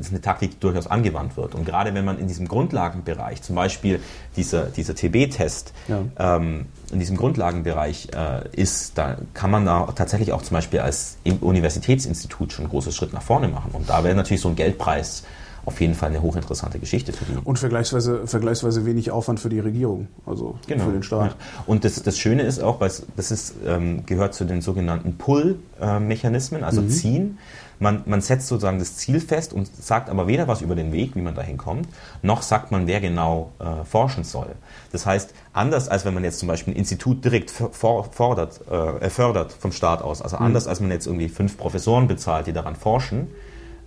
ist 0.00 0.10
eine 0.10 0.20
Taktik, 0.20 0.52
die 0.52 0.60
durchaus 0.60 0.86
angewandt 0.86 1.36
wird. 1.36 1.54
Und 1.54 1.64
gerade 1.64 1.94
wenn 1.94 2.04
man 2.04 2.18
in 2.18 2.28
diesem 2.28 2.46
Grundlagenbereich, 2.46 3.42
zum 3.42 3.56
Beispiel 3.56 4.00
dieser, 4.36 4.66
dieser 4.66 4.94
TB-Test, 4.94 5.72
ja. 5.88 6.02
ähm, 6.18 6.66
in 6.92 7.00
diesem 7.00 7.16
Grundlagenbereich 7.16 8.08
äh, 8.14 8.48
ist, 8.52 8.96
da 8.98 9.16
kann 9.32 9.50
man 9.50 9.64
da 9.64 9.92
tatsächlich 9.94 10.32
auch 10.32 10.42
zum 10.42 10.54
Beispiel 10.54 10.80
als 10.80 11.16
Universitätsinstitut 11.40 12.52
schon 12.52 12.64
einen 12.64 12.70
großen 12.70 12.92
Schritt 12.92 13.12
nach 13.12 13.22
vorne 13.22 13.48
machen. 13.48 13.70
Und 13.72 13.88
da 13.88 14.04
wäre 14.04 14.14
natürlich 14.14 14.40
so 14.40 14.48
ein 14.48 14.56
Geldpreis 14.56 15.24
auf 15.66 15.80
jeden 15.80 15.94
Fall 15.94 16.10
eine 16.10 16.22
hochinteressante 16.22 16.78
Geschichte 16.78 17.12
für 17.12 17.24
die. 17.24 17.36
Und 17.42 17.58
vergleichsweise, 17.58 18.26
vergleichsweise 18.26 18.84
wenig 18.86 19.10
Aufwand 19.10 19.40
für 19.40 19.48
die 19.48 19.60
Regierung, 19.60 20.08
also 20.26 20.58
genau. 20.66 20.84
für 20.84 20.92
den 20.92 21.02
Staat. 21.02 21.30
Ja. 21.30 21.62
Und 21.66 21.84
das, 21.84 22.02
das 22.02 22.18
Schöne 22.18 22.42
ist 22.42 22.62
auch, 22.62 22.80
weil 22.80 22.90
das 23.16 23.30
ist, 23.30 23.54
ähm, 23.66 24.04
gehört 24.06 24.34
zu 24.34 24.44
den 24.44 24.60
sogenannten 24.60 25.16
Pull-Mechanismen, 25.16 26.64
also 26.64 26.82
mhm. 26.82 26.88
ziehen. 26.90 27.38
Man, 27.80 28.02
man 28.06 28.20
setzt 28.20 28.46
sozusagen 28.46 28.78
das 28.78 28.96
Ziel 28.96 29.20
fest 29.20 29.52
und 29.52 29.66
sagt 29.66 30.08
aber 30.08 30.28
weder 30.28 30.46
was 30.46 30.60
über 30.60 30.76
den 30.76 30.92
Weg, 30.92 31.16
wie 31.16 31.22
man 31.22 31.34
dahin 31.34 31.56
kommt, 31.56 31.88
noch 32.22 32.42
sagt 32.42 32.70
man, 32.70 32.86
wer 32.86 33.00
genau 33.00 33.50
äh, 33.58 33.84
forschen 33.84 34.22
soll. 34.22 34.54
Das 34.92 35.06
heißt, 35.06 35.34
anders 35.52 35.88
als 35.88 36.04
wenn 36.04 36.14
man 36.14 36.22
jetzt 36.22 36.38
zum 36.38 36.48
Beispiel 36.48 36.74
ein 36.74 36.76
Institut 36.76 37.24
direkt 37.24 37.50
fordert, 37.50 38.60
äh, 38.70 39.10
fördert 39.10 39.52
vom 39.52 39.72
Staat 39.72 40.02
aus, 40.02 40.22
also 40.22 40.36
mhm. 40.36 40.44
anders 40.44 40.68
als 40.68 40.80
man 40.80 40.90
jetzt 40.90 41.06
irgendwie 41.06 41.28
fünf 41.28 41.56
Professoren 41.56 42.06
bezahlt, 42.06 42.46
die 42.46 42.52
daran 42.52 42.76
forschen, 42.76 43.28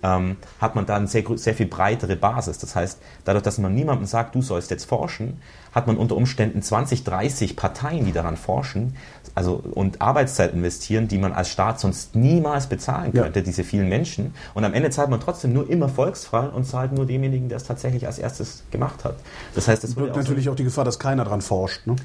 ähm, 0.03 0.37
hat 0.59 0.75
man 0.75 0.85
da 0.85 0.95
eine 0.95 1.07
sehr, 1.07 1.23
sehr 1.35 1.53
viel 1.53 1.67
breitere 1.67 2.15
Basis. 2.15 2.57
Das 2.59 2.75
heißt, 2.75 2.99
dadurch, 3.25 3.43
dass 3.43 3.57
man 3.57 3.73
niemandem 3.73 4.05
sagt, 4.05 4.35
du 4.35 4.41
sollst 4.41 4.71
jetzt 4.71 4.85
forschen, 4.85 5.41
hat 5.71 5.87
man 5.87 5.97
unter 5.97 6.15
Umständen 6.15 6.61
20, 6.61 7.03
30 7.03 7.55
Parteien, 7.55 8.05
die 8.05 8.11
daran 8.11 8.37
forschen 8.37 8.95
also, 9.37 9.61
und 9.75 10.01
Arbeitszeit 10.01 10.51
investieren, 10.53 11.07
die 11.07 11.19
man 11.19 11.31
als 11.31 11.49
Staat 11.49 11.79
sonst 11.79 12.15
niemals 12.15 12.65
bezahlen 12.65 13.13
könnte, 13.13 13.37
ja. 13.37 13.45
diese 13.45 13.63
vielen 13.63 13.87
Menschen. 13.87 14.33
Und 14.55 14.63
am 14.63 14.73
Ende 14.73 14.89
zahlt 14.89 15.11
man 15.11 15.19
trotzdem 15.19 15.53
nur 15.53 15.69
im 15.69 15.83
Erfolgsfall 15.83 16.49
und 16.49 16.65
zahlt 16.65 16.91
nur 16.91 17.05
demjenigen, 17.05 17.47
der 17.47 17.57
es 17.57 17.63
tatsächlich 17.63 18.07
als 18.07 18.17
erstes 18.17 18.63
gemacht 18.71 19.03
hat. 19.03 19.17
Das 19.53 19.67
heißt, 19.67 19.83
es 19.83 19.93
birgt 19.93 20.15
natürlich 20.15 20.45
so 20.45 20.51
auch 20.51 20.55
die 20.55 20.63
Gefahr, 20.63 20.85
dass 20.85 20.97
keiner 20.97 21.23
daran 21.23 21.41
forscht. 21.41 21.85
Ne? 21.85 21.97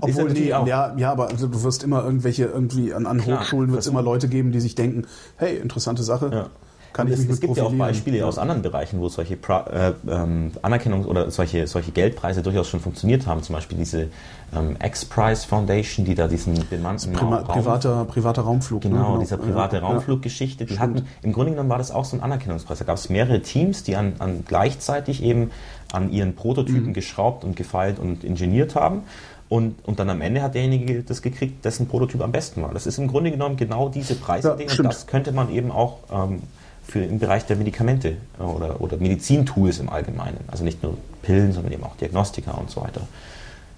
Obwohl, 0.00 0.32
nee, 0.32 0.48
ja, 0.48 0.94
ja, 0.96 1.12
aber 1.12 1.28
also 1.28 1.46
du 1.46 1.62
wirst 1.62 1.84
immer 1.84 2.02
irgendwelche, 2.02 2.44
irgendwie 2.44 2.94
an, 2.94 3.04
an 3.04 3.18
Klar, 3.18 3.40
Hochschulen 3.40 3.70
wird 3.70 3.80
es 3.80 3.86
immer 3.86 4.00
Leute 4.00 4.26
geben, 4.26 4.52
die 4.52 4.60
sich 4.60 4.74
denken, 4.74 5.06
hey, 5.36 5.58
interessante 5.58 6.02
Sache. 6.02 6.30
Ja 6.32 6.50
kann 6.98 7.06
ich 7.06 7.14
es, 7.14 7.20
mich 7.20 7.30
es 7.30 7.40
gibt 7.40 7.56
ja 7.56 7.62
auch 7.62 7.72
Beispiele 7.72 8.26
aus 8.26 8.38
anderen 8.38 8.60
Bereichen, 8.60 9.00
wo 9.00 9.08
solche 9.08 9.36
pra 9.36 9.66
äh, 9.66 9.92
ähm, 10.10 10.50
Anerkennungs- 10.62 11.06
oder 11.06 11.30
solche, 11.30 11.68
solche 11.68 11.92
Geldpreise 11.92 12.42
durchaus 12.42 12.68
schon 12.68 12.80
funktioniert 12.80 13.24
haben. 13.24 13.40
Zum 13.44 13.54
Beispiel 13.54 13.78
diese 13.78 14.08
ähm, 14.52 14.76
X-Prize 14.82 15.46
Foundation, 15.46 16.04
die 16.04 16.16
da 16.16 16.26
diesen 16.26 16.54
bemannten 16.68 17.12
Prima 17.12 17.36
Raum, 17.36 17.46
privater, 17.46 18.04
privater 18.04 18.42
Raumflug. 18.42 18.82
Genau, 18.82 18.96
ne? 18.96 19.04
genau. 19.04 19.18
dieser 19.20 19.36
private 19.36 19.76
ja, 19.76 19.82
Raumfluggeschichte. 19.82 20.64
Die 20.64 20.80
hatten, 20.80 21.06
im 21.22 21.32
Grunde 21.32 21.52
genommen 21.52 21.70
war 21.70 21.78
das 21.78 21.92
auch 21.92 22.04
so 22.04 22.16
ein 22.16 22.20
Anerkennungspreis. 22.20 22.80
Da 22.80 22.84
gab 22.84 22.96
es 22.96 23.08
mehrere 23.10 23.42
Teams, 23.42 23.84
die 23.84 23.94
an, 23.94 24.14
an 24.18 24.42
gleichzeitig 24.44 25.22
eben 25.22 25.52
an 25.92 26.10
ihren 26.10 26.34
Prototypen 26.34 26.88
mhm. 26.88 26.94
geschraubt 26.94 27.44
und 27.44 27.54
gefeilt 27.54 28.00
und 28.00 28.24
ingeniert 28.24 28.74
haben. 28.74 29.02
Und, 29.48 29.76
und 29.86 30.00
dann 30.00 30.10
am 30.10 30.20
Ende 30.20 30.42
hat 30.42 30.56
derjenige 30.56 31.04
das 31.04 31.22
gekriegt, 31.22 31.64
dessen 31.64 31.86
Prototyp 31.86 32.22
am 32.22 32.32
besten 32.32 32.60
war. 32.60 32.74
Das 32.74 32.88
ist 32.88 32.98
im 32.98 33.06
Grunde 33.06 33.30
genommen 33.30 33.56
genau 33.56 33.88
diese 33.88 34.16
Preise. 34.16 34.56
Ja, 34.58 34.78
und 34.78 34.84
das 34.84 35.06
könnte 35.06 35.30
man 35.30 35.52
eben 35.52 35.70
auch 35.70 35.98
ähm, 36.12 36.42
für 36.88 37.00
im 37.00 37.18
Bereich 37.18 37.44
der 37.46 37.56
Medikamente 37.56 38.16
äh, 38.38 38.42
oder, 38.42 38.80
oder 38.80 38.96
Medizintools 38.96 39.78
im 39.78 39.90
Allgemeinen, 39.90 40.38
also 40.48 40.64
nicht 40.64 40.82
nur 40.82 40.96
Pillen, 41.22 41.52
sondern 41.52 41.72
eben 41.72 41.84
auch 41.84 41.96
Diagnostika 41.96 42.52
und 42.52 42.70
so 42.70 42.80
weiter, 42.80 43.06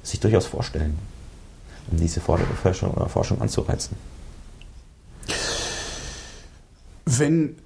sich 0.02 0.20
durchaus 0.20 0.46
vorstellen, 0.46 0.96
um 1.90 1.98
diese 1.98 2.20
Forschung, 2.20 3.08
Forschung 3.08 3.42
anzureizen. 3.42 3.96
Wenn 7.04 7.56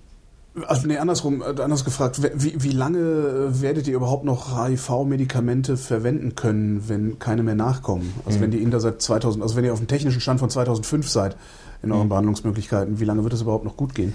also 0.68 0.87
nee, 0.87 0.98
andersrum, 0.98 1.42
äh, 1.42 1.61
anders 1.61 1.85
gefragt, 1.85 2.20
wie, 2.22 2.62
wie 2.62 2.70
lange 2.70 3.61
werdet 3.61 3.88
ihr 3.88 3.96
überhaupt 3.96 4.24
noch 4.24 4.57
HIV-Medikamente 4.57 5.76
verwenden 5.76 6.37
können, 6.37 6.88
wenn 6.88 7.18
keine 7.18 7.42
mehr 7.42 7.57
nachkommen? 7.57 8.14
Also 8.24 8.38
mhm. 8.38 8.42
wenn 8.42 8.50
die 8.52 8.59
Ihnen 8.59 8.70
da 8.70 8.78
seit 8.78 9.02
2000, 9.02 9.42
also 9.42 9.57
wenn 9.57 9.64
ihr 9.64 9.72
auf 9.72 9.80
dem 9.80 9.88
technischen 9.88 10.20
Stand 10.20 10.38
von 10.38 10.50
2005 10.50 11.09
seid 11.09 11.37
in 11.83 11.90
euren 11.90 12.04
mhm. 12.04 12.11
Behandlungsmöglichkeiten, 12.11 13.00
wie 13.00 13.04
lange 13.04 13.24
wird 13.24 13.33
es 13.33 13.40
überhaupt 13.40 13.64
noch 13.64 13.76
gut 13.76 13.96
gehen? 13.96 14.14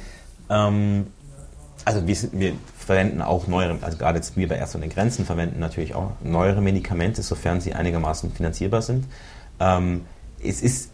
Ähm, 0.50 1.08
also 1.86 2.08
wir, 2.08 2.18
wir, 2.34 2.54
verwenden 2.78 3.22
auch 3.22 3.46
neuere, 3.46 3.78
also 3.82 3.98
gerade 4.00 4.18
jetzt 4.18 4.36
wir 4.36 4.48
bei 4.48 4.56
Ärzte 4.56 4.78
und 4.78 4.82
den 4.82 4.90
Grenzen 4.90 5.24
verwenden 5.24 5.60
natürlich 5.60 5.94
auch 5.94 6.14
neuere 6.24 6.60
Medikamente, 6.60 7.22
sofern 7.22 7.62
sie 7.62 7.74
einigermaßen 7.74 8.32
finanzierbar 8.32 8.82
sind. 8.82 9.06
Ähm, 9.60 10.02
es, 10.44 10.64
ist, 10.64 10.90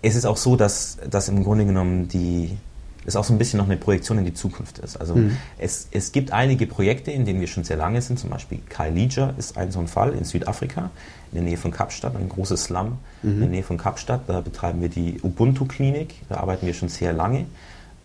es 0.00 0.14
ist 0.14 0.26
auch 0.26 0.36
so, 0.36 0.54
dass, 0.54 0.98
dass 1.10 1.28
im 1.28 1.42
Grunde 1.42 1.66
genommen 1.66 2.06
die, 2.06 2.56
es 3.04 3.16
auch 3.16 3.24
so 3.24 3.32
ein 3.32 3.38
bisschen 3.38 3.58
noch 3.58 3.66
eine 3.66 3.76
Projektion 3.76 4.18
in 4.18 4.24
die 4.24 4.34
Zukunft 4.34 4.78
ist. 4.78 4.96
Also 4.96 5.16
mhm. 5.16 5.36
es, 5.58 5.88
es 5.90 6.12
gibt 6.12 6.32
einige 6.32 6.68
Projekte, 6.68 7.10
in 7.10 7.24
denen 7.24 7.40
wir 7.40 7.48
schon 7.48 7.64
sehr 7.64 7.76
lange 7.76 8.00
sind, 8.00 8.20
zum 8.20 8.30
Beispiel 8.30 8.60
Kailija 8.68 9.34
ist 9.36 9.56
ein 9.56 9.72
so 9.72 9.80
ein 9.80 9.88
Fall 9.88 10.12
in 10.12 10.24
Südafrika, 10.24 10.90
in 11.32 11.38
der 11.38 11.42
Nähe 11.42 11.56
von 11.56 11.72
Kapstadt, 11.72 12.14
ein 12.14 12.28
großes 12.28 12.64
Slum 12.64 12.98
mhm. 13.22 13.30
in 13.32 13.40
der 13.40 13.48
Nähe 13.48 13.62
von 13.64 13.76
Kapstadt. 13.76 14.22
Da 14.28 14.40
betreiben 14.40 14.80
wir 14.80 14.88
die 14.88 15.20
Ubuntu-Klinik, 15.20 16.14
da 16.28 16.36
arbeiten 16.36 16.64
wir 16.64 16.74
schon 16.74 16.88
sehr 16.88 17.12
lange. 17.12 17.46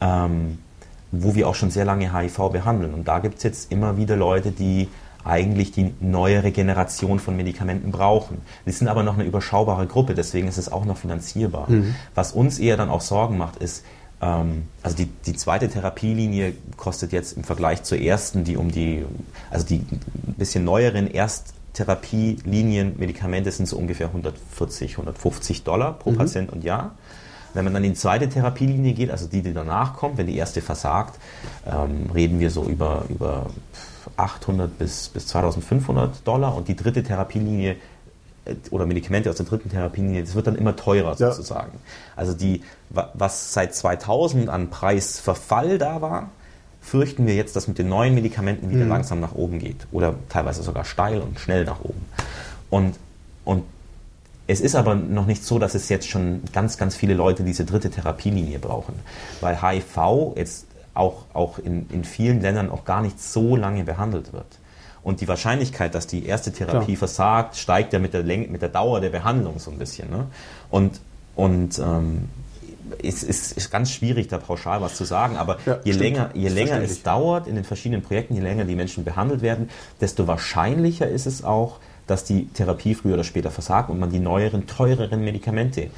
Ähm, 0.01 0.57
wo 1.11 1.35
wir 1.35 1.47
auch 1.47 1.55
schon 1.55 1.71
sehr 1.71 1.85
lange 1.85 2.13
HIV 2.13 2.49
behandeln. 2.49 2.93
Und 2.93 3.07
da 3.07 3.19
gibt 3.19 3.37
es 3.37 3.43
jetzt 3.43 3.71
immer 3.71 3.97
wieder 3.97 4.15
Leute, 4.15 4.51
die 4.51 4.89
eigentlich 5.25 5.71
die 5.71 5.93
neuere 5.99 6.51
Generation 6.51 7.19
von 7.19 7.35
Medikamenten 7.35 7.91
brauchen. 7.91 8.41
Die 8.65 8.71
sind 8.71 8.87
aber 8.87 9.01
noch 9.01 9.15
eine 9.15 9.23
überschaubare 9.23 9.87
Gruppe, 9.87 10.13
deswegen 10.13 10.47
ist 10.47 10.57
es 10.57 10.71
auch 10.71 10.85
noch 10.85 10.97
finanzierbar. 10.97 11.69
Mhm. 11.69 11.95
Was 12.13 12.31
uns 12.31 12.59
eher 12.59 12.77
dann 12.77 12.89
auch 12.89 13.01
Sorgen 13.01 13.37
macht, 13.37 13.57
ist, 13.57 13.83
ähm, 14.21 14.67
also 14.83 14.95
die, 14.95 15.07
die 15.25 15.33
zweite 15.33 15.67
Therapielinie 15.67 16.53
kostet 16.77 17.11
jetzt 17.11 17.35
im 17.35 17.43
Vergleich 17.43 17.83
zur 17.83 17.99
ersten, 17.99 18.43
die 18.43 18.55
um 18.55 18.71
die, 18.71 19.03
also 19.49 19.65
die 19.65 19.77
ein 19.77 20.35
bisschen 20.37 20.63
neueren 20.63 21.09
Ersttherapielinien, 21.11 22.93
Medikamente 22.97 23.51
sind 23.51 23.67
so 23.67 23.77
ungefähr 23.77 24.07
140, 24.07 24.91
150 24.91 25.63
Dollar 25.63 25.93
pro 25.93 26.11
mhm. 26.11 26.17
Patient 26.17 26.53
und 26.53 26.63
Jahr. 26.63 26.95
Wenn 27.55 27.63
man 27.63 27.73
dann 27.73 27.83
in 27.83 27.93
die 27.93 27.97
zweite 27.97 28.29
Therapielinie 28.29 28.93
geht, 28.93 29.09
also 29.09 29.27
die, 29.27 29.41
die 29.41 29.53
danach 29.53 29.95
kommt, 29.95 30.17
wenn 30.17 30.27
die 30.27 30.37
erste 30.37 30.61
versagt, 30.61 31.19
ähm, 31.65 32.09
reden 32.13 32.39
wir 32.39 32.51
so 32.51 32.65
über, 32.65 33.05
über 33.09 33.47
800 34.17 34.77
bis, 34.77 35.09
bis 35.09 35.27
2500 35.27 36.27
Dollar 36.27 36.55
und 36.55 36.67
die 36.67 36.75
dritte 36.75 37.03
Therapielinie 37.03 37.77
äh, 38.45 38.55
oder 38.71 38.85
Medikamente 38.85 39.29
aus 39.29 39.37
der 39.37 39.45
dritten 39.45 39.69
Therapielinie, 39.69 40.23
das 40.23 40.35
wird 40.35 40.47
dann 40.47 40.55
immer 40.55 40.75
teurer 40.75 41.15
ja. 41.17 41.31
sozusagen. 41.31 41.71
Also 42.15 42.33
die, 42.33 42.61
was 42.89 43.53
seit 43.53 43.73
2000 43.73 44.49
an 44.49 44.69
Preisverfall 44.69 45.77
da 45.77 46.01
war, 46.01 46.29
fürchten 46.81 47.25
wir 47.25 47.35
jetzt, 47.35 47.55
dass 47.55 47.67
mit 47.67 47.79
den 47.79 47.89
neuen 47.89 48.13
Medikamenten 48.13 48.69
wieder 48.69 48.83
mhm. 48.83 48.89
langsam 48.89 49.19
nach 49.19 49.33
oben 49.33 49.59
geht 49.59 49.87
oder 49.91 50.15
teilweise 50.29 50.61
sogar 50.61 50.85
steil 50.85 51.19
und 51.21 51.39
schnell 51.39 51.65
nach 51.65 51.79
oben. 51.79 52.05
Und, 52.69 52.95
und 53.43 53.63
es 54.47 54.61
ist 54.61 54.75
aber 54.75 54.95
noch 54.95 55.25
nicht 55.25 55.43
so, 55.43 55.59
dass 55.59 55.75
es 55.75 55.89
jetzt 55.89 56.07
schon 56.07 56.41
ganz, 56.53 56.77
ganz 56.77 56.95
viele 56.95 57.13
Leute 57.13 57.43
diese 57.43 57.65
dritte 57.65 57.89
Therapielinie 57.89 58.59
brauchen, 58.59 58.93
weil 59.41 59.61
HIV 59.61 60.35
jetzt 60.35 60.67
auch, 60.93 61.25
auch 61.33 61.59
in, 61.59 61.87
in 61.89 62.03
vielen 62.03 62.41
Ländern 62.41 62.69
auch 62.69 62.85
gar 62.85 63.01
nicht 63.01 63.21
so 63.21 63.55
lange 63.55 63.83
behandelt 63.83 64.33
wird. 64.33 64.45
Und 65.03 65.21
die 65.21 65.27
Wahrscheinlichkeit, 65.27 65.93
dass 65.93 66.07
die 66.07 66.25
erste 66.25 66.51
Therapie 66.51 66.95
Klar. 66.95 66.97
versagt, 66.97 67.57
steigt 67.57 67.93
ja 67.93 67.99
mit 67.99 68.13
der, 68.13 68.23
Länge, 68.23 68.47
mit 68.47 68.61
der 68.61 68.69
Dauer 68.69 69.01
der 69.01 69.09
Behandlung 69.09 69.59
so 69.59 69.69
ein 69.69 69.77
bisschen. 69.77 70.09
Ne? 70.09 70.25
Und, 70.71 70.99
und 71.35 71.77
ähm, 71.79 72.29
es 73.03 73.23
ist, 73.23 73.51
ist, 73.51 73.71
ganz 73.71 73.91
schwierig, 73.91 74.27
da 74.27 74.37
pauschal 74.37 74.81
was 74.81 74.95
zu 74.95 75.05
sagen, 75.05 75.37
aber 75.37 75.57
ja, 75.65 75.79
je 75.83 75.93
stimmt. 75.93 75.99
länger, 75.99 76.29
je 76.33 76.49
länger 76.49 76.81
es 76.81 77.03
dauert 77.03 77.47
in 77.47 77.55
den 77.55 77.63
verschiedenen 77.63 78.01
Projekten, 78.01 78.35
je 78.35 78.41
länger 78.41 78.65
die 78.65 78.75
Menschen 78.75 79.03
behandelt 79.03 79.41
werden, 79.41 79.69
desto 80.01 80.27
wahrscheinlicher 80.27 81.07
ist 81.07 81.25
es 81.25 81.43
auch, 81.43 81.79
dass 82.07 82.23
die 82.23 82.47
Therapie 82.47 82.95
früher 82.95 83.15
oder 83.15 83.23
später 83.23 83.51
versagt 83.51 83.89
und 83.89 83.99
man 83.99 84.11
die 84.11 84.19
neueren, 84.19 84.67
teureren 84.67 85.23
Medikamente 85.23 85.89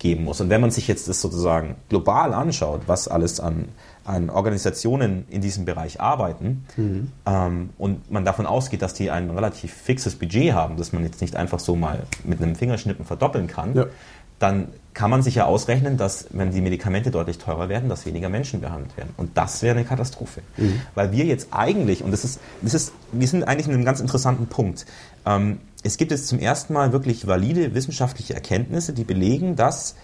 geben 0.00 0.24
muss. 0.24 0.40
Und 0.40 0.50
wenn 0.50 0.60
man 0.60 0.70
sich 0.70 0.88
jetzt 0.88 1.08
das 1.08 1.20
sozusagen 1.20 1.76
global 1.88 2.32
anschaut, 2.32 2.82
was 2.86 3.06
alles 3.06 3.38
an, 3.38 3.68
an 4.04 4.30
Organisationen 4.30 5.26
in 5.30 5.40
diesem 5.40 5.64
Bereich 5.64 6.00
arbeiten 6.00 6.64
mhm. 6.76 7.12
ähm, 7.26 7.70
und 7.78 8.10
man 8.10 8.24
davon 8.24 8.46
ausgeht, 8.46 8.82
dass 8.82 8.94
die 8.94 9.10
ein 9.10 9.30
relativ 9.30 9.72
fixes 9.72 10.16
Budget 10.16 10.54
haben, 10.54 10.76
das 10.76 10.92
man 10.92 11.04
jetzt 11.04 11.20
nicht 11.20 11.36
einfach 11.36 11.60
so 11.60 11.76
mal 11.76 12.04
mit 12.24 12.42
einem 12.42 12.56
Fingerschnippen 12.56 13.04
verdoppeln 13.04 13.46
kann, 13.46 13.74
ja. 13.74 13.86
dann 14.38 14.68
kann 14.92 15.10
man 15.10 15.22
sich 15.22 15.36
ja 15.36 15.44
ausrechnen, 15.44 15.96
dass 15.96 16.26
wenn 16.30 16.50
die 16.50 16.60
Medikamente 16.60 17.10
deutlich 17.10 17.38
teurer 17.38 17.68
werden, 17.68 17.88
dass 17.88 18.06
weniger 18.06 18.28
Menschen 18.28 18.60
behandelt 18.60 18.96
werden. 18.96 19.10
Und 19.16 19.36
das 19.36 19.62
wäre 19.62 19.76
eine 19.76 19.86
Katastrophe. 19.86 20.40
Mhm. 20.56 20.80
Weil 20.94 21.12
wir 21.12 21.26
jetzt 21.26 21.48
eigentlich, 21.52 22.02
und 22.02 22.10
das 22.10 22.24
ist, 22.24 22.40
das 22.60 22.74
ist, 22.74 22.92
wir 23.12 23.28
sind 23.28 23.44
eigentlich 23.44 23.68
in 23.68 23.74
einem 23.74 23.84
ganz 23.84 24.00
interessanten 24.00 24.46
Punkt. 24.46 24.86
Ähm, 25.26 25.58
es 25.82 25.96
gibt 25.96 26.10
jetzt 26.10 26.28
zum 26.28 26.38
ersten 26.38 26.72
Mal 26.72 26.92
wirklich 26.92 27.26
valide 27.26 27.74
wissenschaftliche 27.74 28.34
Erkenntnisse, 28.34 28.92
die 28.92 29.04
belegen, 29.04 29.56
dass 29.56 29.96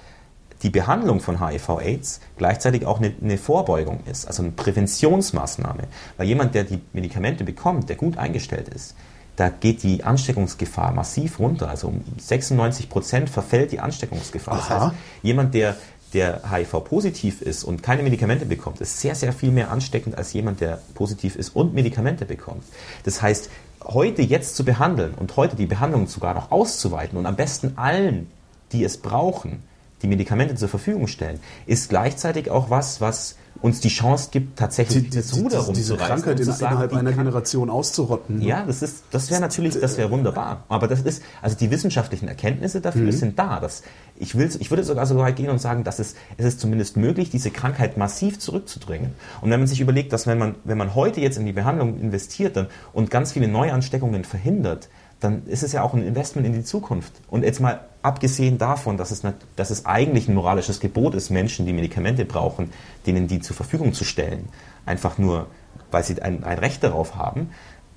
die 0.63 0.71
Behandlung 0.71 1.21
von 1.21 1.47
HIV-Aids 1.47 2.21
gleichzeitig 2.39 2.87
auch 2.87 2.99
eine, 2.99 3.13
eine, 3.21 3.37
Vorbeugung 3.37 4.01
ist, 4.11 4.27
also 4.27 4.43
eine 4.43 4.53
Präventionsmaßnahme. 4.53 5.85
Weil 6.17 6.27
jemand, 6.27 6.55
der 6.55 6.65
die 6.65 6.81
Medikamente 6.93 7.45
bekommt, 7.45 7.89
der 7.91 7.97
gut 7.97 8.17
eingestellt 8.17 8.69
ist, 8.69 8.95
da 9.37 9.51
geht 9.51 9.83
die 9.83 10.03
Ansteckungsgefahr 10.03 10.93
massiv 10.93 11.39
runter. 11.39 11.69
Also 11.69 11.89
um 11.89 12.03
96 12.17 12.89
Prozent 12.89 13.29
verfällt 13.29 13.71
die 13.71 13.81
Ansteckungsgefahr. 13.81 14.55
Aha. 14.55 14.69
Das 14.69 14.83
heißt, 14.83 14.95
jemand, 15.23 15.55
der, 15.55 15.77
der 16.17 16.51
HIV-positiv 16.51 17.43
ist 17.43 17.63
und 17.63 17.83
keine 17.83 18.03
Medikamente 18.03 18.47
bekommt, 18.47 18.81
ist 18.81 19.01
sehr, 19.01 19.15
sehr 19.15 19.35
viel 19.35 19.51
mehr 19.51 19.71
ansteckend 19.71 20.17
als 20.17 20.33
jemand, 20.33 20.63
der 20.63 20.81
positiv 20.95 21.37
ist 21.37 21.55
und 21.55 21.75
Medikamente 21.75 22.25
bekommt. 22.25 22.65
Das 23.05 23.21
heißt, 23.21 23.51
heute 23.85 24.23
jetzt 24.23 24.57
zu 24.57 24.65
behandeln 24.65 25.13
und 25.13 25.37
heute 25.37 25.57
die 25.57 25.67
Behandlung 25.67 26.07
sogar 26.07 26.33
noch 26.33 26.51
auszuweiten 26.51 27.19
und 27.19 27.27
am 27.27 27.37
besten 27.37 27.75
allen, 27.77 28.31
die 28.73 28.83
es 28.83 28.97
brauchen, 28.97 29.63
die 30.01 30.07
Medikamente 30.07 30.55
zur 30.55 30.71
Verfügung 30.71 31.07
stellen, 31.07 31.39
ist 31.67 31.91
gleichzeitig 31.91 32.51
auch 32.51 32.71
was, 32.71 33.03
was 33.03 33.37
uns 33.63 33.81
die 33.81 33.89
Chance 33.89 34.29
gibt, 34.31 34.59
tatsächlich 34.59 35.11
die, 35.11 35.17
das 35.17 35.35
Ruder 35.35 35.59
rumzureißen. 35.59 35.75
Diese 35.75 35.97
Krankheit 35.97 36.41
in, 36.41 36.47
sagen, 36.47 36.73
innerhalb 36.73 36.93
einer 36.93 37.13
Generation 37.13 37.71
auszurotten. 37.71 38.39
Ne? 38.39 38.47
Ja, 38.47 38.65
das 38.65 38.83
ist, 38.83 39.05
das 39.11 39.31
wäre 39.31 39.41
natürlich, 39.41 39.79
das 39.79 39.97
wäre 39.97 40.11
wunderbar. 40.11 40.65
Aber 40.69 40.89
das 40.89 41.03
ist, 41.03 41.23
also 41.43 41.57
die 41.57 41.71
wissenschaftlichen 41.71 42.29
Erkenntnisse 42.29 42.81
dafür 42.81 43.03
mhm. 43.03 43.13
sind 43.13 43.39
da. 43.39 43.61
Das, 43.61 43.83
ich, 44.17 44.37
will, 44.37 44.51
ich 44.59 44.71
würde 44.71 44.85
sogar 44.85 45.07
so 45.07 45.17
weit 45.17 45.37
gehen 45.37 45.51
und 45.51 45.61
sagen, 45.61 45.85
dass 45.85 45.99
es, 45.99 46.15
es 46.37 46.45
ist 46.45 46.61
zumindest 46.61 46.97
möglich, 46.97 47.31
diese 47.31 47.51
Krankheit 47.51 47.97
massiv 47.97 48.39
zurückzudrängen. 48.39 49.13
Und 49.41 49.51
wenn 49.51 49.61
man 49.61 49.67
sich 49.67 49.81
überlegt, 49.81 50.13
dass 50.13 50.27
wenn 50.27 50.39
man, 50.39 50.55
wenn 50.65 50.79
man 50.79 50.95
heute 50.95 51.21
jetzt 51.21 51.39
in 51.39 51.47
die 51.47 51.53
Behandlung 51.53 51.99
investiert 52.01 52.57
dann, 52.57 52.67
und 52.93 53.11
ganz 53.11 53.33
viele 53.33 53.49
Neuansteckungen 53.49 54.25
verhindert, 54.25 54.89
dann 55.21 55.47
ist 55.47 55.63
es 55.63 55.73
ja 55.73 55.83
auch 55.83 55.95
ein 55.95 56.07
Investment 56.07 56.47
in 56.47 56.53
die 56.53 56.65
Zukunft. 56.65 57.13
Und 57.29 57.43
jetzt 57.43 57.61
mal 57.61 57.81
abgesehen 58.03 58.59
davon, 58.59 58.97
dass 58.97 59.11
es, 59.11 59.25
nicht, 59.25 59.37
dass 59.57 59.71
es 59.71 59.87
eigentlich 59.87 60.29
ein 60.29 60.35
moralisches 60.35 60.81
Gebot 60.81 61.15
ist, 61.15 61.31
Menschen, 61.31 61.67
die 61.67 61.73
Medikamente 61.73 62.25
brauchen, 62.25 62.71
denen 63.07 63.27
die 63.27 63.41
zur 63.41 63.57
Verfügung 63.57 63.95
zu 63.95 64.05
stellen, 64.05 64.49
einfach 64.85 65.19
nur, 65.19 65.47
weil 65.91 66.05
sie 66.05 66.21
ein, 66.21 66.45
ein 66.45 66.59
Recht 66.59 66.83
darauf 66.85 67.17
haben, 67.17 67.51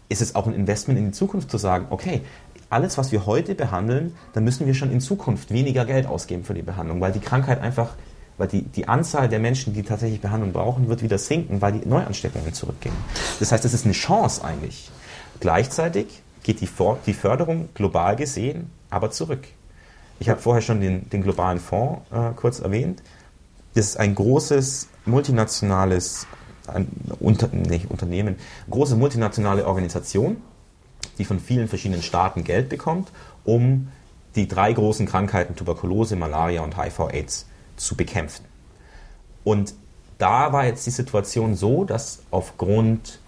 ist 0.07 0.22
es 0.22 0.34
auch 0.36 0.47
ein 0.47 0.53
Investment 0.53 0.97
in 0.97 1.05
die 1.07 1.11
Zukunft 1.11 1.51
zu 1.51 1.57
sagen, 1.57 1.88
okay, 1.89 2.22
alles, 2.70 2.97
was 2.97 3.11
wir 3.11 3.26
heute 3.26 3.55
behandeln, 3.55 4.15
dann 4.34 4.43
müssen 4.43 4.65
wir 4.65 4.74
schon 4.74 4.91
in 4.91 5.01
Zukunft 5.01 5.51
weniger 5.51 5.86
Geld 5.86 6.05
ausgeben 6.05 6.43
für 6.43 6.53
die 6.53 6.61
Behandlung, 6.61 7.01
weil 7.01 7.11
die 7.11 7.20
Krankheit 7.20 7.61
einfach, 7.61 7.95
weil 8.38 8.47
die, 8.47 8.61
die 8.61 8.88
Anzahl 8.88 9.28
der 9.28 9.39
Menschen, 9.39 9.74
die 9.74 9.84
tatsächlich 9.84 10.22
Behandlung 10.22 10.53
brauchen, 10.53 10.88
wird 10.88 11.01
wieder 11.01 11.17
sinken, 11.17 11.61
weil 11.61 11.74
die 11.74 11.88
Neuansteckungen 11.88 12.53
zurückgehen. 12.53 12.95
Das 13.39 13.51
heißt, 13.51 13.65
es 13.65 13.74
ist 13.74 13.86
eine 13.86 13.93
Chance 13.93 14.43
eigentlich. 14.43 14.89
Gleichzeitig 15.39 16.22
geht 16.49 16.61
die, 16.61 16.69
die 17.05 17.13
Förderung 17.13 17.69
global 17.75 18.15
gesehen 18.15 18.71
aber 18.89 19.11
zurück. 19.11 19.47
Ich 20.19 20.29
habe 20.29 20.41
vorher 20.41 20.63
schon 20.63 20.81
den, 20.81 21.07
den 21.11 21.21
globalen 21.21 21.59
Fonds 21.59 22.01
äh, 22.11 22.31
kurz 22.35 22.59
erwähnt. 22.59 23.03
Das 23.75 23.85
ist 23.85 23.97
ein 23.97 24.15
großes 24.15 24.87
multinationales 25.05 26.25
ein 26.65 26.87
Unter, 27.19 27.49
nicht 27.49 27.89
Unternehmen, 27.89 28.35
große 28.69 28.95
multinationale 28.95 29.65
Organisation, 29.65 30.37
die 31.19 31.25
von 31.25 31.39
vielen 31.39 31.67
verschiedenen 31.67 32.01
Staaten 32.01 32.43
Geld 32.43 32.69
bekommt, 32.69 33.11
um 33.43 33.89
die 34.35 34.47
drei 34.47 34.73
großen 34.73 35.05
Krankheiten 35.05 35.55
Tuberkulose, 35.55 36.15
Malaria 36.15 36.61
und 36.61 36.77
HIV-Aids 36.77 37.45
zu 37.75 37.95
bekämpfen. 37.95 38.45
Und 39.43 39.73
da 40.17 40.51
war 40.51 40.65
jetzt 40.65 40.85
die 40.85 40.91
Situation 40.91 41.55
so, 41.55 41.85
dass 41.85 42.23
aufgrund 42.29 43.19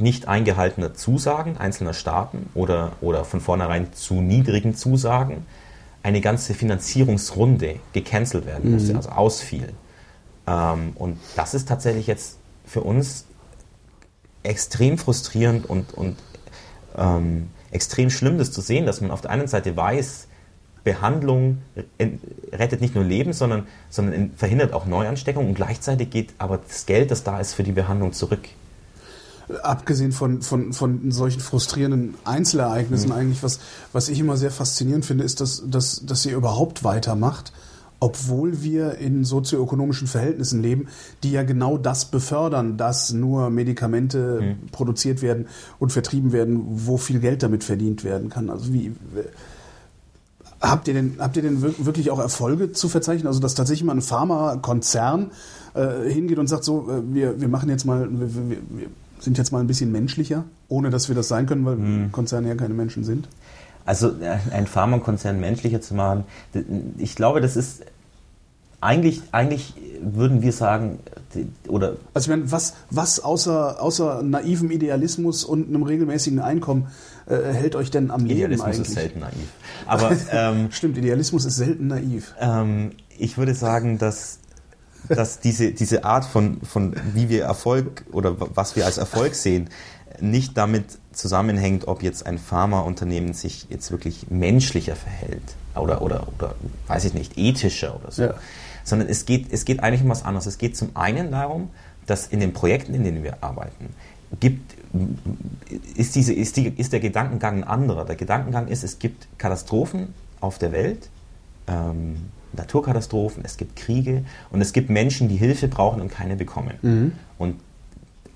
nicht 0.00 0.28
eingehaltener 0.28 0.94
Zusagen 0.94 1.56
einzelner 1.56 1.94
Staaten 1.94 2.50
oder, 2.54 2.92
oder 3.00 3.24
von 3.24 3.40
vornherein 3.40 3.92
zu 3.92 4.14
niedrigen 4.14 4.74
Zusagen 4.74 5.46
eine 6.02 6.20
ganze 6.20 6.54
Finanzierungsrunde 6.54 7.76
gecancelt 7.92 8.46
werden 8.46 8.72
musste, 8.72 8.92
mhm. 8.92 8.96
also 8.96 9.10
ausfiel. 9.10 9.72
Ähm, 10.46 10.92
und 10.94 11.18
das 11.36 11.54
ist 11.54 11.68
tatsächlich 11.68 12.06
jetzt 12.06 12.38
für 12.64 12.82
uns 12.82 13.26
extrem 14.42 14.98
frustrierend 14.98 15.68
und, 15.68 15.92
und 15.94 16.16
ähm, 16.96 17.50
extrem 17.70 18.10
schlimm, 18.10 18.38
das 18.38 18.52
zu 18.52 18.60
sehen, 18.60 18.86
dass 18.86 19.00
man 19.00 19.10
auf 19.10 19.20
der 19.20 19.30
einen 19.30 19.48
Seite 19.48 19.76
weiß, 19.76 20.28
Behandlung 20.84 21.58
rettet 22.52 22.80
nicht 22.80 22.94
nur 22.94 23.04
Leben, 23.04 23.32
sondern, 23.34 23.66
sondern 23.90 24.32
verhindert 24.36 24.72
auch 24.72 24.86
Neuansteckung 24.86 25.46
und 25.46 25.54
gleichzeitig 25.54 26.08
geht 26.08 26.34
aber 26.38 26.58
das 26.66 26.86
Geld, 26.86 27.10
das 27.10 27.24
da 27.24 27.40
ist, 27.40 27.52
für 27.54 27.62
die 27.62 27.72
Behandlung 27.72 28.12
zurück 28.12 28.48
abgesehen 29.62 30.12
von, 30.12 30.42
von, 30.42 30.72
von 30.72 31.10
solchen 31.10 31.40
frustrierenden 31.40 32.14
Einzelereignissen 32.24 33.08
mhm. 33.08 33.14
eigentlich, 33.14 33.42
was, 33.42 33.60
was 33.92 34.08
ich 34.08 34.20
immer 34.20 34.36
sehr 34.36 34.50
faszinierend 34.50 35.04
finde, 35.04 35.24
ist, 35.24 35.40
dass, 35.40 35.62
dass, 35.66 36.04
dass 36.04 36.26
ihr 36.26 36.36
überhaupt 36.36 36.84
weitermacht, 36.84 37.52
obwohl 38.00 38.62
wir 38.62 38.98
in 38.98 39.24
sozioökonomischen 39.24 40.06
Verhältnissen 40.06 40.62
leben, 40.62 40.88
die 41.22 41.32
ja 41.32 41.42
genau 41.42 41.78
das 41.78 42.04
befördern, 42.04 42.76
dass 42.76 43.12
nur 43.12 43.50
Medikamente 43.50 44.40
mhm. 44.40 44.68
produziert 44.68 45.22
werden 45.22 45.46
und 45.78 45.92
vertrieben 45.92 46.32
werden, 46.32 46.62
wo 46.68 46.96
viel 46.96 47.18
Geld 47.18 47.42
damit 47.42 47.64
verdient 47.64 48.04
werden 48.04 48.28
kann. 48.28 48.50
Also 48.50 48.72
wie 48.72 48.92
habt 50.60 50.88
ihr 50.88 50.94
denn 50.94 51.16
habt 51.18 51.36
ihr 51.36 51.42
denn 51.42 51.62
wirklich 51.62 52.10
auch 52.10 52.20
Erfolge 52.20 52.72
zu 52.72 52.88
verzeichnen? 52.88 53.26
Also 53.26 53.40
dass 53.40 53.54
tatsächlich 53.54 53.84
mal 53.84 53.96
ein 53.96 54.02
Pharmakonzern 54.02 55.32
äh, 55.74 56.08
hingeht 56.08 56.38
und 56.38 56.46
sagt 56.46 56.64
so, 56.64 56.88
äh, 56.90 57.14
wir, 57.14 57.40
wir 57.40 57.48
machen 57.48 57.68
jetzt 57.68 57.84
mal 57.84 58.08
wir, 58.10 58.34
wir, 58.34 58.58
wir 58.70 58.86
sind 59.20 59.38
jetzt 59.38 59.52
mal 59.52 59.60
ein 59.60 59.66
bisschen 59.66 59.92
menschlicher, 59.92 60.44
ohne 60.68 60.90
dass 60.90 61.08
wir 61.08 61.14
das 61.14 61.28
sein 61.28 61.46
können, 61.46 61.64
weil 61.64 61.76
hm. 61.76 62.12
Konzerne 62.12 62.48
ja 62.48 62.54
keine 62.54 62.74
Menschen 62.74 63.04
sind? 63.04 63.28
Also 63.84 64.12
ein 64.52 64.66
Pharmakonzern 64.66 65.40
menschlicher 65.40 65.80
zu 65.80 65.94
machen, 65.94 66.24
ich 66.98 67.14
glaube, 67.14 67.40
das 67.40 67.56
ist 67.56 67.84
eigentlich, 68.80 69.22
eigentlich 69.32 69.74
würden 70.00 70.42
wir 70.42 70.52
sagen, 70.52 70.98
oder. 71.66 71.96
Also 72.14 72.26
ich 72.26 72.36
meine, 72.36 72.52
was, 72.52 72.74
was 72.90 73.20
außer, 73.20 73.82
außer 73.82 74.22
naivem 74.22 74.70
Idealismus 74.70 75.44
und 75.44 75.68
einem 75.68 75.82
regelmäßigen 75.82 76.38
Einkommen 76.38 76.88
äh, 77.26 77.52
hält 77.52 77.74
euch 77.74 77.90
denn 77.90 78.10
am 78.10 78.24
Idealismus 78.26 78.28
Leben? 78.28 78.52
Idealismus 78.52 78.88
ist 78.88 78.94
selten 78.94 79.20
naiv. 79.20 79.48
Aber, 79.86 80.16
ähm, 80.32 80.68
Stimmt, 80.70 80.98
Idealismus 80.98 81.44
ist 81.44 81.56
selten 81.56 81.86
naiv. 81.88 82.34
Ähm, 82.40 82.92
ich 83.18 83.36
würde 83.36 83.54
sagen, 83.54 83.98
dass 83.98 84.38
dass 85.08 85.40
diese, 85.40 85.72
diese 85.72 86.04
Art 86.04 86.24
von, 86.24 86.60
von, 86.62 86.94
wie 87.14 87.28
wir 87.28 87.44
Erfolg 87.44 88.04
oder 88.12 88.36
was 88.38 88.76
wir 88.76 88.86
als 88.86 88.98
Erfolg 88.98 89.34
sehen, 89.34 89.70
nicht 90.20 90.56
damit 90.56 90.98
zusammenhängt, 91.12 91.86
ob 91.88 92.02
jetzt 92.02 92.26
ein 92.26 92.38
Pharmaunternehmen 92.38 93.34
sich 93.34 93.66
jetzt 93.70 93.90
wirklich 93.90 94.30
menschlicher 94.30 94.96
verhält 94.96 95.42
oder, 95.74 96.02
oder, 96.02 96.26
oder 96.36 96.54
weiß 96.86 97.04
ich 97.04 97.14
nicht, 97.14 97.36
ethischer 97.36 97.98
oder 98.00 98.10
so. 98.10 98.22
Ja. 98.22 98.34
Sondern 98.84 99.08
es 99.08 99.26
geht, 99.26 99.52
es 99.52 99.64
geht 99.64 99.80
eigentlich 99.82 100.02
um 100.02 100.08
was 100.08 100.24
anderes. 100.24 100.46
Es 100.46 100.58
geht 100.58 100.76
zum 100.76 100.96
einen 100.96 101.30
darum, 101.30 101.70
dass 102.06 102.26
in 102.26 102.40
den 102.40 102.52
Projekten, 102.52 102.94
in 102.94 103.04
denen 103.04 103.22
wir 103.22 103.42
arbeiten, 103.42 103.94
gibt, 104.40 104.74
ist, 105.94 106.14
diese, 106.16 106.32
ist, 106.32 106.56
die, 106.56 106.68
ist 106.68 106.92
der 106.92 107.00
Gedankengang 107.00 107.58
ein 107.58 107.64
anderer. 107.64 108.04
Der 108.04 108.16
Gedankengang 108.16 108.68
ist, 108.68 108.84
es 108.84 108.98
gibt 108.98 109.28
Katastrophen 109.38 110.14
auf 110.40 110.58
der 110.58 110.72
Welt, 110.72 111.10
ähm, 111.66 112.30
Naturkatastrophen, 112.58 113.44
es 113.44 113.56
gibt 113.56 113.76
Kriege 113.76 114.24
und 114.50 114.60
es 114.60 114.72
gibt 114.72 114.90
Menschen, 114.90 115.28
die 115.28 115.36
Hilfe 115.36 115.68
brauchen 115.68 116.00
und 116.00 116.10
keine 116.10 116.36
bekommen. 116.36 116.74
Mhm. 116.82 117.12
Und 117.38 117.56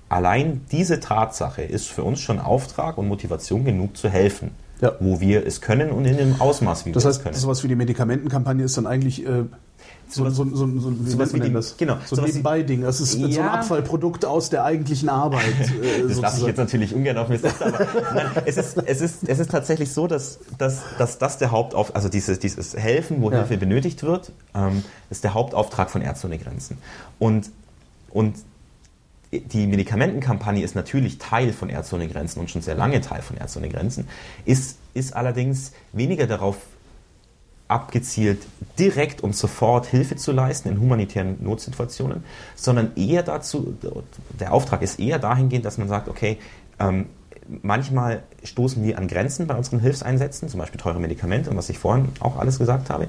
allein 0.09 0.61
diese 0.71 0.99
Tatsache 0.99 1.61
ist 1.61 1.87
für 1.87 2.03
uns 2.03 2.19
schon 2.19 2.39
Auftrag 2.39 2.97
und 2.97 3.07
Motivation 3.07 3.65
genug 3.65 3.97
zu 3.97 4.09
helfen. 4.09 4.51
Ja. 4.81 4.93
Wo 4.99 5.21
wir 5.21 5.47
es 5.47 5.61
können 5.61 5.91
und 5.91 6.03
in 6.03 6.17
dem 6.17 6.41
Ausmaß, 6.41 6.85
wie 6.85 6.91
das 6.91 7.03
wir 7.03 7.07
heißt, 7.07 7.19
es 7.19 7.23
können. 7.23 7.35
Sowas 7.35 7.63
wie 7.63 7.69
die 7.69 7.75
Medikamentenkampagne 7.75 8.65
ist 8.65 8.75
dann 8.75 8.85
eigentlich 8.85 9.25
äh, 9.25 9.43
so, 10.13 10.29
so, 10.29 10.45
so, 10.55 10.79
so, 10.79 11.05
wie 11.05 11.09
sowas 11.09 11.33
wie 11.33 11.39
die, 11.39 11.51
das? 11.51 11.75
Genau, 11.77 11.97
so 12.05 12.17
ein 12.17 12.25
Nebenbei-Ding. 12.25 12.81
Das 12.81 13.01
ist 13.01 13.15
ja, 13.15 13.27
so 13.27 13.41
ein 13.41 13.47
Abfallprodukt 13.47 14.25
aus 14.25 14.49
der 14.49 14.63
eigentlichen 14.63 15.09
Arbeit. 15.09 15.43
Äh, 15.83 16.07
das 16.07 16.21
lasse 16.21 16.41
ich 16.41 16.47
jetzt 16.47 16.57
natürlich 16.57 16.93
ungern 16.93 17.17
auf 17.17 17.29
mir 17.29 17.37
setzen, 17.39 17.63
aber 17.63 17.87
nein, 18.13 18.27
es, 18.45 18.57
ist, 18.57 18.77
es, 18.85 19.01
ist, 19.01 19.27
es 19.27 19.39
ist 19.39 19.51
tatsächlich 19.51 19.91
so, 19.91 20.07
dass, 20.07 20.39
dass, 20.57 20.81
dass 20.97 21.17
das 21.17 21.37
der 21.39 21.51
Hauptauftrag, 21.51 21.95
also 21.95 22.09
dieses, 22.09 22.39
dieses 22.39 22.75
Helfen, 22.75 23.21
wo 23.21 23.31
ja. 23.31 23.39
Hilfe 23.39 23.57
benötigt 23.57 24.03
wird, 24.03 24.31
ähm, 24.55 24.83
ist 25.09 25.23
der 25.23 25.33
Hauptauftrag 25.33 25.89
von 25.89 26.01
Ärzte 26.01 26.27
ohne 26.27 26.37
Grenzen. 26.37 26.77
Und, 27.19 27.49
und 28.11 28.35
die 29.39 29.67
Medikamentenkampagne 29.67 30.63
ist 30.63 30.75
natürlich 30.75 31.17
Teil 31.17 31.53
von 31.53 31.69
Ärzte 31.69 31.95
ohne 31.95 32.07
Grenzen 32.07 32.39
und 32.39 32.49
schon 32.49 32.61
sehr 32.61 32.75
lange 32.75 33.01
Teil 33.01 33.21
von 33.21 33.37
Ärzte 33.37 33.59
ohne 33.59 33.69
Grenzen, 33.69 34.07
ist, 34.45 34.77
ist 34.93 35.15
allerdings 35.15 35.71
weniger 35.91 36.27
darauf 36.27 36.57
abgezielt, 37.67 38.41
direkt 38.77 39.21
und 39.21 39.35
sofort 39.35 39.85
Hilfe 39.85 40.15
zu 40.15 40.31
leisten 40.31 40.69
in 40.69 40.79
humanitären 40.79 41.37
Notsituationen, 41.43 42.23
sondern 42.55 42.91
eher 42.95 43.23
dazu, 43.23 43.75
der 44.39 44.53
Auftrag 44.53 44.81
ist 44.81 44.99
eher 44.99 45.19
dahingehend, 45.19 45.65
dass 45.65 45.77
man 45.77 45.87
sagt, 45.87 46.07
okay, 46.07 46.37
ähm, 46.79 47.07
manchmal 47.61 48.23
stoßen 48.43 48.83
wir 48.83 48.97
an 48.97 49.07
Grenzen 49.07 49.47
bei 49.47 49.55
unseren 49.55 49.79
Hilfseinsätzen, 49.79 50.49
zum 50.49 50.59
Beispiel 50.59 50.79
teure 50.79 50.99
Medikamente 50.99 51.49
und 51.49 51.57
was 51.57 51.69
ich 51.69 51.77
vorhin 51.77 52.09
auch 52.19 52.37
alles 52.37 52.59
gesagt 52.59 52.89
habe, 52.89 53.07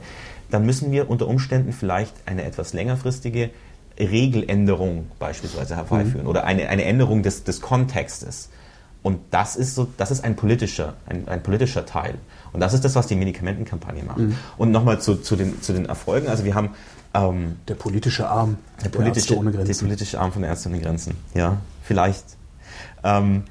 dann 0.50 0.66
müssen 0.66 0.92
wir 0.92 1.10
unter 1.10 1.28
Umständen 1.28 1.72
vielleicht 1.72 2.14
eine 2.26 2.44
etwas 2.44 2.72
längerfristige 2.72 3.50
Regeländerung 3.98 5.10
beispielsweise 5.18 5.76
herbeiführen 5.76 6.22
mhm. 6.22 6.28
oder 6.28 6.44
eine, 6.44 6.68
eine 6.68 6.84
Änderung 6.84 7.22
des, 7.22 7.44
des 7.44 7.60
Kontextes. 7.60 8.50
Und 9.02 9.20
das 9.30 9.56
ist 9.56 9.74
so, 9.74 9.86
das 9.98 10.10
ist 10.10 10.24
ein 10.24 10.34
politischer, 10.34 10.94
ein, 11.06 11.28
ein 11.28 11.42
politischer 11.42 11.86
Teil. 11.86 12.14
Und 12.54 12.60
das 12.60 12.72
ist 12.72 12.84
das, 12.84 12.94
was 12.94 13.08
die 13.08 13.16
Medikamentenkampagne 13.16 14.04
macht. 14.04 14.18
Mhm. 14.18 14.36
Und 14.56 14.70
nochmal 14.70 15.00
zu, 15.00 15.16
zu, 15.16 15.36
den, 15.36 15.60
zu 15.60 15.72
den 15.72 15.86
Erfolgen. 15.86 16.28
Also 16.28 16.44
wir 16.44 16.54
haben 16.54 16.70
ähm, 17.12 17.56
der 17.68 17.74
politische 17.74 18.28
Arm 18.28 18.58
der, 18.78 18.90
der 18.90 18.98
politische, 18.98 19.36
ohne 19.36 19.50
Grenzen. 19.50 19.72
Der 19.72 19.86
politische 19.86 20.20
Arm 20.20 20.32
von 20.32 20.42
der 20.42 20.52
Ärzte 20.52 20.68
ohne 20.68 20.80
Grenzen. 20.80 21.16
Ja, 21.34 21.58
vielleicht. 21.82 22.24
Ähm, 23.02 23.42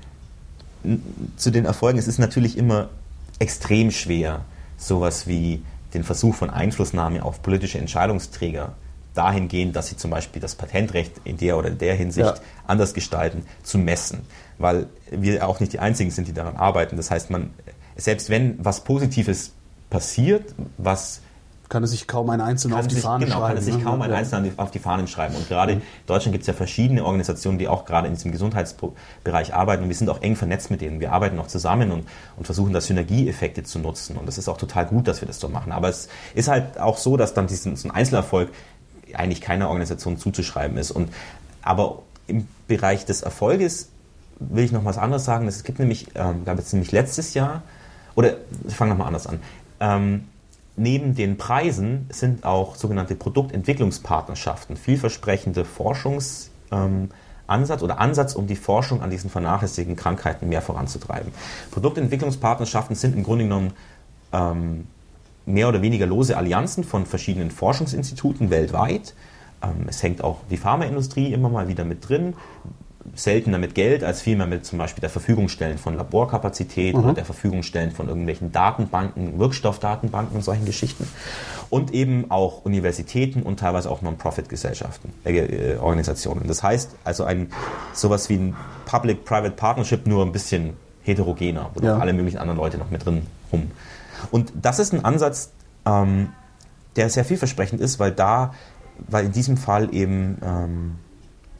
zu 1.37 1.51
den 1.51 1.65
Erfolgen, 1.65 1.99
es 1.99 2.07
ist 2.07 2.17
natürlich 2.17 2.57
immer 2.57 2.89
extrem 3.39 3.91
schwer, 3.91 4.45
sowas 4.77 5.27
wie 5.27 5.61
den 5.93 6.03
Versuch 6.03 6.35
von 6.35 6.49
Einflussnahme 6.49 7.23
auf 7.23 7.41
politische 7.41 7.77
Entscheidungsträger 7.77 8.73
dahingehend, 9.13 9.75
dass 9.75 9.87
sie 9.87 9.97
zum 9.97 10.11
Beispiel 10.11 10.41
das 10.41 10.55
Patentrecht 10.55 11.13
in 11.23 11.37
der 11.37 11.57
oder 11.57 11.69
der 11.69 11.95
Hinsicht 11.95 12.25
ja. 12.25 12.35
anders 12.65 12.93
gestalten, 12.93 13.45
zu 13.61 13.77
messen. 13.77 14.21
Weil 14.57 14.87
wir 15.11 15.47
auch 15.47 15.59
nicht 15.59 15.73
die 15.73 15.79
Einzigen 15.79 16.09
sind, 16.09 16.27
die 16.27 16.33
daran 16.33 16.55
arbeiten. 16.55 16.97
Das 16.97 17.11
heißt, 17.11 17.29
man, 17.29 17.51
selbst 17.95 18.29
wenn 18.29 18.63
was 18.63 18.83
Positives 18.83 19.51
passiert, 19.89 20.53
was 20.77 21.21
kann 21.73 21.83
es 21.83 21.89
sich 21.89 22.07
kaum 22.07 22.29
ein 22.29 22.39
Einzelner 22.39 22.77
auf 22.77 22.87
die 22.87 22.93
sich, 22.93 23.03
Fahnen 23.03 23.25
genau, 23.25 23.39
schreiben. 23.39 23.47
Kann 23.47 23.57
es 23.57 23.65
sich 23.65 23.77
ne? 23.77 23.83
kaum 23.83 24.01
ein 24.03 24.13
Einzelner 24.13 24.51
auf 24.57 24.69
die 24.69 24.77
Fahnen 24.77 25.07
schreiben. 25.07 25.35
Und 25.35 25.47
gerade 25.47 25.71
in 25.71 25.81
Deutschland 26.05 26.33
gibt 26.33 26.43
es 26.43 26.47
ja 26.47 26.53
verschiedene 26.53 27.03
Organisationen, 27.03 27.57
die 27.57 27.67
auch 27.67 27.85
gerade 27.85 28.07
in 28.07 28.13
diesem 28.13 28.31
Gesundheitsbereich 28.31 29.55
arbeiten. 29.55 29.81
Und 29.81 29.89
wir 29.89 29.95
sind 29.95 30.07
auch 30.09 30.21
eng 30.21 30.35
vernetzt 30.35 30.69
mit 30.69 30.81
denen. 30.81 30.99
Wir 30.99 31.11
arbeiten 31.11 31.39
auch 31.39 31.47
zusammen 31.47 31.91
und, 31.91 32.05
und 32.37 32.45
versuchen 32.45 32.73
da 32.73 32.81
Synergieeffekte 32.81 33.63
zu 33.63 33.79
nutzen. 33.79 34.17
Und 34.17 34.27
das 34.27 34.37
ist 34.37 34.49
auch 34.49 34.57
total 34.57 34.85
gut, 34.85 35.07
dass 35.07 35.21
wir 35.21 35.27
das 35.27 35.39
so 35.39 35.49
machen. 35.49 35.71
Aber 35.71 35.89
es 35.89 36.09
ist 36.35 36.47
halt 36.47 36.79
auch 36.79 36.99
so, 36.99 37.17
dass 37.17 37.33
dann 37.33 37.47
diesen, 37.47 37.75
so 37.75 37.87
ein 37.87 37.91
Einzelerfolg 37.91 38.49
eigentlich 39.15 39.41
keiner 39.41 39.67
Organisation 39.69 40.19
zuzuschreiben 40.19 40.77
ist. 40.77 40.91
Und, 40.91 41.11
aber 41.63 42.03
im 42.27 42.47
Bereich 42.67 43.05
des 43.05 43.23
Erfolges 43.23 43.89
will 44.37 44.63
ich 44.63 44.71
noch 44.71 44.85
was 44.85 44.99
anderes 44.99 45.25
sagen. 45.25 45.47
Es 45.47 45.63
gibt 45.63 45.79
nämlich, 45.79 46.09
ähm, 46.13 46.45
gab 46.45 46.59
es 46.59 46.71
nämlich 46.71 46.91
letztes 46.91 47.33
Jahr, 47.33 47.63
oder 48.15 48.37
ich 48.67 48.75
fange 48.75 48.91
nochmal 48.91 49.07
anders 49.07 49.27
an. 49.27 49.39
Ähm, 49.79 50.25
neben 50.75 51.15
den 51.15 51.37
Preisen 51.37 52.07
sind 52.11 52.45
auch 52.45 52.75
sogenannte 52.75 53.15
Produktentwicklungspartnerschaften, 53.15 54.77
vielversprechende 54.77 55.65
Forschungsansatz 55.65 56.49
ähm, 56.71 57.09
oder 57.81 57.99
Ansatz, 57.99 58.35
um 58.35 58.47
die 58.47 58.55
Forschung 58.55 59.01
an 59.01 59.09
diesen 59.09 59.29
vernachlässigten 59.29 59.95
Krankheiten 59.95 60.49
mehr 60.49 60.61
voranzutreiben. 60.61 61.31
Produktentwicklungspartnerschaften 61.71 62.95
sind 62.95 63.15
im 63.15 63.23
Grunde 63.23 63.45
genommen 63.45 63.73
ähm, 64.31 64.87
mehr 65.45 65.67
oder 65.67 65.81
weniger 65.81 66.05
lose 66.05 66.37
Allianzen 66.37 66.83
von 66.83 67.05
verschiedenen 67.05 67.51
Forschungsinstituten 67.51 68.49
weltweit. 68.49 69.13
Ähm, 69.61 69.85
es 69.87 70.01
hängt 70.01 70.23
auch 70.23 70.39
die 70.49 70.57
Pharmaindustrie 70.57 71.33
immer 71.33 71.49
mal 71.49 71.67
wieder 71.67 71.85
mit 71.85 72.07
drin 72.07 72.33
seltener 73.15 73.57
mit 73.57 73.75
Geld 73.75 74.03
als 74.03 74.21
vielmehr 74.21 74.47
mit 74.47 74.65
zum 74.65 74.79
Beispiel 74.79 75.01
der 75.01 75.09
Verfügungstellen 75.09 75.77
von 75.77 75.95
Laborkapazität 75.95 76.95
mhm. 76.95 77.03
oder 77.03 77.13
der 77.13 77.25
Verfügungstellen 77.25 77.91
von 77.91 78.07
irgendwelchen 78.07 78.51
Datenbanken, 78.51 79.37
Wirkstoffdatenbanken 79.39 80.35
und 80.35 80.41
solchen 80.43 80.65
Geschichten. 80.65 81.07
Und 81.69 81.93
eben 81.93 82.31
auch 82.31 82.63
Universitäten 82.65 83.43
und 83.43 83.59
teilweise 83.59 83.89
auch 83.89 84.01
Non-Profit-Gesellschaften, 84.01 85.13
äh, 85.25 85.37
äh, 85.37 85.77
Organisationen. 85.77 86.47
Das 86.47 86.63
heißt 86.63 86.95
also 87.03 87.23
ein 87.23 87.51
sowas 87.93 88.29
wie 88.29 88.35
ein 88.35 88.55
Public-Private 88.85 89.55
Partnership 89.55 90.07
nur 90.07 90.25
ein 90.25 90.31
bisschen 90.31 90.73
heterogener, 91.03 91.71
wo 91.73 91.85
ja. 91.85 91.97
alle 91.97 92.13
möglichen 92.13 92.37
anderen 92.37 92.57
Leute 92.57 92.77
noch 92.77 92.89
mit 92.89 93.05
drin 93.05 93.23
rum. 93.51 93.71
Und 94.31 94.53
das 94.55 94.79
ist 94.79 94.93
ein 94.93 95.03
Ansatz, 95.03 95.51
ähm, 95.85 96.29
der 96.95 97.09
sehr 97.09 97.25
vielversprechend 97.25 97.81
ist, 97.81 97.99
weil 97.99 98.11
da, 98.11 98.53
weil 99.09 99.25
in 99.25 99.31
diesem 99.31 99.57
Fall 99.57 99.93
eben 99.93 100.37
ähm, 100.43 100.95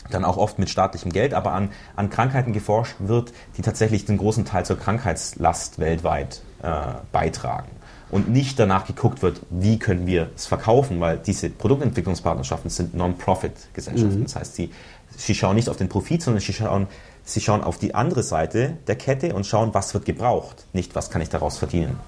dann 0.10 0.26
auch 0.26 0.38
oft 0.38 0.60
mit 0.60 0.70
staatlichem 0.70 1.12
Geld, 1.12 1.34
aber 1.34 1.54
an, 1.54 1.70
an 1.96 2.10
Krankheiten 2.10 2.54
geforscht 2.54 2.96
wird, 3.00 3.34
die 3.58 3.62
tatsächlich 3.62 4.06
den 4.06 4.18
großen 4.18 4.46
Teil 4.46 4.66
zur 4.66 4.78
Krankheitslast 4.78 5.80
weltweit 5.80 6.42
äh, 6.62 6.82
beitragen. 7.12 7.70
Und 8.12 8.30
nicht 8.30 8.60
danach 8.60 8.86
geguckt 8.86 9.24
wird, 9.24 9.42
wie 9.50 9.80
können 9.80 10.06
wir 10.06 10.30
es 10.36 10.46
verkaufen, 10.46 11.00
weil 11.00 11.18
diese 11.18 11.50
Produktentwicklungspartnerschaften 11.50 12.70
sind 12.70 12.94
Non-Profit-Gesellschaften. 12.94 14.20
Mhm. 14.20 14.24
Das 14.24 14.36
heißt, 14.36 14.56
sie, 14.56 14.72
sie 15.18 15.34
schauen 15.34 15.56
nicht 15.56 15.68
auf 15.68 15.78
den 15.78 15.90
Profit, 15.90 16.22
sondern 16.22 16.40
sie 16.42 16.54
schauen, 16.54 16.88
sie 17.24 17.42
schauen 17.42 17.64
auf 17.64 17.80
die 17.80 17.96
andere 17.96 18.22
Seite 18.22 18.78
der 18.86 18.98
Kette 18.98 19.34
und 19.34 19.48
schauen, 19.48 19.74
was 19.74 19.96
wird 19.96 20.06
gebraucht, 20.06 20.66
nicht 20.74 20.94
was 20.94 21.10
kann 21.10 21.24
ich 21.24 21.30
daraus 21.30 21.58
verdienen. 21.58 22.00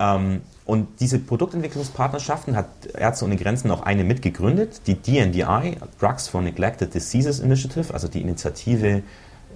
Ähm, 0.00 0.42
und 0.64 1.00
diese 1.00 1.18
Produktentwicklungspartnerschaften 1.18 2.54
hat 2.54 2.66
Ärzte 2.96 3.24
ohne 3.24 3.36
Grenzen 3.36 3.70
auch 3.70 3.82
eine 3.82 4.04
mitgegründet, 4.04 4.82
die 4.86 4.94
DNDI, 4.94 5.76
Drugs 5.98 6.28
for 6.28 6.40
Neglected 6.40 6.94
Diseases 6.94 7.40
Initiative, 7.40 7.92
also 7.92 8.06
die 8.06 8.20
Initiative 8.20 9.02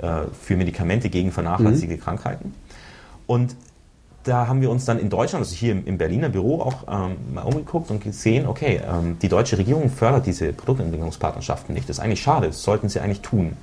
äh, 0.02 0.22
für 0.40 0.57
Medikamente 0.57 1.09
gegen 1.09 1.30
vernachlässigte 1.30 1.96
mhm. 1.96 2.00
Krankheiten. 2.00 2.54
Und 3.26 3.54
da 4.24 4.48
haben 4.48 4.61
wir 4.61 4.70
uns 4.70 4.84
dann 4.84 4.98
in 4.98 5.09
Deutschland, 5.09 5.44
also 5.44 5.54
hier 5.54 5.72
im, 5.72 5.98
Berliner 5.98 6.28
Büro 6.28 6.61
auch 6.61 6.84
ähm, 6.88 7.34
mal 7.34 7.42
umgeguckt 7.42 7.92
und 7.92 8.02
gesehen, 8.02 8.46
okay, 8.46 8.80
ähm, 8.84 9.16
die 9.22 9.28
deutsche 9.28 9.57
Regierung 9.57 9.88
fördert 9.88 10.26
diese 10.26 10.52
Produktentwicklungspartnerschaften 10.52 11.72
nicht. 11.72 11.88
Das 11.88 11.98
ist 11.98 12.02
eigentlich 12.02 12.22
schade, 12.22 12.48
das 12.48 12.62
sollten 12.64 12.88
sie 12.88 12.98
eigentlich 12.98 13.20
tun. 13.20 13.57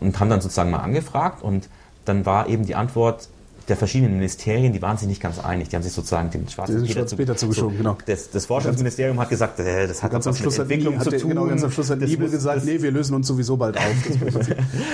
Und 0.00 0.18
haben 0.18 0.28
dann 0.28 0.40
sozusagen 0.40 0.72
mal 0.72 0.78
angefragt 0.78 1.42
und 1.42 1.68
dann 2.04 2.26
war 2.26 2.48
eben 2.48 2.66
die 2.66 2.74
Antwort, 2.74 3.28
der 3.68 3.76
verschiedenen 3.76 4.14
Ministerien, 4.14 4.72
die 4.72 4.82
waren 4.82 4.96
sich 4.96 5.08
nicht 5.08 5.22
ganz 5.22 5.38
einig. 5.38 5.68
Die 5.68 5.76
haben 5.76 5.82
sich 5.82 5.92
sozusagen 5.92 6.30
den 6.30 6.48
schwarzen 6.48 6.84
Peter, 6.84 7.04
Peter 7.04 7.36
zugeschoben. 7.36 7.76
So, 7.76 7.82
genau. 7.82 7.98
Das, 8.06 8.30
das 8.30 8.46
Forschungsministerium 8.46 9.18
hat 9.18 9.30
gesagt, 9.30 9.58
äh, 9.60 9.86
das 9.86 10.02
hat 10.02 10.12
ganz 10.12 10.26
was 10.26 10.40
mit 10.40 10.58
Entwicklung 10.58 11.00
zu 11.00 11.10
tun. 11.10 11.30
Genau, 11.30 11.46
ganz 11.46 11.64
am 11.64 11.70
Schluss 11.70 11.90
hat 11.90 12.00
Liebel 12.00 12.28
gesagt, 12.28 12.58
das, 12.58 12.64
nee, 12.64 12.80
wir 12.80 12.90
lösen 12.90 13.14
uns 13.14 13.26
sowieso 13.26 13.56
bald 13.56 13.78
auf. 13.78 13.84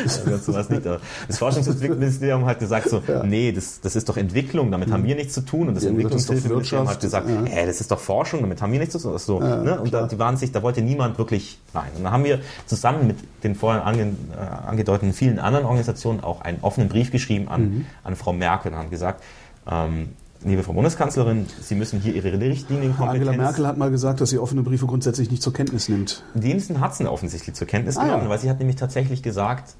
Das, 0.05 0.25
das, 0.47 0.71
nicht, 0.71 0.83
das 0.85 1.39
Forschungsministerium 1.39 2.47
hat 2.47 2.61
gesagt 2.61 2.89
so, 2.89 3.03
ja. 3.07 3.25
nee, 3.25 3.53
das, 3.53 3.81
das 3.81 3.97
ist 3.97 4.09
doch 4.09 4.17
Entwicklung, 4.17 4.71
damit 4.71 4.91
haben 4.91 5.05
wir 5.05 5.17
nichts 5.17 5.35
zu 5.35 5.41
tun. 5.41 5.69
Und 5.69 5.75
das 5.75 5.85
ja, 5.85 5.91
Entwicklungshilfeministerium 5.91 6.89
hat 6.89 7.01
gesagt, 7.01 7.29
ja. 7.29 7.45
äh, 7.45 7.67
das 7.67 7.81
ist 7.81 7.91
doch 7.91 7.99
Forschung, 7.99 8.41
damit 8.41 8.63
haben 8.63 8.73
wir 8.73 8.79
nichts 8.79 8.93
zu 8.93 9.01
tun. 9.01 9.19
So, 9.19 9.41
ja, 9.41 9.57
ne? 9.57 9.81
Und 9.81 9.93
da, 9.93 10.07
die 10.07 10.19
waren 10.19 10.37
sich, 10.37 10.53
da 10.53 10.63
wollte 10.63 10.83
niemand 10.83 11.19
wirklich 11.19 11.59
rein. 11.75 11.91
Und 11.97 12.05
dann 12.05 12.13
haben 12.13 12.25
wir 12.25 12.41
zusammen 12.67 13.07
mit 13.07 13.17
den 13.43 13.55
vorher 13.55 13.85
ange, 13.85 14.03
äh, 14.03 14.69
angedeuteten 14.69 15.13
vielen 15.13 15.39
anderen 15.39 15.65
Organisationen 15.65 16.23
auch 16.23 16.41
einen 16.43 16.59
offenen 16.63 16.89
Brief 16.89 17.11
geschrieben 17.11 17.49
an, 17.49 17.63
mhm. 17.63 17.87
an 18.05 18.17
Frau 18.17 18.33
Merkel 18.33 18.60
haben 18.65 18.91
gesagt, 18.91 19.23
ähm, 19.71 20.11
liebe 20.45 20.63
Frau 20.63 20.73
Bundeskanzlerin, 20.73 21.47
Sie 21.61 21.75
müssen 21.75 22.01
hier 22.01 22.15
Ihre 22.15 22.39
Richtlinienkompetenz... 22.39 23.29
Angela 23.29 23.37
Merkel 23.37 23.67
hat 23.67 23.77
mal 23.77 23.91
gesagt, 23.91 24.21
dass 24.21 24.31
sie 24.31 24.39
offene 24.39 24.63
Briefe 24.63 24.87
grundsätzlich 24.87 25.31
nicht 25.31 25.43
zur 25.43 25.53
Kenntnis 25.53 25.89
nimmt. 25.89 26.23
Dem 26.35 26.61
hat 26.81 26.95
sie 26.95 27.07
offensichtlich 27.07 27.55
zur 27.55 27.67
Kenntnis 27.67 27.97
ah, 27.97 28.05
genommen, 28.05 28.25
ja. 28.25 28.29
weil 28.31 28.39
sie 28.39 28.49
hat 28.51 28.59
nämlich 28.59 28.77
tatsächlich 28.77 29.23
gesagt, 29.23 29.75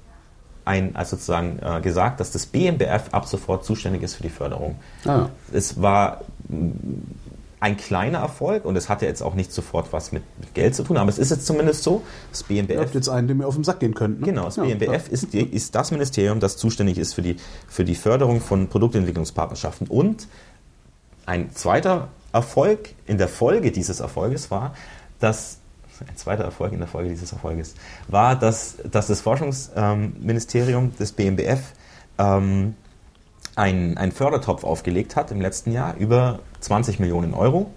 ein, 0.65 0.95
also 0.95 1.15
sozusagen 1.15 1.59
äh, 1.61 1.81
gesagt, 1.81 2.19
dass 2.19 2.31
das 2.31 2.45
BMBF 2.45 3.09
ab 3.11 3.25
sofort 3.25 3.65
zuständig 3.65 4.03
ist 4.03 4.15
für 4.15 4.23
die 4.23 4.29
Förderung. 4.29 4.75
Ah. 5.05 5.29
Es 5.51 5.81
war 5.81 6.21
ein 7.61 7.77
kleiner 7.77 8.17
Erfolg 8.17 8.65
und 8.65 8.75
es 8.75 8.89
hatte 8.89 9.05
jetzt 9.05 9.21
auch 9.21 9.35
nicht 9.35 9.53
sofort 9.53 9.93
was 9.93 10.11
mit, 10.11 10.23
mit, 10.39 10.53
Geld 10.55 10.73
zu 10.73 10.81
tun, 10.83 10.97
aber 10.97 11.09
es 11.09 11.19
ist 11.19 11.29
jetzt 11.29 11.45
zumindest 11.45 11.83
so, 11.83 12.01
das 12.31 12.41
BMBF... 12.43 12.73
Ihr 12.73 12.79
habt 12.79 12.95
jetzt 12.95 13.07
einen, 13.07 13.27
dem 13.27 13.39
ihr 13.39 13.47
auf 13.47 13.53
den 13.53 13.63
Sack 13.63 13.79
gehen 13.79 13.93
könnt. 13.93 14.19
Ne? 14.19 14.25
Genau, 14.25 14.45
das 14.45 14.55
ja, 14.55 14.63
BMBF 14.63 15.09
ist, 15.09 15.31
die, 15.31 15.43
ist 15.43 15.75
das 15.75 15.91
Ministerium, 15.91 16.39
das 16.39 16.57
zuständig 16.57 16.97
ist 16.97 17.13
für 17.13 17.21
die, 17.21 17.37
für 17.67 17.85
die 17.85 17.93
Förderung 17.93 18.41
von 18.41 18.67
Produktentwicklungspartnerschaften. 18.67 19.87
Und 19.87 20.27
ein 21.27 21.53
zweiter 21.53 22.07
Erfolg 22.33 22.95
in 23.05 23.19
der 23.19 23.27
Folge 23.27 23.71
dieses 23.71 23.99
Erfolges 23.99 24.49
war, 24.49 24.73
dass 25.19 25.59
ein 25.99 26.17
zweiter 26.17 26.43
Erfolg 26.43 26.73
in 26.73 26.79
der 26.79 26.87
Folge 26.87 27.09
dieses 27.09 27.31
Erfolges 27.31 27.75
war, 28.07 28.35
dass, 28.35 28.77
dass 28.89 29.05
das 29.05 29.21
Forschungsministerium 29.21 30.97
des 30.97 31.11
BMBF 31.11 31.59
ähm, 32.17 32.73
einen, 33.55 33.97
einen 33.97 34.11
Fördertopf 34.11 34.63
aufgelegt 34.63 35.15
hat 35.15 35.31
im 35.31 35.41
letzten 35.41 35.71
Jahr 35.71 35.95
über 35.97 36.39
20 36.59 36.99
Millionen 36.99 37.33
Euro 37.33 37.71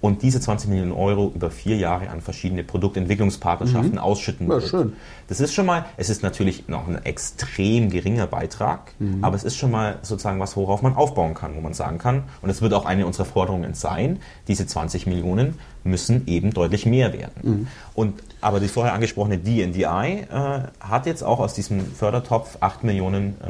und 0.00 0.22
diese 0.22 0.40
20 0.40 0.70
Millionen 0.70 0.92
Euro 0.92 1.32
über 1.34 1.50
vier 1.50 1.76
Jahre 1.76 2.08
an 2.10 2.20
verschiedene 2.20 2.62
Produktentwicklungspartnerschaften 2.62 3.92
mhm. 3.92 3.98
ausschütten 3.98 4.48
ja, 4.48 4.60
Schön. 4.60 4.92
Das 5.26 5.40
ist 5.40 5.54
schon 5.54 5.66
mal, 5.66 5.86
es 5.96 6.08
ist 6.08 6.22
natürlich 6.22 6.68
noch 6.68 6.86
ein 6.86 7.04
extrem 7.04 7.90
geringer 7.90 8.26
Beitrag, 8.26 8.92
mhm. 8.98 9.24
aber 9.24 9.34
es 9.34 9.44
ist 9.44 9.56
schon 9.56 9.70
mal 9.70 9.98
sozusagen 10.02 10.38
was, 10.38 10.56
worauf 10.56 10.82
man 10.82 10.94
aufbauen 10.94 11.34
kann, 11.34 11.56
wo 11.56 11.60
man 11.60 11.74
sagen 11.74 11.98
kann, 11.98 12.24
und 12.42 12.50
es 12.50 12.62
wird 12.62 12.74
auch 12.74 12.84
eine 12.84 13.06
unserer 13.06 13.26
Forderungen 13.26 13.74
sein, 13.74 14.20
diese 14.46 14.66
20 14.66 15.06
Millionen 15.06 15.58
müssen 15.84 16.26
eben 16.26 16.52
deutlich 16.52 16.86
mehr 16.86 17.12
werden. 17.12 17.32
Mhm. 17.42 17.66
Und, 17.94 18.14
aber 18.40 18.60
die 18.60 18.68
vorher 18.68 18.94
angesprochene 18.94 19.38
DNDI 19.38 19.82
äh, 19.82 20.60
hat 20.80 21.06
jetzt 21.06 21.22
auch 21.22 21.40
aus 21.40 21.54
diesem 21.54 21.84
Fördertopf 21.86 22.58
8 22.60 22.84
Millionen 22.84 23.34
äh, 23.40 23.44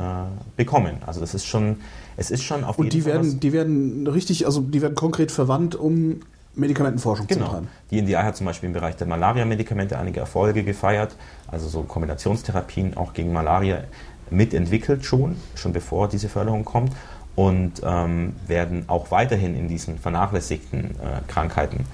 bekommen. 0.57 0.97
Also 1.07 1.21
das 1.21 1.35
ist 1.35 1.47
schon, 1.47 1.77
es 2.17 2.31
ist 2.31 2.43
schon 2.43 2.65
auf 2.65 2.79
Und 2.79 2.93
die 2.93 3.03
Fall 3.03 3.15
werden, 3.15 3.41
die 3.41 3.53
werden 3.53 4.07
richtig, 4.07 4.47
also 4.47 4.61
die 4.61 4.83
werden 4.83 4.95
konkret 4.95 5.33
verwandt, 5.33 5.75
um 5.75 6.21
Medikamentenforschung 6.55 7.27
genau. 7.27 7.41
zu 7.41 7.47
betreiben. 7.47 7.69
Die 7.91 8.03
NDI 8.03 8.15
hat 8.15 8.37
zum 8.37 8.47
Beispiel 8.47 8.67
im 8.69 8.73
Bereich 8.73 8.97
der 8.97 9.07
Malaria-Medikamente 9.07 9.99
einige 9.99 10.21
Erfolge 10.21 10.65
gefeiert, 10.65 11.15
also 11.47 11.69
so 11.69 11.83
Kombinationstherapien 11.83 12.97
auch 12.97 13.13
gegen 13.13 13.33
Malaria 13.33 13.85
mitentwickelt 14.31 15.05
schon, 15.05 15.37
schon 15.55 15.73
bevor 15.73 16.09
diese 16.09 16.29
Förderung 16.29 16.65
kommt 16.65 16.93
und 17.37 17.81
ähm, 17.85 18.35
werden 18.47 18.85
auch 18.89 19.11
weiterhin 19.11 19.55
in 19.55 19.69
diesen 19.69 19.99
vernachlässigten 19.99 20.91
äh, 20.91 21.21
Krankheiten 21.29 21.87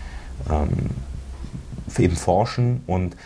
eben 1.99 2.17
forschen 2.17 2.83
und 2.87 3.17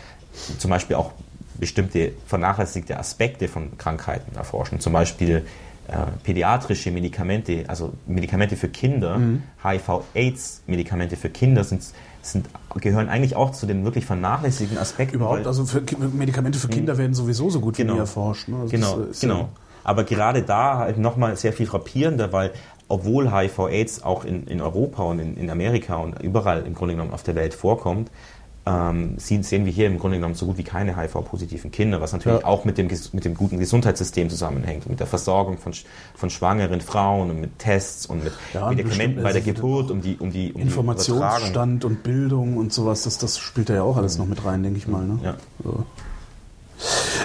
zum 0.58 0.70
Beispiel 0.70 0.96
auch 0.96 1.12
bestimmte 1.58 2.12
vernachlässigte 2.26 2.98
Aspekte 2.98 3.48
von 3.48 3.76
Krankheiten 3.78 4.36
erforschen. 4.36 4.80
Zum 4.80 4.92
Beispiel 4.92 5.44
äh, 5.88 5.96
pädiatrische 6.22 6.90
Medikamente, 6.90 7.64
also 7.66 7.92
Medikamente 8.06 8.56
für 8.56 8.68
Kinder, 8.68 9.18
mhm. 9.18 9.42
HIV-Aids-Medikamente 9.62 11.16
für 11.16 11.30
Kinder 11.30 11.64
sind, 11.64 11.82
sind, 12.22 12.46
gehören 12.78 13.08
eigentlich 13.08 13.36
auch 13.36 13.52
zu 13.52 13.66
den 13.66 13.84
wirklich 13.84 14.04
vernachlässigten 14.04 14.78
Aspekten. 14.78 15.16
Überhaupt, 15.16 15.46
also 15.46 15.64
für, 15.64 15.82
Medikamente 16.12 16.58
für 16.58 16.68
Kinder 16.68 16.94
mhm. 16.94 16.98
werden 16.98 17.14
sowieso 17.14 17.50
so 17.50 17.60
gut 17.60 17.78
wie 17.78 17.82
genau. 17.82 17.94
nie 17.94 18.00
erforscht. 18.00 18.48
Ne? 18.48 18.56
Also 18.60 18.70
genau, 18.70 18.98
genau. 19.18 19.48
Aber 19.82 20.04
gerade 20.04 20.42
da 20.42 20.76
halt 20.76 20.98
nochmal 20.98 21.36
sehr 21.36 21.54
viel 21.54 21.66
frappierender, 21.66 22.32
weil 22.32 22.52
obwohl 22.88 23.32
HIV-Aids 23.32 24.02
auch 24.02 24.24
in, 24.24 24.46
in 24.46 24.60
Europa 24.60 25.02
und 25.02 25.18
in, 25.18 25.36
in 25.36 25.50
Amerika 25.50 25.96
und 25.96 26.20
überall 26.22 26.66
im 26.66 26.74
Grunde 26.74 26.94
genommen 26.94 27.12
auf 27.12 27.22
der 27.22 27.34
Welt 27.34 27.54
vorkommt, 27.54 28.10
ähm, 28.68 29.14
sehen 29.18 29.64
wir 29.64 29.72
hier 29.72 29.86
im 29.86 29.98
Grunde 29.98 30.18
genommen 30.18 30.34
so 30.34 30.46
gut 30.46 30.58
wie 30.58 30.62
keine 30.62 30.96
HIV-positiven 30.96 31.70
Kinder, 31.70 32.00
was 32.00 32.12
natürlich 32.12 32.40
ja. 32.40 32.46
auch 32.46 32.64
mit 32.64 32.76
dem, 32.76 32.88
mit 33.12 33.24
dem 33.24 33.34
guten 33.34 33.58
Gesundheitssystem 33.58 34.28
zusammenhängt, 34.28 34.88
mit 34.88 35.00
der 35.00 35.06
Versorgung 35.06 35.58
von, 35.58 35.72
von 36.14 36.28
schwangeren 36.28 36.80
Frauen 36.80 37.30
und 37.30 37.40
mit 37.40 37.58
Tests 37.58 38.04
und 38.06 38.24
mit 38.24 38.32
ja, 38.52 38.68
Medikamenten 38.68 39.22
bei 39.22 39.32
der 39.32 39.40
Geburt, 39.40 39.90
um 39.90 40.02
die, 40.02 40.16
um 40.18 40.30
die 40.30 40.52
um 40.52 40.60
Informationsstand 40.60 41.82
die 41.82 41.86
und 41.86 42.02
Bildung 42.02 42.56
und 42.58 42.72
sowas, 42.72 43.04
das, 43.04 43.16
das 43.16 43.38
spielt 43.38 43.70
da 43.70 43.74
ja 43.74 43.82
auch 43.82 43.96
alles 43.96 44.18
noch 44.18 44.26
mit 44.26 44.44
rein, 44.44 44.62
denke 44.62 44.78
ich 44.78 44.88
mal. 44.88 45.04
Ne? 45.04 45.18
Ja. 45.22 45.36
So. 45.64 45.84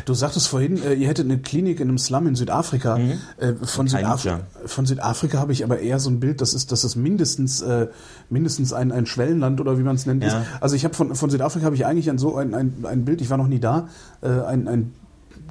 Du 0.05 0.13
sagtest 0.13 0.47
vorhin, 0.47 0.81
äh, 0.83 0.93
ihr 0.93 1.07
hättet 1.07 1.25
eine 1.25 1.37
Klinik 1.37 1.79
in 1.79 1.89
einem 1.89 1.97
Slum 1.97 2.27
in 2.27 2.35
Südafrika. 2.35 2.97
Mhm. 2.97 3.19
Äh, 3.37 3.53
von, 3.63 3.87
Südaf 3.87 4.27
von, 4.65 4.85
Südafrika 4.85 5.39
habe 5.39 5.51
ich 5.51 5.63
aber 5.63 5.79
eher 5.79 5.99
so 5.99 6.09
ein 6.09 6.19
Bild, 6.19 6.41
das 6.41 6.53
ist, 6.53 6.71
das 6.71 6.83
ist 6.83 6.95
mindestens, 6.95 7.61
äh, 7.61 7.87
mindestens 8.29 8.73
ein, 8.73 8.91
ein 8.91 9.05
Schwellenland 9.05 9.61
oder 9.61 9.77
wie 9.77 9.83
man 9.83 9.95
es 9.95 10.05
nennt. 10.05 10.23
Ja. 10.23 10.45
Also 10.59 10.75
ich 10.75 10.83
habe 10.83 10.93
von, 10.93 11.15
von 11.15 11.29
Südafrika 11.29 11.65
habe 11.65 11.75
ich 11.75 11.85
eigentlich 11.85 12.09
ein, 12.09 12.17
so 12.17 12.35
ein, 12.35 12.53
ein, 12.53 12.83
ein 12.83 13.05
Bild, 13.05 13.21
ich 13.21 13.29
war 13.29 13.37
noch 13.37 13.47
nie 13.47 13.59
da, 13.59 13.87
äh, 14.21 14.27
ein, 14.27 14.67
ein, 14.67 14.93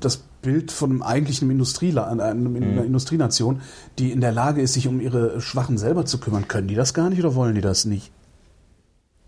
das 0.00 0.18
Bild 0.42 0.72
von 0.72 0.90
einem 0.90 1.02
eigentlichen 1.02 1.50
Industrieland, 1.50 2.20
einer 2.20 2.34
mhm. 2.34 2.78
Industrienation, 2.78 3.60
die 3.98 4.10
in 4.10 4.20
der 4.20 4.32
Lage 4.32 4.60
ist, 4.60 4.72
sich 4.72 4.88
um 4.88 5.00
ihre 5.00 5.40
Schwachen 5.40 5.78
selber 5.78 6.04
zu 6.04 6.18
kümmern. 6.18 6.48
Können 6.48 6.66
die 6.66 6.74
das 6.74 6.94
gar 6.94 7.08
nicht 7.08 7.20
oder 7.20 7.34
wollen 7.36 7.54
die 7.54 7.60
das 7.60 7.84
nicht? 7.84 8.10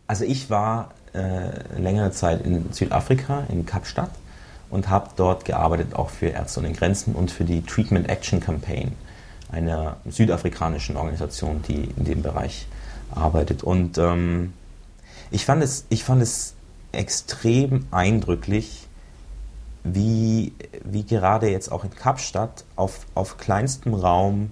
Also 0.07 0.25
ich 0.25 0.51
war 0.51 0.91
äh, 1.15 1.81
längere 1.81 2.11
Zeit 2.11 2.45
in 2.45 2.73
Südafrika, 2.73 3.45
in 3.49 3.65
Kapstadt 3.65 4.11
und 4.71 4.89
habe 4.89 5.11
dort 5.17 5.45
gearbeitet, 5.45 5.95
auch 5.95 6.11
für 6.11 6.27
Ärzte 6.27 6.61
ohne 6.61 6.73
Grenzen 6.73 7.15
und 7.15 7.31
für 7.31 7.45
die 7.45 7.63
Treatment 7.63 8.09
Action 8.09 8.41
Campaign, 8.41 8.93
einer 9.51 9.97
südafrikanischen 10.09 10.97
Organisation, 10.97 11.63
die 11.63 11.91
in 11.97 12.05
dem 12.05 12.23
Bereich 12.23 12.67
arbeitet. 13.11 13.63
Und 13.63 13.99
ähm, 13.99 14.53
ich, 15.31 15.45
fand 15.45 15.63
es, 15.63 15.87
ich 15.89 16.05
fand 16.05 16.23
es 16.23 16.55
extrem 16.93 17.87
eindrücklich, 17.91 18.89
wie, 19.85 20.53
wie 20.83 21.05
gerade 21.05 21.51
jetzt 21.51 21.71
auch 21.71 21.85
in 21.85 21.91
Kapstadt 21.91 22.65
auf, 22.75 23.01
auf 23.15 23.37
kleinstem 23.37 23.95
Raum 23.95 24.51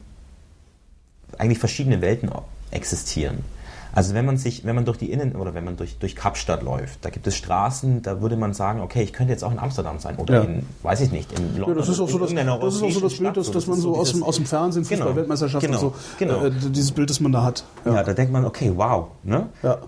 eigentlich 1.38 1.58
verschiedene 1.58 2.02
Welten 2.02 2.30
existieren. 2.70 3.44
Also 3.94 4.14
wenn 4.14 4.24
man 4.24 4.36
sich, 4.36 4.64
wenn 4.64 4.74
man 4.74 4.84
durch 4.84 4.98
die 4.98 5.12
Innen- 5.12 5.36
oder 5.36 5.54
wenn 5.54 5.64
man 5.64 5.76
durch, 5.76 5.98
durch 5.98 6.16
Kapstadt 6.16 6.62
läuft, 6.62 7.04
da 7.04 7.10
gibt 7.10 7.26
es 7.26 7.36
Straßen, 7.36 8.02
da 8.02 8.20
würde 8.20 8.36
man 8.36 8.54
sagen, 8.54 8.80
okay, 8.80 9.02
ich 9.02 9.12
könnte 9.12 9.32
jetzt 9.32 9.44
auch 9.44 9.52
in 9.52 9.58
Amsterdam 9.58 9.98
sein 9.98 10.16
oder 10.16 10.34
ja. 10.34 10.40
in, 10.42 10.66
weiß 10.82 11.00
ich 11.02 11.12
nicht, 11.12 11.32
in 11.32 11.56
London. 11.56 11.68
Ja, 11.68 11.74
das 11.74 11.88
ist 11.88 12.00
auch 12.00 12.08
so 12.08 12.18
das, 12.18 12.32
das, 12.32 12.74
ist 12.74 12.82
auch 12.82 12.90
so 12.90 13.00
das 13.00 13.18
Bild, 13.18 13.36
das, 13.36 13.50
das 13.50 13.66
man 13.66 13.78
so, 13.78 13.96
aus, 13.96 14.12
dem, 14.12 14.22
aus 14.22 14.36
dem 14.36 14.46
Fernsehen, 14.46 14.86
genau, 14.88 15.08
und 15.08 15.78
so, 15.78 15.94
genau. 16.18 16.44
Äh, 16.44 16.50
dieses 16.50 16.92
Bild, 16.92 17.10
das 17.10 17.20
man 17.20 17.32
da 17.32 17.42
hat. 17.44 17.64
Ja. 17.84 17.94
ja, 17.96 18.02
da 18.02 18.14
denkt 18.14 18.32
man, 18.32 18.44
okay, 18.44 18.72
wow. 18.74 19.08
Ne? 19.22 19.48
Ja. 19.62 19.78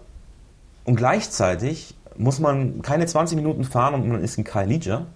Und 0.84 0.96
gleichzeitig 0.96 1.94
muss 2.16 2.40
man 2.40 2.82
keine 2.82 3.06
20 3.06 3.36
Minuten 3.36 3.64
fahren 3.64 3.94
und 3.94 4.08
man 4.08 4.22
ist 4.22 4.36
in 4.38 4.44
Kailija 4.44 5.06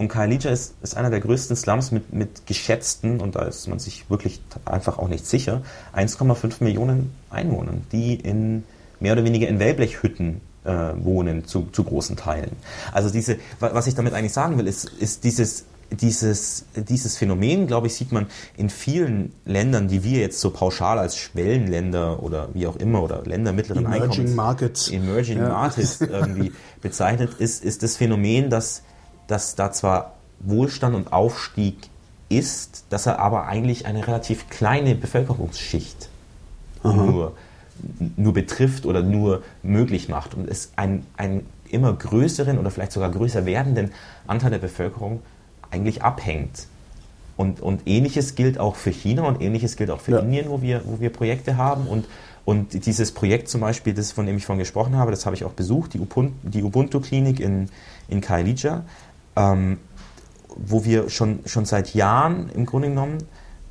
und 0.00 0.08
Kailija 0.08 0.50
ist, 0.50 0.76
ist 0.82 0.96
einer 0.96 1.10
der 1.10 1.20
größten 1.20 1.54
Slums 1.54 1.92
mit, 1.92 2.10
mit 2.10 2.46
geschätzten, 2.46 3.20
und 3.20 3.36
da 3.36 3.42
ist 3.42 3.68
man 3.68 3.78
sich 3.78 4.08
wirklich 4.08 4.40
einfach 4.64 4.98
auch 4.98 5.08
nicht 5.08 5.26
sicher, 5.26 5.60
1,5 5.94 6.64
Millionen 6.64 7.12
Einwohnern, 7.28 7.82
die 7.92 8.14
in 8.14 8.64
mehr 8.98 9.12
oder 9.12 9.24
weniger 9.24 9.46
in 9.46 9.58
Wellblechhütten 9.58 10.40
äh, 10.64 10.70
wohnen, 10.96 11.44
zu, 11.44 11.68
zu 11.70 11.84
großen 11.84 12.16
Teilen. 12.16 12.52
Also 12.92 13.10
diese, 13.10 13.36
was 13.58 13.86
ich 13.88 13.94
damit 13.94 14.14
eigentlich 14.14 14.32
sagen 14.32 14.56
will, 14.56 14.66
ist, 14.66 14.86
ist 14.86 15.22
dieses, 15.24 15.66
dieses, 15.90 16.64
dieses 16.74 17.18
Phänomen, 17.18 17.66
glaube 17.66 17.88
ich, 17.88 17.94
sieht 17.94 18.10
man 18.10 18.26
in 18.56 18.70
vielen 18.70 19.34
Ländern, 19.44 19.88
die 19.88 20.02
wir 20.02 20.20
jetzt 20.20 20.40
so 20.40 20.48
pauschal 20.48 20.98
als 20.98 21.18
Schwellenländer 21.18 22.22
oder 22.22 22.48
wie 22.54 22.66
auch 22.66 22.76
immer 22.76 23.02
oder 23.02 23.22
Länder 23.26 23.52
mittleren 23.52 23.84
Emerging 23.84 24.02
Einkommens, 24.04 24.34
Markets, 24.34 24.88
Emerging 24.88 25.38
ja. 25.40 25.48
Markets 25.50 26.00
irgendwie 26.00 26.52
bezeichnet, 26.80 27.34
ist, 27.38 27.62
ist 27.62 27.82
das 27.82 27.98
Phänomen, 27.98 28.48
dass 28.48 28.82
dass 29.30 29.54
da 29.54 29.72
zwar 29.72 30.14
Wohlstand 30.40 30.94
und 30.94 31.12
Aufstieg 31.12 31.76
ist, 32.28 32.84
dass 32.90 33.06
er 33.06 33.18
aber 33.18 33.46
eigentlich 33.46 33.86
eine 33.86 34.06
relativ 34.06 34.48
kleine 34.48 34.94
Bevölkerungsschicht 34.94 36.08
nur, 36.82 37.32
nur 38.16 38.32
betrifft 38.32 38.86
oder 38.86 39.02
nur 39.02 39.42
möglich 39.62 40.08
macht 40.08 40.34
und 40.34 40.48
es 40.48 40.72
einen, 40.76 41.06
einen 41.16 41.46
immer 41.68 41.92
größeren 41.92 42.58
oder 42.58 42.70
vielleicht 42.70 42.92
sogar 42.92 43.10
größer 43.10 43.44
werdenden 43.44 43.92
Anteil 44.26 44.50
der 44.50 44.58
Bevölkerung 44.58 45.20
eigentlich 45.70 46.02
abhängt. 46.02 46.66
Und, 47.36 47.60
und 47.60 47.82
ähnliches 47.86 48.34
gilt 48.34 48.58
auch 48.58 48.76
für 48.76 48.90
China 48.90 49.22
und 49.22 49.40
ähnliches 49.40 49.76
gilt 49.76 49.90
auch 49.90 50.00
für 50.00 50.12
ja. 50.12 50.18
Indien, 50.18 50.50
wo 50.50 50.60
wir, 50.60 50.82
wo 50.84 51.00
wir 51.00 51.10
Projekte 51.10 51.56
haben. 51.56 51.86
Und, 51.86 52.06
und 52.44 52.86
dieses 52.86 53.12
Projekt 53.12 53.48
zum 53.48 53.62
Beispiel, 53.62 53.94
das, 53.94 54.12
von 54.12 54.26
dem 54.26 54.36
ich 54.36 54.44
vorhin 54.44 54.58
gesprochen 54.58 54.96
habe, 54.96 55.10
das 55.10 55.24
habe 55.24 55.36
ich 55.36 55.44
auch 55.44 55.52
besucht, 55.52 55.94
die 55.94 56.62
Ubuntu-Klinik 56.62 57.40
in, 57.40 57.68
in 58.08 58.20
Kailija 58.20 58.84
ähm, 59.40 59.78
wo 60.56 60.84
wir 60.84 61.08
schon, 61.08 61.40
schon 61.46 61.64
seit 61.64 61.94
Jahren 61.94 62.50
im 62.54 62.66
Grunde 62.66 62.88
genommen, 62.88 63.18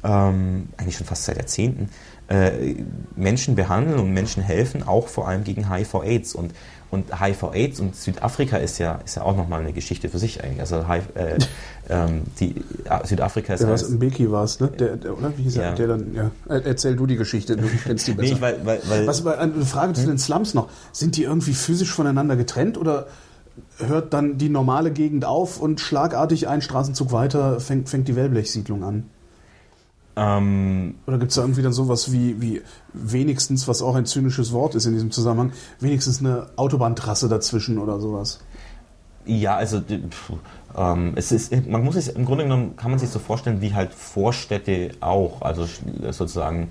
ähm, 0.03 0.69
eigentlich 0.77 0.97
schon 0.97 1.05
fast 1.05 1.25
seit 1.25 1.37
Jahrzehnten, 1.37 1.89
äh, 2.29 2.75
Menschen 3.15 3.55
behandeln 3.55 3.99
und 3.99 4.13
Menschen 4.13 4.41
helfen, 4.43 4.87
auch 4.87 5.07
vor 5.07 5.27
allem 5.27 5.43
gegen 5.43 5.69
HIV-Aids. 5.69 6.35
Und, 6.35 6.53
und 6.89 7.19
HIV-Aids 7.19 7.79
und 7.79 7.95
Südafrika 7.95 8.57
ist 8.57 8.77
ja, 8.77 8.99
ist 9.03 9.15
ja 9.15 9.23
auch 9.23 9.35
nochmal 9.35 9.61
eine 9.61 9.73
Geschichte 9.73 10.09
für 10.09 10.19
sich 10.19 10.43
eigentlich. 10.43 10.61
Also 10.61 10.87
HIV, 10.87 11.15
äh, 11.15 11.37
ähm, 11.89 12.21
die, 12.39 12.55
äh, 12.85 13.05
Südafrika 13.05 13.53
ist... 13.53 13.61
Der 13.61 13.69
was 13.69 13.89
Mbeki 13.89 14.31
war 14.31 14.43
es, 14.43 14.59
ne? 14.59 14.67
Der, 14.67 14.95
der, 14.95 15.17
oder? 15.17 15.37
Wie 15.37 15.43
hieß 15.43 15.55
ja. 15.55 15.63
er? 15.63 15.75
Der 15.75 15.87
dann, 15.87 16.13
ja. 16.13 16.31
Erzähl 16.47 16.95
du 16.95 17.05
die 17.05 17.17
Geschichte, 17.17 17.57
du 17.57 17.67
kennst 17.83 18.07
die 18.07 18.13
besser. 18.13 18.35
nee, 18.35 18.41
weil, 18.41 18.65
weil, 18.65 18.81
weil, 18.87 19.07
was, 19.07 19.25
eine 19.25 19.65
Frage 19.65 19.93
zu 19.93 20.01
hm? 20.03 20.09
den 20.09 20.17
Slums 20.17 20.53
noch. 20.53 20.69
Sind 20.93 21.17
die 21.17 21.23
irgendwie 21.23 21.53
physisch 21.53 21.91
voneinander 21.91 22.35
getrennt 22.35 22.77
oder 22.77 23.07
hört 23.77 24.13
dann 24.13 24.37
die 24.37 24.49
normale 24.49 24.91
Gegend 24.91 25.25
auf 25.25 25.59
und 25.59 25.79
schlagartig 25.79 26.47
ein 26.47 26.61
Straßenzug 26.61 27.11
weiter 27.11 27.59
fängt, 27.59 27.89
fängt 27.89 28.07
die 28.07 28.15
Wellblechsiedlung 28.15 28.83
an? 28.83 29.03
Ähm, 30.15 30.95
Oder 31.07 31.17
gibt 31.17 31.31
es 31.31 31.35
da 31.35 31.41
irgendwie 31.41 31.61
dann 31.61 31.71
sowas 31.71 32.11
wie, 32.11 32.41
wie 32.41 32.61
wenigstens, 32.93 33.67
was 33.67 33.81
auch 33.81 33.95
ein 33.95 34.05
zynisches 34.05 34.51
Wort 34.51 34.75
ist 34.75 34.85
in 34.85 34.93
diesem 34.93 35.11
Zusammenhang, 35.11 35.53
wenigstens 35.79 36.19
eine 36.19 36.47
Autobahntrasse 36.57 37.29
dazwischen 37.29 37.77
oder 37.77 37.99
sowas? 37.99 38.39
Ja, 39.25 39.55
also 39.55 39.81
ähm, 40.75 41.13
es 41.15 41.31
ist, 41.31 41.53
man 41.67 41.83
muss 41.83 41.95
es 41.95 42.09
im 42.09 42.25
Grunde 42.25 42.43
genommen 42.43 42.75
kann 42.75 42.91
man 42.91 42.99
sich 42.99 43.09
so 43.09 43.19
vorstellen 43.19 43.61
wie 43.61 43.73
halt 43.73 43.93
Vorstädte 43.93 44.91
auch. 44.99 45.41
Also 45.41 45.67
sozusagen, 46.11 46.69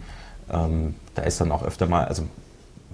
ähm, 0.50 0.94
da 1.14 1.22
ist 1.22 1.40
dann 1.40 1.52
auch 1.52 1.62
öfter 1.62 1.86
mal, 1.86 2.04
also 2.04 2.24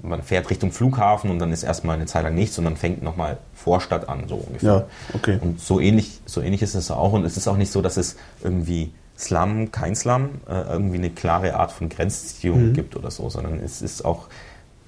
man 0.04 0.22
fährt 0.22 0.50
Richtung 0.50 0.70
Flughafen 0.70 1.30
und 1.30 1.38
dann 1.38 1.52
ist 1.52 1.62
erstmal 1.62 1.96
eine 1.96 2.06
Zeit 2.06 2.24
lang 2.24 2.34
nichts 2.34 2.58
und 2.58 2.64
dann 2.64 2.76
fängt 2.76 3.02
nochmal 3.02 3.38
Vorstadt 3.54 4.08
an, 4.08 4.28
so 4.28 4.36
ungefähr. 4.36 4.70
Ja, 4.70 4.86
okay. 5.14 5.38
Und 5.40 5.60
so 5.60 5.80
ähnlich, 5.80 6.20
so 6.26 6.40
ähnlich 6.40 6.62
ist 6.62 6.74
es 6.74 6.90
auch. 6.90 7.12
Und 7.12 7.24
es 7.24 7.36
ist 7.36 7.48
auch 7.48 7.56
nicht 7.56 7.72
so, 7.72 7.82
dass 7.82 7.96
es 7.96 8.16
irgendwie 8.42 8.92
Slum, 9.18 9.70
kein 9.70 9.94
Slum, 9.94 10.40
äh, 10.48 10.60
irgendwie 10.62 10.98
eine 10.98 11.10
klare 11.10 11.54
Art 11.54 11.72
von 11.72 11.88
Grenzziehung 11.88 12.68
mhm. 12.68 12.72
gibt 12.74 12.96
oder 12.96 13.10
so, 13.10 13.30
sondern 13.30 13.60
es 13.60 13.80
ist 13.80 14.04
auch, 14.04 14.26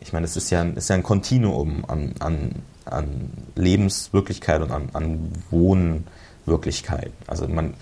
ich 0.01 0.13
meine, 0.13 0.27
es 0.27 0.37
ist 0.37 0.51
ja, 0.51 0.63
ist 0.63 0.91
ja 0.91 0.97
ein 0.97 1.03
Kontinuum 1.03 1.85
an, 1.87 2.15
an, 2.19 2.51
an 2.85 3.31
Lebenswirklichkeit 3.55 4.61
und 4.63 4.71
an, 4.71 4.91
an 4.93 5.33
Wohnwirklichkeit. 5.51 7.13
Also 7.27 7.49
man, 7.49 7.75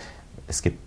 es 0.47 0.63
gibt 0.63 0.79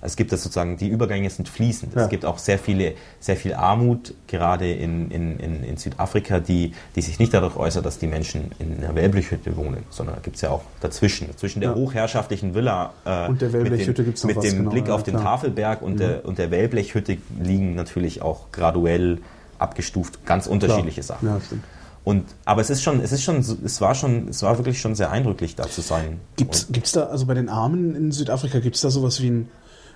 es 0.00 0.14
gibt 0.14 0.30
das 0.30 0.42
sozusagen, 0.42 0.76
die 0.76 0.88
Übergänge 0.88 1.28
sind 1.28 1.48
fließend. 1.48 1.94
Ja. 1.94 2.02
Es 2.02 2.08
gibt 2.08 2.24
auch 2.24 2.38
sehr 2.38 2.58
viele, 2.58 2.94
sehr 3.18 3.36
viel 3.36 3.54
Armut, 3.54 4.14
gerade 4.28 4.72
in, 4.72 5.10
in, 5.10 5.38
in, 5.40 5.64
in, 5.64 5.76
Südafrika, 5.76 6.38
die, 6.38 6.72
die 6.94 7.02
sich 7.02 7.18
nicht 7.18 7.34
dadurch 7.34 7.56
äußert, 7.56 7.84
dass 7.84 7.98
die 7.98 8.06
Menschen 8.06 8.52
in 8.60 8.78
einer 8.78 8.94
Wellblechhütte 8.94 9.56
wohnen, 9.56 9.84
sondern 9.90 10.16
da 10.16 10.20
gibt 10.20 10.36
es 10.36 10.42
ja 10.42 10.50
auch 10.50 10.62
dazwischen, 10.80 11.36
zwischen 11.36 11.60
der 11.60 11.70
ja. 11.70 11.76
hochherrschaftlichen 11.76 12.54
Villa 12.54 12.92
äh, 13.04 13.28
und 13.28 13.42
der 13.42 13.52
Wellblechhütte 13.52 14.02
mit 14.02 14.22
dem, 14.22 14.26
mit 14.28 14.44
dem 14.44 14.56
genau, 14.58 14.70
Blick 14.70 14.88
ja, 14.88 14.94
auf 14.94 15.02
den 15.02 15.16
Tafelberg 15.16 15.82
und, 15.82 15.98
der, 15.98 16.24
und 16.24 16.38
der 16.38 16.52
Wellblechhütte 16.52 17.18
liegen 17.40 17.74
natürlich 17.74 18.22
auch 18.22 18.52
graduell 18.52 19.18
abgestuft 19.58 20.24
ganz 20.24 20.46
unterschiedliche 20.46 21.00
klar. 21.00 21.18
Sachen. 21.18 21.28
Ja, 21.28 21.40
stimmt. 21.44 21.64
Und, 22.04 22.24
aber 22.44 22.62
es 22.62 22.70
ist 22.70 22.82
schon, 22.82 23.00
es 23.00 23.12
ist 23.12 23.22
schon, 23.22 23.38
es 23.38 23.80
war 23.80 23.94
schon, 23.94 24.28
es 24.28 24.42
war 24.42 24.56
wirklich 24.56 24.80
schon 24.80 24.94
sehr 24.94 25.10
eindrücklich, 25.10 25.56
da 25.56 25.64
zu 25.64 25.82
sein. 25.82 26.20
Gibt 26.36 26.54
es 26.54 26.92
da, 26.92 27.04
also 27.04 27.26
bei 27.26 27.34
den 27.34 27.48
Armen 27.48 27.94
in 27.94 28.12
Südafrika, 28.12 28.60
gibt 28.60 28.76
es 28.76 28.82
da 28.82 28.88
sowas 28.88 29.20
wie 29.20 29.28
ein 29.28 29.48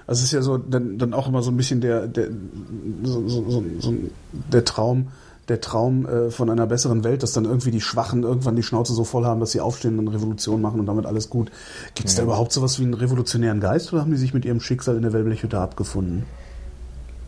also 0.06 0.20
es 0.20 0.24
ist 0.24 0.32
ja 0.32 0.42
so 0.42 0.58
dann, 0.58 0.98
dann 0.98 1.14
auch 1.14 1.28
immer 1.28 1.42
so 1.42 1.50
ein 1.50 1.56
bisschen 1.56 1.80
der, 1.80 2.06
der, 2.06 2.28
so, 3.02 3.28
so, 3.28 3.64
so, 3.78 3.94
der 4.52 4.64
Traum, 4.64 5.08
der 5.48 5.60
Traum 5.60 6.06
äh, 6.06 6.30
von 6.30 6.50
einer 6.50 6.66
besseren 6.66 7.04
Welt, 7.04 7.22
dass 7.22 7.32
dann 7.32 7.44
irgendwie 7.44 7.70
die 7.70 7.80
Schwachen 7.80 8.22
irgendwann 8.22 8.56
die 8.56 8.62
Schnauze 8.62 8.94
so 8.94 9.04
voll 9.04 9.24
haben, 9.24 9.40
dass 9.40 9.52
sie 9.52 9.60
aufstehen 9.60 9.98
und 9.98 10.08
Revolution 10.08 10.60
machen 10.60 10.80
und 10.80 10.86
damit 10.86 11.06
alles 11.06 11.30
gut. 11.30 11.50
Gibt 11.94 12.08
es 12.08 12.14
ja. 12.14 12.20
da 12.20 12.24
überhaupt 12.24 12.52
sowas 12.52 12.78
wie 12.78 12.84
einen 12.84 12.94
revolutionären 12.94 13.60
Geist 13.60 13.92
oder 13.92 14.02
haben 14.02 14.10
die 14.10 14.16
sich 14.16 14.34
mit 14.34 14.44
ihrem 14.44 14.60
Schicksal 14.60 14.96
in 14.96 15.02
der 15.02 15.12
Wellblechhütte 15.12 15.58
abgefunden? 15.58 16.24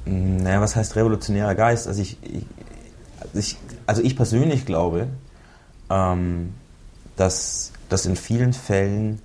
Naja, 0.07 0.61
was 0.61 0.77
heißt 0.77 0.97
revolutionärer 0.97 1.55
Geist? 1.55 1.89
Also 1.89 2.03
ich, 2.03 2.18
ich, 2.22 2.45
ich 3.33 3.57
also 3.87 4.03
ich 4.03 4.16
persönlich 4.16 4.66
glaube, 4.66 5.09
ähm, 5.91 6.55
dass, 7.16 7.72
dass 7.89 8.07
in 8.07 8.16
vielen 8.16 8.53
Fällen 8.53 9.20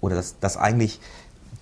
oder 0.00 0.16
dass, 0.16 0.38
dass 0.38 0.56
eigentlich 0.56 1.00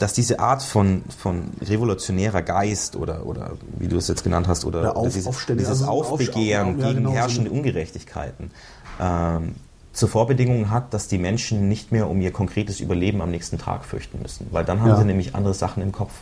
dass 0.00 0.14
diese 0.14 0.40
Art 0.40 0.62
von, 0.62 1.02
von 1.16 1.50
revolutionärer 1.60 2.40
Geist 2.40 2.96
oder, 2.96 3.26
oder 3.26 3.52
wie 3.78 3.86
du 3.86 3.98
es 3.98 4.08
jetzt 4.08 4.24
genannt 4.24 4.48
hast, 4.48 4.64
oder, 4.64 4.80
oder 4.80 4.96
auf, 4.96 5.12
dieses, 5.12 5.46
dieses 5.46 5.68
also 5.68 5.84
Aufbegehren 5.84 6.68
auf, 6.68 6.74
auf, 6.74 6.80
ja, 6.80 6.88
gegen 6.88 7.04
genau 7.04 7.12
herrschende 7.12 7.50
so. 7.50 7.56
Ungerechtigkeiten, 7.56 8.50
ähm, 8.98 9.54
zur 9.92 10.08
Vorbedingung 10.08 10.70
hat, 10.70 10.94
dass 10.94 11.06
die 11.06 11.18
Menschen 11.18 11.68
nicht 11.68 11.92
mehr 11.92 12.08
um 12.08 12.18
ihr 12.22 12.32
konkretes 12.32 12.80
Überleben 12.80 13.20
am 13.20 13.30
nächsten 13.30 13.58
Tag 13.58 13.84
fürchten 13.84 14.22
müssen. 14.22 14.46
Weil 14.50 14.64
dann 14.64 14.80
haben 14.80 14.88
ja. 14.88 14.96
sie 14.96 15.04
nämlich 15.04 15.34
andere 15.34 15.52
Sachen 15.52 15.82
im 15.82 15.92
Kopf 15.92 16.12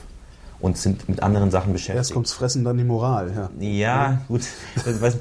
und 0.61 0.77
sind 0.77 1.09
mit 1.09 1.23
anderen 1.23 1.51
Sachen 1.51 1.73
beschäftigt. 1.73 1.99
Erst 1.99 2.15
kommt's 2.15 2.33
Fressen, 2.33 2.65
dann 2.65 2.77
die 2.77 2.85
Moral. 2.85 3.33
Ja, 3.35 3.65
ja 3.65 4.21
gut. 4.29 4.43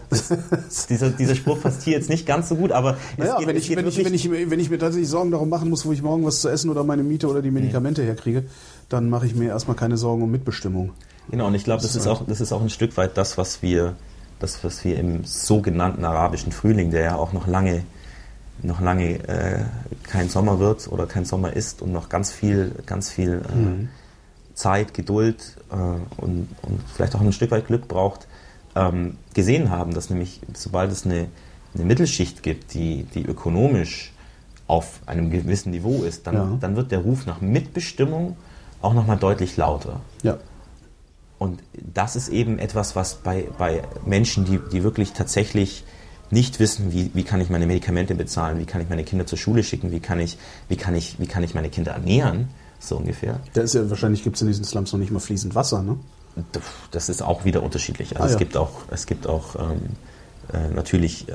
Das, 0.09 0.88
dieser, 0.88 1.09
dieser 1.11 1.35
Spruch 1.35 1.61
passt 1.61 1.83
hier 1.83 1.93
jetzt 1.93 2.09
nicht 2.09 2.25
ganz 2.25 2.49
so 2.49 2.55
gut, 2.55 2.71
aber 2.71 2.97
naja, 3.17 3.38
geht, 3.38 3.47
wenn, 3.47 3.55
ich, 3.55 3.75
wenn, 3.75 3.88
ich, 3.88 4.03
wenn, 4.03 4.13
ich, 4.13 4.31
wenn 4.31 4.59
ich 4.59 4.69
mir 4.69 4.79
tatsächlich 4.79 5.09
Sorgen 5.09 5.31
darum 5.31 5.49
machen 5.49 5.69
muss, 5.69 5.85
wo 5.85 5.91
ich 5.91 6.01
morgen 6.01 6.25
was 6.25 6.41
zu 6.41 6.49
essen 6.49 6.69
oder 6.69 6.83
meine 6.83 7.03
Miete 7.03 7.27
oder 7.27 7.41
die 7.41 7.51
Medikamente 7.51 8.01
mhm. 8.01 8.05
herkriege, 8.07 8.43
dann 8.89 9.09
mache 9.09 9.27
ich 9.27 9.35
mir 9.35 9.49
erstmal 9.49 9.75
keine 9.75 9.97
Sorgen 9.97 10.23
um 10.23 10.31
Mitbestimmung. 10.31 10.91
Genau, 11.29 11.47
und 11.47 11.55
ich 11.55 11.63
glaube, 11.63 11.81
das, 11.81 11.93
das, 11.93 12.01
ist 12.01 12.07
auch, 12.07 12.25
das 12.25 12.41
ist 12.41 12.51
auch 12.51 12.61
ein 12.61 12.69
Stück 12.69 12.97
weit 12.97 13.17
das, 13.17 13.38
was 13.38 13.61
wir, 13.61 13.95
das, 14.39 14.63
was 14.63 14.83
wir 14.83 14.97
im 14.97 15.23
sogenannten 15.25 16.03
arabischen 16.03 16.51
Frühling, 16.51 16.89
der 16.89 17.01
ja 17.01 17.15
auch 17.15 17.33
noch 17.33 17.47
lange 17.47 17.83
noch 18.63 18.81
lange 18.81 19.19
äh, 19.27 19.65
kein 20.03 20.29
Sommer 20.29 20.59
wird 20.59 20.91
oder 20.91 21.05
kein 21.05 21.25
Sommer 21.25 21.53
ist 21.53 21.83
und 21.83 21.91
noch 21.91 22.09
ganz 22.09 22.31
viel, 22.31 22.71
ganz 22.88 23.11
viel 23.11 23.41
äh, 23.47 23.55
mhm. 23.55 23.89
Zeit, 24.58 24.93
Geduld 24.93 25.55
äh, 25.70 25.76
und, 25.76 26.49
und, 26.64 26.82
vielleicht 26.93 27.16
auch 27.16 27.22
ein 27.22 27.32
Stück 27.32 27.51
weit 27.51 27.68
Glück 27.68 27.88
braucht, 27.88 28.28
ähm, 28.76 29.18
gesehen 29.34 29.70
haben, 29.70 29.93
dass 29.93 30.10
nämlich 30.10 30.41
sobald 30.53 30.91
es 30.91 31.05
eine, 31.05 31.28
eine 31.76 31.86
Mittelschicht 31.86 32.41
gibt, 32.41 32.74
die, 32.74 33.03
die 33.03 33.24
ökonomisch 33.24 34.14
auf 34.66 34.99
einem 35.05 35.30
gewissen 35.30 35.72
Niveau 35.72 36.03
ist, 36.03 36.28
dann, 36.28 36.36
ja. 36.36 36.58
dann 36.60 36.76
wird 36.76 36.91
der 36.91 36.99
Ruf 36.99 37.26
nach 37.26 37.39
Mitbestimmung 37.39 38.36
auch 38.82 38.93
nochmal 38.93 39.18
deutlich 39.18 39.58
lauter. 39.58 40.01
Ja. 40.24 40.38
Und 41.38 41.62
das 41.93 42.16
ist 42.16 42.30
eben 42.30 42.58
etwas, 42.58 42.95
was 42.95 43.16
bei, 43.16 43.47
bei 43.60 43.84
Menschen, 44.05 44.43
die, 44.43 44.60
die 44.72 44.84
wirklich 44.84 45.14
tatsächlich 45.14 45.84
nicht 46.32 46.60
wissen, 46.60 46.91
wie, 46.91 47.12
wie 47.14 47.24
kann 47.24 47.39
ich 47.41 47.51
meine 47.51 47.68
Medikamente 47.68 48.16
bezahlen, 48.16 48.60
wie 48.60 48.66
kann 48.66 48.82
ich 48.82 48.89
meine 48.89 49.03
Kinder 49.03 49.28
zur 49.28 49.38
Schule 49.38 49.64
schicken, 49.64 49.91
wie 49.91 49.99
kann 49.99 50.20
ich, 50.20 50.38
wie 50.68 50.76
kann 50.78 50.95
ich, 50.95 51.20
wie 51.20 51.28
kann 51.28 51.43
ich 51.43 51.53
meine 51.53 51.70
Kinder 51.70 51.91
ernähren, 51.91 52.49
so 52.80 52.97
ungefähr. 52.97 53.39
Da 53.53 53.61
ist 53.61 53.73
ja 53.73 53.89
wahrscheinlich 53.89 54.23
gibt 54.23 54.36
es 54.36 54.41
in 54.41 54.47
diesen 54.47 54.65
Slums 54.65 54.91
noch 54.91 54.99
nicht 54.99 55.11
mal 55.11 55.19
fließend 55.19 55.55
Wasser, 55.55 55.82
ne? 55.82 55.97
Das 56.91 57.09
ist 57.09 57.23
auch 57.23 57.45
wieder 57.45 57.63
unterschiedlich. 57.63 58.11
Also 58.11 58.23
ah, 58.23 58.25
es 58.28 58.34
ja. 58.34 58.38
gibt 58.38 58.57
auch, 58.57 58.69
es 58.91 59.07
gibt 59.07 59.25
auch 59.25 59.55
ähm, 59.55 59.82
äh, 60.53 60.69
natürlich 60.73 61.28
äh, 61.30 61.34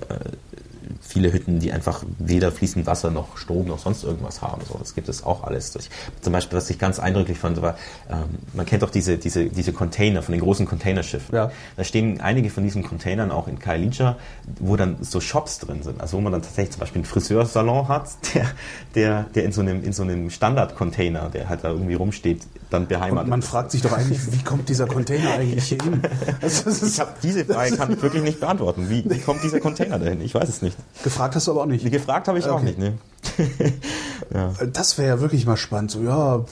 viele 1.01 1.33
Hütten, 1.33 1.59
die 1.59 1.73
einfach 1.73 2.05
weder 2.19 2.53
fließend 2.53 2.87
Wasser 2.87 3.11
noch 3.11 3.37
Strom 3.37 3.67
noch 3.67 3.79
sonst 3.79 4.05
irgendwas 4.05 4.43
haben. 4.43 4.63
So, 4.67 4.79
das 4.79 4.95
gibt 4.95 5.09
es 5.09 5.25
auch 5.25 5.45
alles. 5.45 5.73
Durch. 5.73 5.89
Zum 6.21 6.33
Beispiel, 6.33 6.57
was 6.57 6.71
ich 6.71 6.79
ganz 6.79 6.99
eindrücklich 6.99 7.39
fand, 7.39 7.61
war, 7.63 7.77
ähm, 8.11 8.39
man 8.53 8.67
kennt 8.67 8.83
doch 8.83 8.91
diese, 8.91 9.19
diese, 9.19 9.47
diese 9.47 9.73
Container 9.73 10.23
von 10.23 10.33
den 10.33 10.41
großen 10.41 10.67
Containerschiffen. 10.67 11.35
Ja. 11.35 11.51
Da 11.77 11.85
stehen 11.85 12.21
einige 12.21 12.51
von 12.51 12.65
diesen 12.65 12.83
Containern 12.83 13.31
auch 13.31 13.49
in 13.49 13.59
Kailija, 13.59 14.17
wo 14.61 14.77
dann 14.77 14.97
so 15.01 15.21
Shops 15.21 15.59
drin 15.59 15.83
sind. 15.83 16.01
Also 16.01 16.17
wo 16.17 16.21
man 16.21 16.33
dann 16.33 16.43
tatsächlich 16.43 16.73
zum 16.73 16.81
Beispiel 16.81 17.01
einen 17.01 17.07
Friseursalon 17.07 17.89
hat, 17.89 18.09
der, 18.35 18.47
der, 18.95 19.23
der 19.35 19.45
in 19.45 19.53
so 19.53 19.61
einem, 19.61 19.85
in 19.85 19.93
so 19.93 20.03
einem 20.03 20.31
Standard-Container, 20.31 21.31
der 21.31 21.49
halt 21.49 21.65
da 21.65 21.71
irgendwie 21.71 21.95
rumsteht, 21.95 22.43
dann 22.73 22.87
beheimatet. 22.87 23.25
Und 23.25 23.31
man 23.31 23.43
fragt 23.43 23.71
sich 23.71 23.83
doch 23.83 23.93
eigentlich, 23.93 24.33
wie 24.33 24.43
kommt 24.43 24.69
dieser 24.69 24.87
Container 24.87 25.33
eigentlich 25.35 25.65
hier 25.65 25.79
hin? 25.83 26.03
Also, 26.41 26.87
ich 26.87 27.01
habe 27.01 27.13
diese 27.23 27.45
Frage 27.45 27.77
kann 27.77 27.93
ich 27.93 28.03
wirklich 28.03 28.23
nicht 28.23 28.41
beantworten. 28.41 28.89
Wie, 28.89 29.09
wie 29.09 29.19
kommt 29.19 29.43
dieser 29.43 29.61
Container 29.61 29.99
dahin? 29.99 30.21
Ich 30.21 30.35
weiß 30.35 30.49
es 30.49 30.63
nicht. 30.63 30.77
Gefragt 31.05 31.35
hast 31.37 31.47
du 31.47 31.53
aber 31.53 31.63
auch 31.63 31.67
nicht. 31.67 31.89
Gefragt 31.91 32.29
habe 32.29 32.39
ich 32.39 32.47
okay. 32.47 32.55
auch 32.55 32.63
nicht, 32.63 32.79
ne? 32.79 32.95
ja. 34.35 34.53
Das 34.73 34.99
wäre 34.99 35.09
ja 35.09 35.21
wirklich 35.21 35.47
mal 35.47 35.57
spannend. 35.57 35.91
So, 35.91 36.03
ja. 36.03 36.45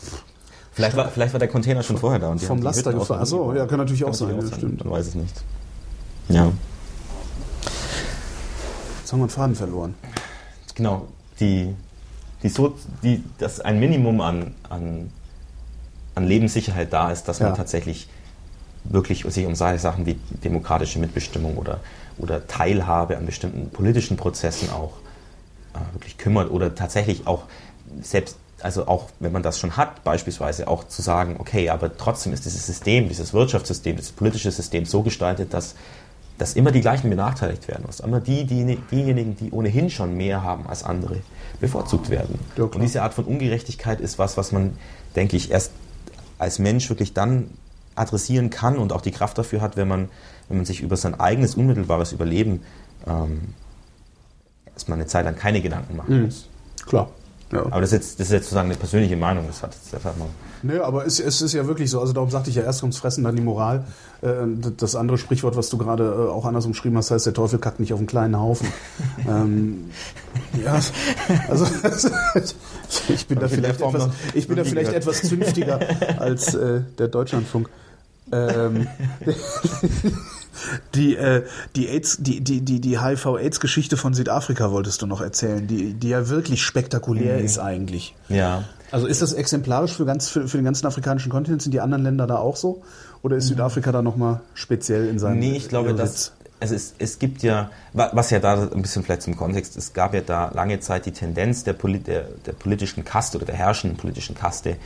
Vielleicht 0.73 0.97
war, 0.97 1.09
vielleicht 1.09 1.33
war 1.35 1.41
der 1.41 1.49
Container 1.49 1.83
schon 1.83 1.99
vorher 1.99 2.21
da. 2.21 2.29
Und 2.29 2.41
vom 2.41 2.62
Laster 2.62 2.93
gefahren. 2.93 3.21
Achso, 3.21 3.53
ja, 3.55 3.66
kann 3.66 3.79
natürlich 3.79 4.03
kann 4.03 4.11
auch 4.11 4.14
sein. 4.14 4.37
Auch 4.37 4.43
sein. 4.43 4.59
Stimmt. 4.59 4.85
Man 4.85 4.93
weiß 4.93 5.09
es 5.09 5.14
nicht. 5.14 5.43
Ja. 6.29 6.53
Jetzt 9.01 9.12
haben 9.12 9.18
wir 9.18 9.25
einen 9.25 9.31
Faden 9.31 9.57
verloren. 9.57 9.95
Genau. 10.75 11.09
Die, 11.41 11.75
die 12.43 12.49
so, 12.49 12.77
die, 13.03 13.25
dass 13.39 13.61
ein 13.61 13.81
Minimum 13.81 14.21
an, 14.21 14.55
an, 14.68 15.11
an 16.21 16.29
Lebenssicherheit 16.29 16.93
da 16.93 17.11
ist, 17.11 17.25
dass 17.25 17.39
ja. 17.39 17.47
man 17.47 17.57
tatsächlich 17.57 18.09
wirklich 18.85 19.25
sich 19.29 19.47
um 19.47 19.55
Sachen 19.55 20.07
wie 20.07 20.14
demokratische 20.43 20.99
Mitbestimmung 20.99 21.57
oder 21.57 21.81
oder 22.21 22.47
Teilhabe 22.47 23.16
an 23.16 23.27
bestimmten 23.27 23.71
politischen 23.71 24.16
Prozessen 24.16 24.71
auch 24.71 24.93
äh, 25.75 25.95
wirklich 25.95 26.18
kümmert 26.18 26.51
oder 26.51 26.75
tatsächlich 26.75 27.27
auch 27.27 27.45
selbst, 28.03 28.37
also 28.61 28.87
auch 28.87 29.07
wenn 29.18 29.33
man 29.33 29.43
das 29.43 29.59
schon 29.59 29.77
hat, 29.77 30.05
beispielsweise 30.05 30.68
auch 30.68 30.87
zu 30.87 31.03
sagen, 31.03 31.37
okay, 31.39 31.71
aber 31.71 31.97
trotzdem 31.97 32.33
ist 32.33 32.45
dieses 32.45 32.66
System, 32.66 33.09
dieses 33.09 33.33
Wirtschaftssystem, 33.33 33.97
dieses 33.97 34.12
politische 34.12 34.51
System 34.51 34.85
so 34.85 35.03
gestaltet, 35.03 35.55
dass, 35.55 35.75
dass 36.39 36.55
immer 36.55 36.71
die 36.71 36.81
gleichen 36.81 37.11
benachteiligt 37.11 37.68
werden, 37.68 37.85
dass 37.87 38.01
immer 38.01 38.21
die, 38.21 38.45
die, 38.45 38.79
diejenigen, 38.91 39.37
die 39.37 39.51
ohnehin 39.51 39.91
schon 39.91 40.16
mehr 40.16 40.43
haben 40.43 40.66
als 40.66 40.85
andere, 40.85 41.16
bevorzugt 41.61 42.11
werden. 42.11 42.39
Ja, 42.57 42.64
Und 42.64 42.81
diese 42.81 43.03
Art 43.03 43.14
von 43.14 43.25
Ungerechtigkeit 43.25 44.01
ist 44.01 44.18
was, 44.18 44.37
was 44.37 44.53
man, 44.53 44.79
denke 45.16 45.37
ich, 45.37 45.51
erst 45.51 45.73
als 46.41 46.59
Mensch 46.59 46.88
wirklich 46.88 47.12
dann 47.14 47.51
adressieren 47.95 48.51
kann 48.51 48.78
und 48.78 48.93
auch 48.93 49.01
die 49.01 49.11
Kraft 49.11 49.36
dafür 49.38 49.61
hat, 49.61 49.76
wenn 49.76 49.88
man 49.88 50.09
wenn 50.49 50.57
man 50.57 50.66
sich 50.66 50.80
über 50.80 50.97
sein 50.97 51.18
eigenes 51.18 51.55
unmittelbares 51.55 52.12
Überleben 52.12 52.62
ähm, 53.07 53.55
erstmal 54.74 54.99
eine 54.99 55.07
Zeit 55.07 55.24
lang 55.24 55.36
keine 55.36 55.62
Gedanken 55.62 55.97
machen 55.97 56.16
mhm. 56.16 56.24
muss. 56.24 56.49
Klar. 56.86 57.11
Ja. 57.53 57.66
Aber 57.66 57.80
das 57.80 57.93
ist, 57.93 57.93
jetzt, 57.93 58.20
das 58.20 58.26
ist 58.26 58.32
jetzt 58.32 58.45
sozusagen 58.45 58.68
eine 58.68 58.78
persönliche 58.78 59.16
Meinung. 59.16 59.47
Das 59.47 59.62
hat 59.62 59.74
jetzt 59.74 59.95
einfach 59.95 60.16
mal. 60.16 60.28
Nö, 60.62 60.74
nee, 60.74 60.80
aber 60.80 61.06
es, 61.06 61.20
es, 61.20 61.40
ist 61.40 61.52
ja 61.52 61.66
wirklich 61.66 61.90
so. 61.90 62.00
Also 62.00 62.12
darum 62.12 62.30
sagte 62.30 62.50
ich 62.50 62.56
ja 62.56 62.62
erst 62.62 62.82
ums 62.82 62.98
Fressen, 62.98 63.24
dann 63.24 63.36
die 63.36 63.42
Moral. 63.42 63.84
Äh, 64.22 64.28
das 64.76 64.94
andere 64.94 65.18
Sprichwort, 65.18 65.56
was 65.56 65.70
du 65.70 65.78
gerade 65.78 66.04
äh, 66.04 66.30
auch 66.30 66.44
anders 66.44 66.66
umschrieben 66.66 66.98
hast, 66.98 67.11
heißt, 67.11 67.26
der 67.26 67.34
Teufel 67.34 67.58
kackt 67.58 67.80
nicht 67.80 67.92
auf 67.92 67.98
einen 67.98 68.06
kleinen 68.06 68.38
Haufen. 68.38 68.68
ähm, 69.28 69.90
ja, 70.62 70.80
also 71.48 71.66
ich 73.08 73.26
bin 73.26 73.38
da 73.38 73.48
vielleicht 73.48 73.80
etwas, 73.80 74.08
ich 74.34 74.48
bin 74.48 74.56
da 74.56 74.64
vielleicht 74.64 74.92
etwas 74.92 75.22
zünftiger 75.22 75.80
als 76.18 76.54
äh, 76.54 76.82
der 76.98 77.08
Deutschlandfunk. 77.08 77.70
Ähm, 78.32 78.86
die, 80.94 81.16
äh, 81.16 81.44
die, 81.74 81.88
AIDS, 81.88 82.18
die, 82.20 82.40
die, 82.40 82.61
die, 82.61 82.80
die 82.80 83.00
HIV-AIDS-Geschichte 83.00 83.96
von 83.96 84.14
Südafrika 84.14 84.70
wolltest 84.70 85.02
du 85.02 85.06
noch 85.06 85.20
erzählen, 85.20 85.66
die, 85.66 85.94
die 85.94 86.08
ja 86.11 86.28
wirklich 86.28 86.62
spektakulär 86.62 87.38
mhm. 87.38 87.44
ist 87.44 87.58
eigentlich. 87.58 88.14
Ja. 88.28 88.64
Also 88.91 89.07
ist 89.07 89.22
das 89.22 89.32
exemplarisch 89.32 89.93
für, 89.93 90.05
ganz, 90.05 90.28
für, 90.28 90.49
für 90.49 90.59
den 90.59 90.64
ganzen 90.64 90.86
afrikanischen 90.86 91.30
Kontinent? 91.30 91.62
Sind 91.62 91.72
die 91.72 91.80
anderen 91.80 92.03
Länder 92.03 92.26
da 92.26 92.36
auch 92.36 92.57
so? 92.57 92.82
Oder 93.22 93.36
ist 93.36 93.45
mhm. 93.45 93.51
Südafrika 93.51 93.93
da 93.93 94.03
nochmal 94.03 94.41
speziell 94.55 95.09
in 95.09 95.18
seinem 95.18 95.38
Nee, 95.38 95.57
ich 95.57 95.68
glaube, 95.68 95.95
dass 95.95 96.32
also 96.61 96.74
es, 96.74 96.95
es 96.99 97.18
gibt 97.18 97.43
ja, 97.43 97.70
was 97.95 98.30
ja 98.30 98.38
da 98.38 98.68
ein 98.70 98.82
bisschen 98.82 99.03
vielleicht 99.03 99.22
zum 99.22 99.34
Kontext, 99.34 99.76
es 99.76 99.95
gab 99.95 100.12
ja 100.12 100.20
da 100.20 100.51
lange 100.55 100.78
Zeit 100.80 101.07
die 101.07 101.12
Tendenz 101.12 101.64
der, 101.64 101.72
der, 101.72 102.24
der 102.47 102.53
politischen 102.53 103.03
Kaste 103.05 103.38
oder 103.38 103.47
der 103.47 103.55
herrschenden 103.55 103.97
politischen 103.97 104.34
Kaste, 104.34 104.76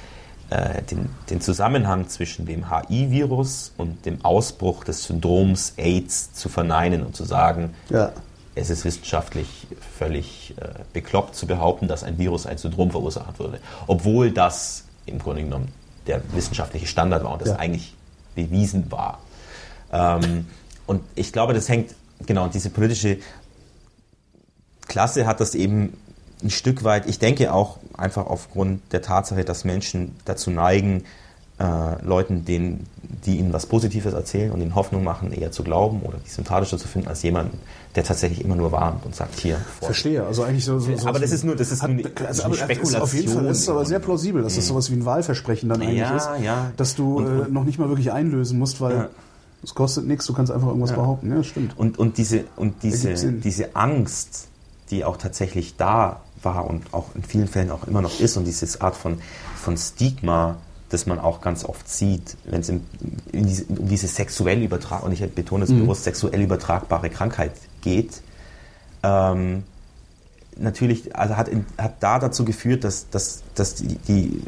äh, 0.51 0.83
den, 0.83 1.09
den, 1.31 1.41
Zusammenhang 1.41 2.09
zwischen 2.09 2.47
dem 2.47 2.71
HI-Virus 2.71 3.73
und 3.77 4.07
dem 4.07 4.25
Ausbruch 4.25 4.85
des 4.85 5.05
Syndroms 5.05 5.75
AIDS 5.77 6.33
zu 6.33 6.49
verneinen 6.49 7.03
und 7.05 7.17
zu 7.17 7.25
sagen, 7.25 7.75
ja. 7.91 8.13
Es 8.55 8.71
ist 8.71 8.85
wissenschaftlich 8.85 9.67
völlig 9.99 10.55
äh, 10.61 10.69
bekloppt 10.93 11.35
zu 11.35 11.47
behaupten, 11.47 11.89
dass 11.89 12.05
ein 12.05 12.19
Virus 12.19 12.47
ein 12.47 12.59
Syndrom 12.59 12.91
verursacht 12.91 13.39
würde. 13.39 13.61
Obwohl 13.87 14.31
das 14.31 14.85
im 15.07 15.19
Grunde 15.19 15.43
genommen 15.43 15.73
der 16.07 16.23
wissenschaftliche 16.33 16.87
Standard 16.87 17.25
war 17.25 17.33
und 17.33 17.43
das 17.43 17.51
ja. 17.51 17.57
eigentlich 17.57 17.95
bewiesen 18.35 18.91
war. 18.91 19.21
Ähm, 19.93 20.47
und 20.87 21.03
ich 21.15 21.33
glaube, 21.33 21.55
das 21.55 21.69
hängt, 21.69 21.95
genau, 22.27 22.49
diese 22.49 22.71
politische 22.71 23.19
Klasse 24.87 25.27
hat 25.27 25.41
das 25.41 25.55
eben 25.55 25.97
ein 26.43 26.51
Stück 26.51 26.85
weit, 26.85 27.09
ich 27.09 27.19
denke 27.19 27.53
auch 27.53 27.79
einfach 27.95 28.27
aufgrund 28.27 28.93
der 28.93 29.03
Tatsache, 29.03 29.45
dass 29.45 29.65
Menschen 29.65 30.15
dazu 30.25 30.51
neigen, 30.51 31.05
äh, 31.59 32.05
Leuten, 32.05 32.45
denen, 32.45 32.87
die 33.25 33.39
ihnen 33.39 33.53
was 33.53 33.67
Positives 33.67 34.13
erzählen 34.13 34.51
und 34.51 34.61
ihnen 34.61 34.75
Hoffnung 34.75 35.05
machen, 35.05 35.33
eher 35.33 35.53
zu 35.53 35.63
glauben 35.63 36.03
oder 36.03 36.19
die 36.19 36.29
sympathischer 36.29 36.79
zu 36.79 36.89
finden 36.89 37.09
als 37.09 37.23
jemanden, 37.23 37.59
der 37.95 38.05
tatsächlich 38.05 38.45
immer 38.45 38.57
nur 38.57 38.73
warnt 38.73 39.07
und 39.07 39.15
sagt 39.15 39.39
hier. 39.39 39.57
Vor. 39.79 39.87
Verstehe, 39.87 40.25
also 40.25 40.43
eigentlich 40.43 40.65
so. 40.65 40.79
so, 40.79 40.93
aber 41.07 41.21
das 41.21 41.31
ist 41.33 41.45
nur, 41.45 41.55
das 41.55 41.71
ist 41.71 41.87
nur 41.87 42.05
also 42.27 42.43
eine 42.43 42.55
Spekulation. 42.55 43.03
auf 43.03 43.15
jeden 43.15 43.33
Fall 43.33 43.47
ist 43.47 43.61
es 43.61 43.69
aber 43.69 43.85
sehr 43.85 44.01
plausibel, 44.01 44.43
dass 44.43 44.57
das 44.57 44.65
mhm. 44.65 44.69
sowas 44.69 44.91
wie 44.91 44.97
ein 44.97 45.05
Wahlversprechen 45.05 45.69
dann 45.69 45.81
eigentlich 45.81 45.99
ja, 45.99 46.17
ist, 46.17 46.29
ja. 46.43 46.73
dass 46.77 46.97
du 46.97 47.19
und, 47.19 47.27
und, 47.27 47.47
äh, 47.47 47.51
noch 47.51 47.65
nicht 47.65 47.79
mal 47.79 47.89
wirklich 47.89 48.11
einlösen 48.11 48.59
musst, 48.59 48.81
weil 48.81 48.97
ja. 48.97 49.09
es 49.63 49.75
kostet 49.75 50.07
nichts, 50.07 50.27
du 50.27 50.33
kannst 50.33 50.51
einfach 50.51 50.69
irgendwas 50.69 50.91
ja. 50.91 50.97
behaupten. 50.97 51.31
Ja, 51.31 51.43
stimmt. 51.43 51.79
Und, 51.79 51.99
und 51.99 52.19
diese 52.19 52.45
und 52.57 52.83
diese 52.83 53.15
diese 53.15 53.77
Angst, 53.77 54.49
die 54.91 55.05
auch 55.05 55.17
tatsächlich 55.17 55.77
da 55.77 56.21
war 56.43 56.67
und 56.67 56.93
auch 56.93 57.15
in 57.15 57.23
vielen 57.23 57.49
Fällen 57.49 57.71
auch 57.71 57.87
immer 57.87 58.03
noch 58.03 58.21
ist 58.21 58.37
und 58.37 58.45
diese 58.45 58.81
Art 58.81 58.97
von, 58.97 59.19
von 59.57 59.77
Stigma, 59.77 60.57
das 60.95 61.07
man 61.07 61.19
auch 61.19 61.41
ganz 61.41 61.65
oft 61.65 61.89
sieht, 61.89 62.37
wenn 62.45 62.61
es 62.61 62.73
diese, 63.33 63.65
um 63.65 63.89
diese 63.89 64.07
sexuell 64.09 64.63
übertragbare, 64.63 65.07
und 65.07 65.13
ich 65.13 65.29
betone 65.33 65.65
es 65.65 65.71
mhm. 65.71 65.81
bewusst, 65.81 66.05
sexuell 66.05 66.41
übertragbare 66.41 67.11
Krankheit 67.11 67.53
geht, 67.83 68.23
ähm, 69.03 69.65
natürlich 70.57 71.15
also 71.17 71.37
hat, 71.37 71.49
in, 71.49 71.67
hat 71.77 71.97
da 72.01 72.19
dazu 72.19 72.45
geführt, 72.45 72.85
dass, 72.85 73.11
dass, 73.11 73.43
dass 73.55 73.75
die, 73.75 73.97
die 73.97 74.43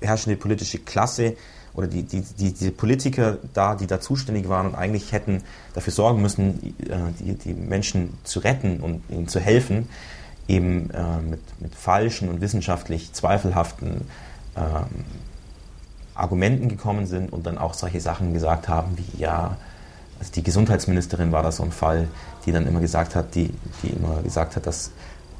herrschende 0.00 0.36
politische 0.36 0.78
Klasse 0.78 1.36
oder 1.74 1.86
die, 1.86 2.02
die, 2.02 2.20
die, 2.20 2.52
die 2.52 2.70
Politiker 2.70 3.38
da, 3.52 3.74
die 3.74 3.86
da 3.86 4.00
zuständig 4.00 4.48
waren 4.48 4.66
und 4.66 4.74
eigentlich 4.74 5.12
hätten 5.12 5.42
dafür 5.72 5.92
sorgen 5.92 6.22
müssen, 6.22 6.76
äh, 6.88 6.96
die, 7.18 7.34
die 7.34 7.54
Menschen 7.54 8.18
zu 8.22 8.40
retten 8.40 8.80
und 8.80 9.02
ihnen 9.08 9.28
zu 9.28 9.40
helfen, 9.40 9.88
eben 10.46 10.90
äh, 10.90 11.20
mit, 11.20 11.40
mit 11.60 11.74
falschen 11.74 12.28
und 12.28 12.40
wissenschaftlich 12.40 13.12
zweifelhaften 13.12 14.02
ähm, 14.56 15.04
Argumenten 16.14 16.68
gekommen 16.68 17.06
sind 17.06 17.32
und 17.32 17.46
dann 17.46 17.58
auch 17.58 17.74
solche 17.74 18.00
Sachen 18.00 18.32
gesagt 18.32 18.68
haben 18.68 18.96
wie, 18.96 19.20
ja, 19.20 19.56
also 20.18 20.30
die 20.32 20.42
Gesundheitsministerin 20.42 21.32
war 21.32 21.42
da 21.42 21.50
so 21.50 21.62
ein 21.64 21.72
Fall, 21.72 22.08
die 22.46 22.52
dann 22.52 22.66
immer 22.66 22.80
gesagt 22.80 23.14
hat, 23.14 23.34
die, 23.34 23.50
die 23.82 23.88
immer 23.88 24.22
gesagt 24.22 24.56
hat, 24.56 24.66
dass, 24.66 24.92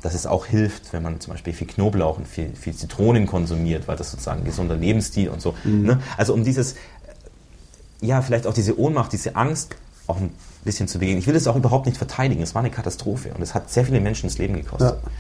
dass 0.03 0.14
es 0.14 0.27
auch 0.27 0.47
hilft, 0.47 0.93
wenn 0.93 1.03
man 1.03 1.20
zum 1.20 1.33
Beispiel 1.33 1.53
viel 1.53 1.66
Knoblauch 1.66 2.18
und 2.18 2.27
viel, 2.27 2.51
viel 2.55 2.75
Zitronen 2.75 3.27
konsumiert, 3.27 3.87
weil 3.87 3.97
das 3.97 4.11
sozusagen 4.11 4.41
ein 4.41 4.45
gesunder 4.45 4.77
Lebensstil 4.77 5.29
und 5.29 5.41
so. 5.41 5.55
Mhm. 5.64 5.83
Ne? 5.83 6.01
Also 6.16 6.35
um 6.35 6.43
dieses, 6.43 6.75
ja, 8.01 8.20
vielleicht 8.20 8.47
auch 8.47 8.55
diese 8.55 8.79
Ohnmacht, 8.79 9.12
diese 9.12 9.37
Angst 9.37 9.77
auch 10.07 10.18
ein 10.18 10.31
bisschen 10.64 10.89
zu 10.89 10.99
begegnen. 10.99 11.20
Ich 11.20 11.27
will 11.27 11.35
das 11.35 11.47
auch 11.47 11.57
überhaupt 11.57 11.87
nicht 11.87 11.97
verteidigen. 11.97 12.43
Es 12.43 12.55
war 12.55 12.61
eine 12.61 12.70
Katastrophe 12.70 13.33
und 13.35 13.43
es 13.43 13.55
hat 13.55 13.70
sehr 13.70 13.85
viele 13.85 14.01
Menschen 14.01 14.29
das 14.29 14.39
Leben 14.39 14.55
gekostet. 14.55 14.99
Ja. 15.03 15.11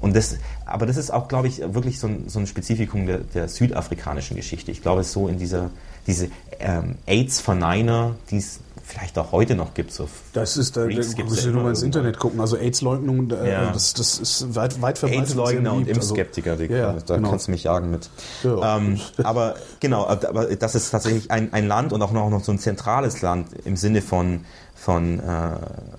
Und 0.00 0.14
das, 0.14 0.36
aber 0.64 0.86
das 0.86 0.96
ist 0.96 1.12
auch, 1.12 1.28
glaube 1.28 1.48
ich, 1.48 1.60
wirklich 1.74 1.98
so 1.98 2.06
ein, 2.06 2.28
so 2.28 2.38
ein 2.38 2.46
Spezifikum 2.46 3.06
der, 3.06 3.18
der, 3.18 3.48
südafrikanischen 3.48 4.36
Geschichte. 4.36 4.70
Ich 4.70 4.82
glaube, 4.82 5.00
es 5.00 5.12
so 5.12 5.28
in 5.28 5.38
dieser 5.38 5.70
diese 6.08 6.28
ähm, 6.58 6.96
AIDS-Verneiner, 7.06 8.16
die 8.30 8.38
es 8.38 8.60
vielleicht 8.82 9.18
auch 9.18 9.32
heute 9.32 9.54
noch 9.54 9.74
gibt. 9.74 9.92
So 9.92 10.08
das 10.32 10.56
ist, 10.56 10.76
da, 10.76 10.86
musst 10.86 11.44
du 11.44 11.50
nur 11.50 11.62
mal 11.62 11.70
ins 11.70 11.82
Internet 11.82 12.18
gucken. 12.18 12.40
Also 12.40 12.56
AIDS-Leugnung, 12.56 13.30
äh, 13.30 13.52
ja. 13.52 13.70
das, 13.70 13.92
das 13.92 14.18
ist 14.18 14.54
weit, 14.54 14.80
weit 14.80 14.96
verbreitet. 14.96 15.26
AIDS-Leugner 15.26 15.74
und 15.74 15.86
also 15.86 15.92
Impfskeptiker, 15.92 16.56
die, 16.56 16.72
ja, 16.72 16.94
da 17.06 17.16
genau. 17.16 17.30
kannst 17.30 17.48
du 17.48 17.50
mich 17.50 17.64
jagen 17.64 17.90
mit. 17.90 18.08
Ähm, 18.44 18.98
aber 19.22 19.56
genau, 19.80 20.06
aber 20.06 20.46
das 20.56 20.74
ist 20.74 20.90
tatsächlich 20.90 21.30
ein, 21.30 21.52
ein 21.52 21.68
Land 21.68 21.92
und 21.92 22.00
auch 22.00 22.12
noch, 22.12 22.30
noch 22.30 22.42
so 22.42 22.52
ein 22.52 22.58
zentrales 22.58 23.20
Land 23.20 23.48
im 23.66 23.76
Sinne 23.76 24.00
von 24.00 24.46
von 24.78 25.18
äh, 25.18 25.56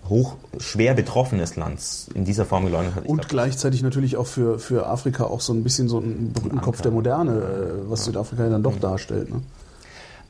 hoch 0.08 0.38
schwer 0.58 0.94
betroffenes 0.94 1.58
Land 1.58 1.82
in 2.16 2.24
dieser 2.24 2.46
Form 2.46 2.66
geleugnet 2.66 2.96
hat. 2.96 3.06
Und 3.06 3.18
glaub, 3.18 3.30
gleichzeitig 3.30 3.84
natürlich 3.84 4.16
auch 4.16 4.26
für, 4.26 4.58
für 4.58 4.88
Afrika 4.88 5.26
auch 5.26 5.42
so 5.42 5.54
ein 5.54 5.64
bisschen 5.64 5.90
so 5.90 6.00
ein 6.00 6.32
Brückenkopf 6.32 6.82
der 6.82 6.92
Moderne, 6.92 7.32
äh, 7.32 7.90
was 7.90 8.06
Südafrika 8.06 8.48
dann 8.48 8.64
doch 8.64 8.76
mhm. 8.76 8.80
darstellt. 8.80 9.32
Ne? 9.32 9.42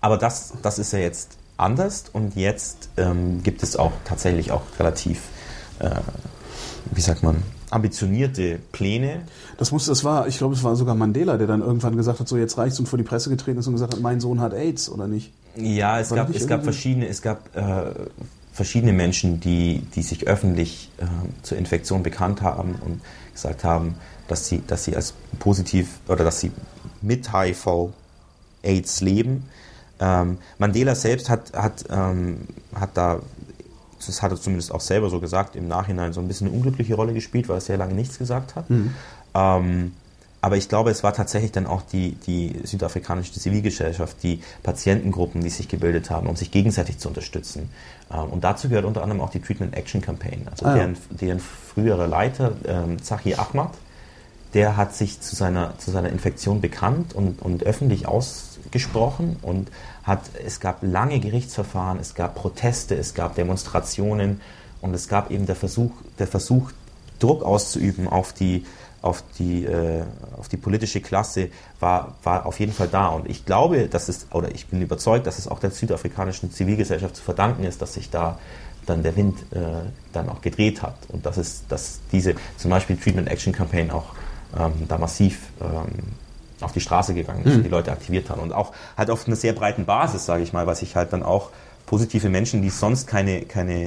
Aber 0.02 0.18
das, 0.18 0.54
das 0.64 0.80
ist 0.80 0.92
ja 0.94 1.00
jetzt 1.00 1.38
anders 1.58 2.06
und 2.12 2.36
jetzt 2.36 2.90
ähm, 2.98 3.44
gibt 3.44 3.62
es 3.62 3.76
auch 3.76 3.92
tatsächlich 4.04 4.52
auch 4.52 4.64
relativ, 4.80 5.22
äh, 5.78 5.92
wie 6.92 7.02
sagt 7.02 7.22
man, 7.22 7.44
ambitionierte 7.70 8.60
Pläne. 8.72 9.22
Das 9.58 9.72
muss, 9.72 9.86
das 9.86 10.04
war, 10.04 10.28
ich 10.28 10.40
glaube, 10.40 10.56
es 10.56 10.64
war 10.64 10.76
sogar 10.76 10.96
Mandela, 10.96 11.38
der 11.38 11.46
dann 11.46 11.62
irgendwann 11.62 11.96
gesagt 11.96 12.20
hat, 12.20 12.28
so 12.28 12.36
jetzt 12.36 12.58
reicht's 12.58 12.80
und 12.80 12.88
vor 12.88 12.98
die 12.98 13.04
Presse 13.04 13.30
getreten 13.30 13.60
ist 13.60 13.68
und 13.68 13.74
gesagt 13.74 13.94
hat, 13.94 14.02
mein 14.02 14.20
Sohn 14.20 14.42
hat 14.42 14.54
AIDS 14.54 14.90
oder 14.90 15.08
nicht? 15.08 15.32
Ja, 15.56 16.00
es 16.00 16.10
gab, 16.10 16.34
es 16.34 16.48
gab 16.48 16.64
verschiedene, 16.64 17.08
es 17.08 17.22
gab 17.22 17.56
äh, 17.56 17.92
verschiedene 18.60 18.92
Menschen, 18.92 19.40
die, 19.40 19.84
die 19.96 20.02
sich 20.02 20.28
öffentlich 20.28 20.92
äh, 20.98 21.06
zur 21.44 21.58
Infektion 21.58 22.04
bekannt 22.04 22.42
haben 22.42 22.76
und 22.86 23.00
gesagt 23.32 23.64
haben, 23.64 23.96
dass 24.28 24.50
sie, 24.50 24.62
dass 24.68 24.84
sie 24.84 24.98
als 24.98 25.14
positiv 25.40 26.02
oder 26.10 26.26
dass 26.26 26.42
sie 26.42 26.52
mit 27.02 27.32
HIV 27.32 27.94
AIDS 28.62 29.00
leben. 29.00 29.46
Ähm, 30.02 30.40
Mandela 30.58 30.94
selbst 30.96 31.30
hat, 31.30 31.54
hat, 31.54 31.86
ähm, 31.90 32.42
hat 32.76 32.90
da, 32.96 33.22
das 34.06 34.22
hat 34.22 34.32
er 34.32 34.42
zumindest 34.42 34.74
auch 34.74 34.82
selber 34.82 35.10
so 35.10 35.22
gesagt, 35.22 35.56
im 35.56 35.70
Nachhinein 35.70 36.12
so 36.12 36.20
ein 36.20 36.28
bisschen 36.28 36.48
eine 36.48 36.56
unglückliche 36.58 36.96
Rolle 36.96 37.14
gespielt, 37.14 37.48
weil 37.48 37.60
er 37.60 37.62
sehr 37.62 37.78
lange 37.78 37.94
nichts 37.94 38.18
gesagt 38.18 38.58
hat. 38.58 38.70
Mhm. 38.70 38.94
Ähm, 39.36 39.94
aber 40.42 40.58
ich 40.58 40.70
glaube, 40.70 40.90
es 40.90 41.04
war 41.04 41.14
tatsächlich 41.14 41.52
dann 41.52 41.68
auch 41.68 41.82
die, 41.82 42.16
die 42.28 42.62
südafrikanische 42.64 43.34
Zivilgesellschaft, 43.34 44.24
die 44.24 44.42
Patientengruppen, 44.64 45.42
die 45.42 45.50
sich 45.50 45.68
gebildet 45.68 46.10
haben, 46.10 46.28
um 46.28 46.36
sich 46.36 46.52
gegenseitig 46.52 46.98
zu 46.98 47.10
unterstützen. 47.10 47.70
Ähm, 48.12 48.30
und 48.30 48.44
dazu 48.44 48.70
gehört 48.70 48.86
unter 48.86 49.04
anderem 49.04 49.22
auch 49.22 49.32
die 49.32 49.42
Treatment 49.42 49.76
Action 49.76 50.02
Campaign. 50.02 50.48
Also 50.50 50.66
ah, 50.66 50.74
deren, 50.74 50.98
deren 51.10 51.40
früherer 51.40 52.08
Leiter, 52.08 52.54
ähm, 52.66 53.02
Zahi 53.02 53.36
Ahmad, 53.36 53.72
der 54.54 54.78
hat 54.78 54.96
sich 54.96 55.22
zu 55.22 55.36
seiner, 55.36 55.78
zu 55.78 55.92
seiner 55.92 56.10
Infektion 56.10 56.62
bekannt 56.62 57.14
und, 57.14 57.42
und 57.42 57.64
öffentlich 57.64 58.08
ausgesprochen 58.08 59.38
und 59.42 59.70
hat, 60.04 60.22
es 60.44 60.60
gab 60.60 60.82
lange 60.82 61.20
Gerichtsverfahren, 61.20 62.00
es 62.00 62.16
gab 62.16 62.36
Proteste, 62.36 62.96
es 62.96 63.14
gab 63.14 63.36
Demonstrationen 63.36 64.42
und 64.82 64.94
es 64.94 65.08
gab 65.08 65.30
eben 65.30 65.46
der 65.46 65.56
Versuch, 65.56 65.92
der 66.18 66.28
Versuch, 66.28 66.72
Druck 67.20 67.44
auszuüben 67.44 68.08
auf 68.08 68.32
die, 68.34 68.66
auf 69.02 69.24
die, 69.38 69.66
äh, 69.66 70.04
auf 70.38 70.50
die 70.50 70.58
politische 70.58 71.02
Klasse 71.02 71.50
war, 71.80 72.16
war 72.24 72.46
auf 72.46 72.60
jeden 72.60 72.74
Fall 72.74 72.88
da. 72.88 73.08
Und 73.08 73.30
ich 73.30 73.46
glaube, 73.46 73.88
dass 73.88 74.10
es, 74.10 74.28
oder 74.32 74.54
ich 74.54 74.68
bin 74.68 74.82
überzeugt, 74.82 75.28
dass 75.28 75.40
es 75.40 75.48
auch 75.48 75.60
der 75.60 75.72
südafrikanischen 75.72 76.52
Zivilgesellschaft 76.52 77.16
zu 77.16 77.24
verdanken 77.24 77.64
ist, 77.64 77.82
dass 77.82 77.94
sich 77.94 78.10
da 78.10 78.38
dann 78.86 79.04
der 79.04 79.16
Wind 79.16 79.40
äh, 79.52 79.60
dann 80.14 80.30
auch 80.30 80.42
gedreht 80.42 80.82
hat. 80.82 80.96
Und 81.10 81.26
dass 81.26 81.38
es, 81.38 81.64
dass 81.68 82.00
diese 82.12 82.36
zum 82.58 82.72
Beispiel 82.72 82.98
Treatment 82.98 83.30
Action 83.30 83.54
Campaign 83.54 83.92
auch 83.92 84.16
ähm, 84.58 84.74
da 84.88 84.98
massiv 84.98 85.50
ähm, 85.62 86.16
auf 86.62 86.74
die 86.74 86.82
Straße 86.82 87.14
gegangen 87.14 87.44
ist 87.46 87.52
mhm. 87.52 87.58
und 87.58 87.64
die 87.64 87.70
Leute 87.70 87.92
aktiviert 87.92 88.30
haben. 88.30 88.42
Und 88.42 88.52
auch 88.52 88.74
halt 88.98 89.10
auf 89.10 89.28
einer 89.28 89.36
sehr 89.36 89.54
breiten 89.54 89.86
Basis, 89.86 90.26
sage 90.26 90.44
ich 90.44 90.52
mal, 90.52 90.68
was 90.68 90.82
ich 90.82 90.96
halt 90.96 91.14
dann 91.14 91.24
auch 91.24 91.52
positive 91.90 92.30
Menschen, 92.30 92.62
die 92.62 92.70
sonst 92.70 93.08
keine, 93.08 93.42
keine 93.42 93.86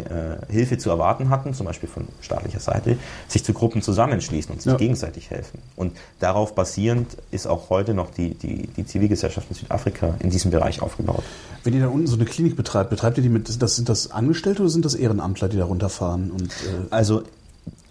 äh, 0.49 0.53
Hilfe 0.53 0.77
zu 0.77 0.91
erwarten 0.91 1.31
hatten, 1.31 1.55
zum 1.55 1.67
Beispiel 1.67 1.89
von 1.89 2.09
staatlicher 2.21 2.59
Seite, 2.59 2.99
sich 3.29 3.45
zu 3.45 3.53
Gruppen 3.53 3.81
zusammenschließen 3.81 4.53
und 4.53 4.61
sich 4.61 4.73
ja. 4.73 4.77
gegenseitig 4.77 5.31
helfen. 5.31 5.61
Und 5.77 5.97
darauf 6.19 6.57
basierend 6.57 7.17
ist 7.31 7.47
auch 7.47 7.71
heute 7.71 7.95
noch 7.95 8.11
die, 8.11 8.35
die, 8.35 8.67
die 8.67 8.85
Zivilgesellschaft 8.85 9.47
in 9.51 9.55
Südafrika 9.55 10.17
in 10.19 10.31
diesem 10.31 10.51
Bereich 10.51 10.83
aufgebaut. 10.83 11.23
Wenn 11.63 11.75
ihr 11.75 11.81
da 11.83 11.87
unten 11.87 12.09
so 12.09 12.17
eine 12.17 12.25
Klinik 12.25 12.57
betreibt, 12.57 12.91
betreibt 12.91 13.19
ihr 13.19 13.23
die 13.23 13.29
mit, 13.29 13.63
das, 13.63 13.77
sind 13.77 13.89
das 13.89 14.11
Angestellte 14.11 14.63
oder 14.63 14.71
sind 14.71 14.85
das 14.85 14.97
Ehrenamtler, 14.97 15.49
die 15.49 15.59
da 15.59 15.65
runterfahren? 15.65 16.33
Und, 16.33 16.51
äh 16.51 16.87
also 16.91 17.23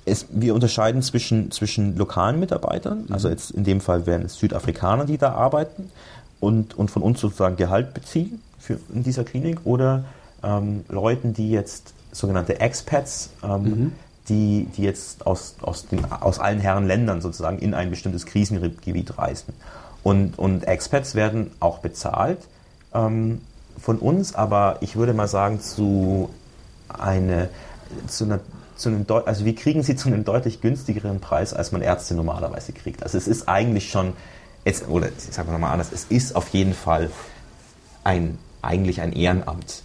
es, 0.03 0.25
wir 0.29 0.53
unterscheiden 0.55 1.03
zwischen, 1.03 1.51
zwischen 1.51 1.95
lokalen 1.95 2.37
Mitarbeitern, 2.37 3.05
also 3.11 3.29
mhm. 3.29 3.33
jetzt 3.33 3.51
in 3.51 3.63
dem 3.63 3.79
Fall 3.79 4.05
wären 4.05 4.23
es 4.23 4.35
Südafrikaner, 4.35 5.05
die 5.05 5.17
da 5.17 5.31
arbeiten 5.31 5.89
und, 6.41 6.77
und 6.77 6.91
von 6.91 7.01
uns 7.01 7.21
sozusagen 7.21 7.55
Gehalt 7.55 7.93
beziehen 7.93 8.41
für, 8.61 8.79
in 8.93 9.03
dieser 9.03 9.23
Klinik 9.23 9.59
oder 9.65 10.05
ähm, 10.43 10.85
Leuten, 10.87 11.33
die 11.33 11.51
jetzt 11.51 11.93
sogenannte 12.11 12.59
Expats, 12.59 13.31
ähm, 13.43 13.63
mhm. 13.63 13.91
die, 14.29 14.67
die 14.77 14.83
jetzt 14.83 15.25
aus, 15.25 15.55
aus, 15.61 15.87
den, 15.87 16.05
aus 16.11 16.39
allen 16.39 16.59
Herren 16.59 16.85
Ländern 16.85 17.21
sozusagen 17.21 17.59
in 17.59 17.73
ein 17.73 17.89
bestimmtes 17.89 18.25
Krisengebiet 18.25 19.17
reisen. 19.17 19.53
Und, 20.03 20.37
und 20.37 20.63
Expats 20.67 21.15
werden 21.15 21.51
auch 21.59 21.79
bezahlt 21.79 22.39
ähm, 22.93 23.41
von 23.79 23.97
uns, 23.97 24.35
aber 24.35 24.77
ich 24.81 24.95
würde 24.95 25.13
mal 25.13 25.27
sagen, 25.27 25.59
zu, 25.59 26.29
eine, 26.89 27.49
zu 28.07 28.25
einer 28.25 28.39
zu 28.77 28.89
einem 28.89 29.05
also 29.25 29.45
wir 29.45 29.53
kriegen 29.53 29.83
sie 29.83 29.95
zu 29.95 30.07
einem 30.07 30.25
deutlich 30.25 30.59
günstigeren 30.59 31.19
Preis, 31.19 31.53
als 31.53 31.71
man 31.71 31.83
Ärzte 31.83 32.15
normalerweise 32.15 32.73
kriegt. 32.73 33.03
Also 33.03 33.15
es 33.15 33.27
ist 33.27 33.47
eigentlich 33.47 33.91
schon, 33.91 34.13
jetzt, 34.65 34.87
oder 34.89 35.09
ich 35.09 35.35
sage 35.35 35.51
mal 35.51 35.71
anders, 35.71 35.91
es 35.91 36.05
ist 36.05 36.35
auf 36.35 36.49
jeden 36.49 36.73
Fall 36.73 37.11
ein 38.03 38.39
eigentlich 38.61 39.01
ein 39.01 39.13
Ehrenamt. 39.13 39.83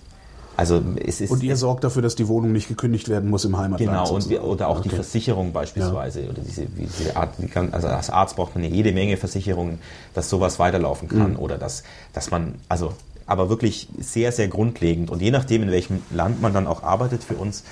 Also 0.57 0.83
es 1.05 1.21
ist, 1.21 1.31
und 1.31 1.43
ihr 1.43 1.57
sorgt 1.57 1.85
dafür, 1.85 2.01
dass 2.01 2.15
die 2.15 2.29
Wohnung 2.29 2.53
nicht 2.53 2.67
gekündigt 2.67 3.11
werden 3.11 3.29
muss 3.29 3.45
im 3.45 3.59
Heimatland. 3.59 3.91
Genau, 3.91 4.11
und 4.11 4.31
wir, 4.31 4.43
oder 4.43 4.69
auch 4.69 4.79
okay. 4.79 4.89
die 4.89 4.95
Versicherung 4.95 5.53
beispielsweise. 5.53 6.23
Ja. 6.23 6.31
Oder 6.31 6.41
diese, 6.41 6.65
diese 6.65 7.15
Art, 7.15 7.35
also 7.73 7.89
als 7.89 8.09
Arzt 8.09 8.37
braucht 8.37 8.55
man 8.55 8.65
eine 8.65 8.75
jede 8.75 8.93
Menge 8.93 9.19
Versicherungen, 9.19 9.79
dass 10.15 10.31
sowas 10.31 10.59
weiterlaufen 10.59 11.09
kann. 11.09 11.33
Mhm. 11.33 11.39
Oder 11.39 11.59
dass, 11.59 11.83
dass 12.15 12.31
man, 12.31 12.55
also 12.71 12.95
aber 13.27 13.51
wirklich 13.51 13.89
sehr, 13.99 14.33
sehr 14.33 14.49
grundlegend. 14.49 15.11
Und 15.11 15.21
je 15.21 15.31
nachdem, 15.31 15.63
in 15.63 15.71
welchem 15.71 16.03
Land 16.11 16.41
man 16.41 16.55
dann 16.55 16.67
auch 16.67 16.83
arbeitet 16.83 17.23
für 17.23 17.35
uns, 17.35 17.65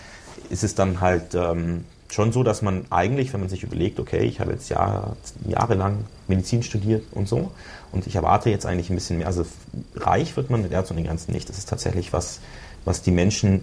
ist 0.51 0.63
es 0.63 0.75
dann 0.75 1.01
halt 1.01 1.35
ähm, 1.35 1.85
schon 2.15 2.31
so, 2.31 2.45
dass 2.45 2.63
man 2.63 2.85
eigentlich, 2.91 3.33
wenn 3.33 3.41
man 3.41 3.49
sich 3.49 3.65
überlegt, 3.65 3.99
okay, 3.99 4.21
ich 4.21 4.39
habe 4.39 4.53
jetzt 4.53 4.69
Jahr, 4.69 5.17
jahrelang 5.49 6.05
Medizin 6.29 6.63
studiert 6.63 7.03
und 7.11 7.29
so 7.29 7.51
und 7.91 8.07
ich 8.07 8.15
erwarte 8.15 8.51
jetzt 8.51 8.67
eigentlich 8.67 8.89
ein 8.89 8.95
bisschen 8.95 9.19
mehr. 9.19 9.27
Also 9.27 9.45
reich 9.97 10.37
wird 10.37 10.49
man 10.49 10.63
mit 10.63 10.71
Ärzten 10.71 10.95
und 10.95 10.99
den 10.99 11.07
Ganzen 11.07 11.33
nicht. 11.33 11.49
Das 11.49 11.59
ist 11.59 11.69
tatsächlich 11.69 12.13
was, 12.13 12.39
was 12.85 13.03
die 13.03 13.11
Menschen 13.11 13.63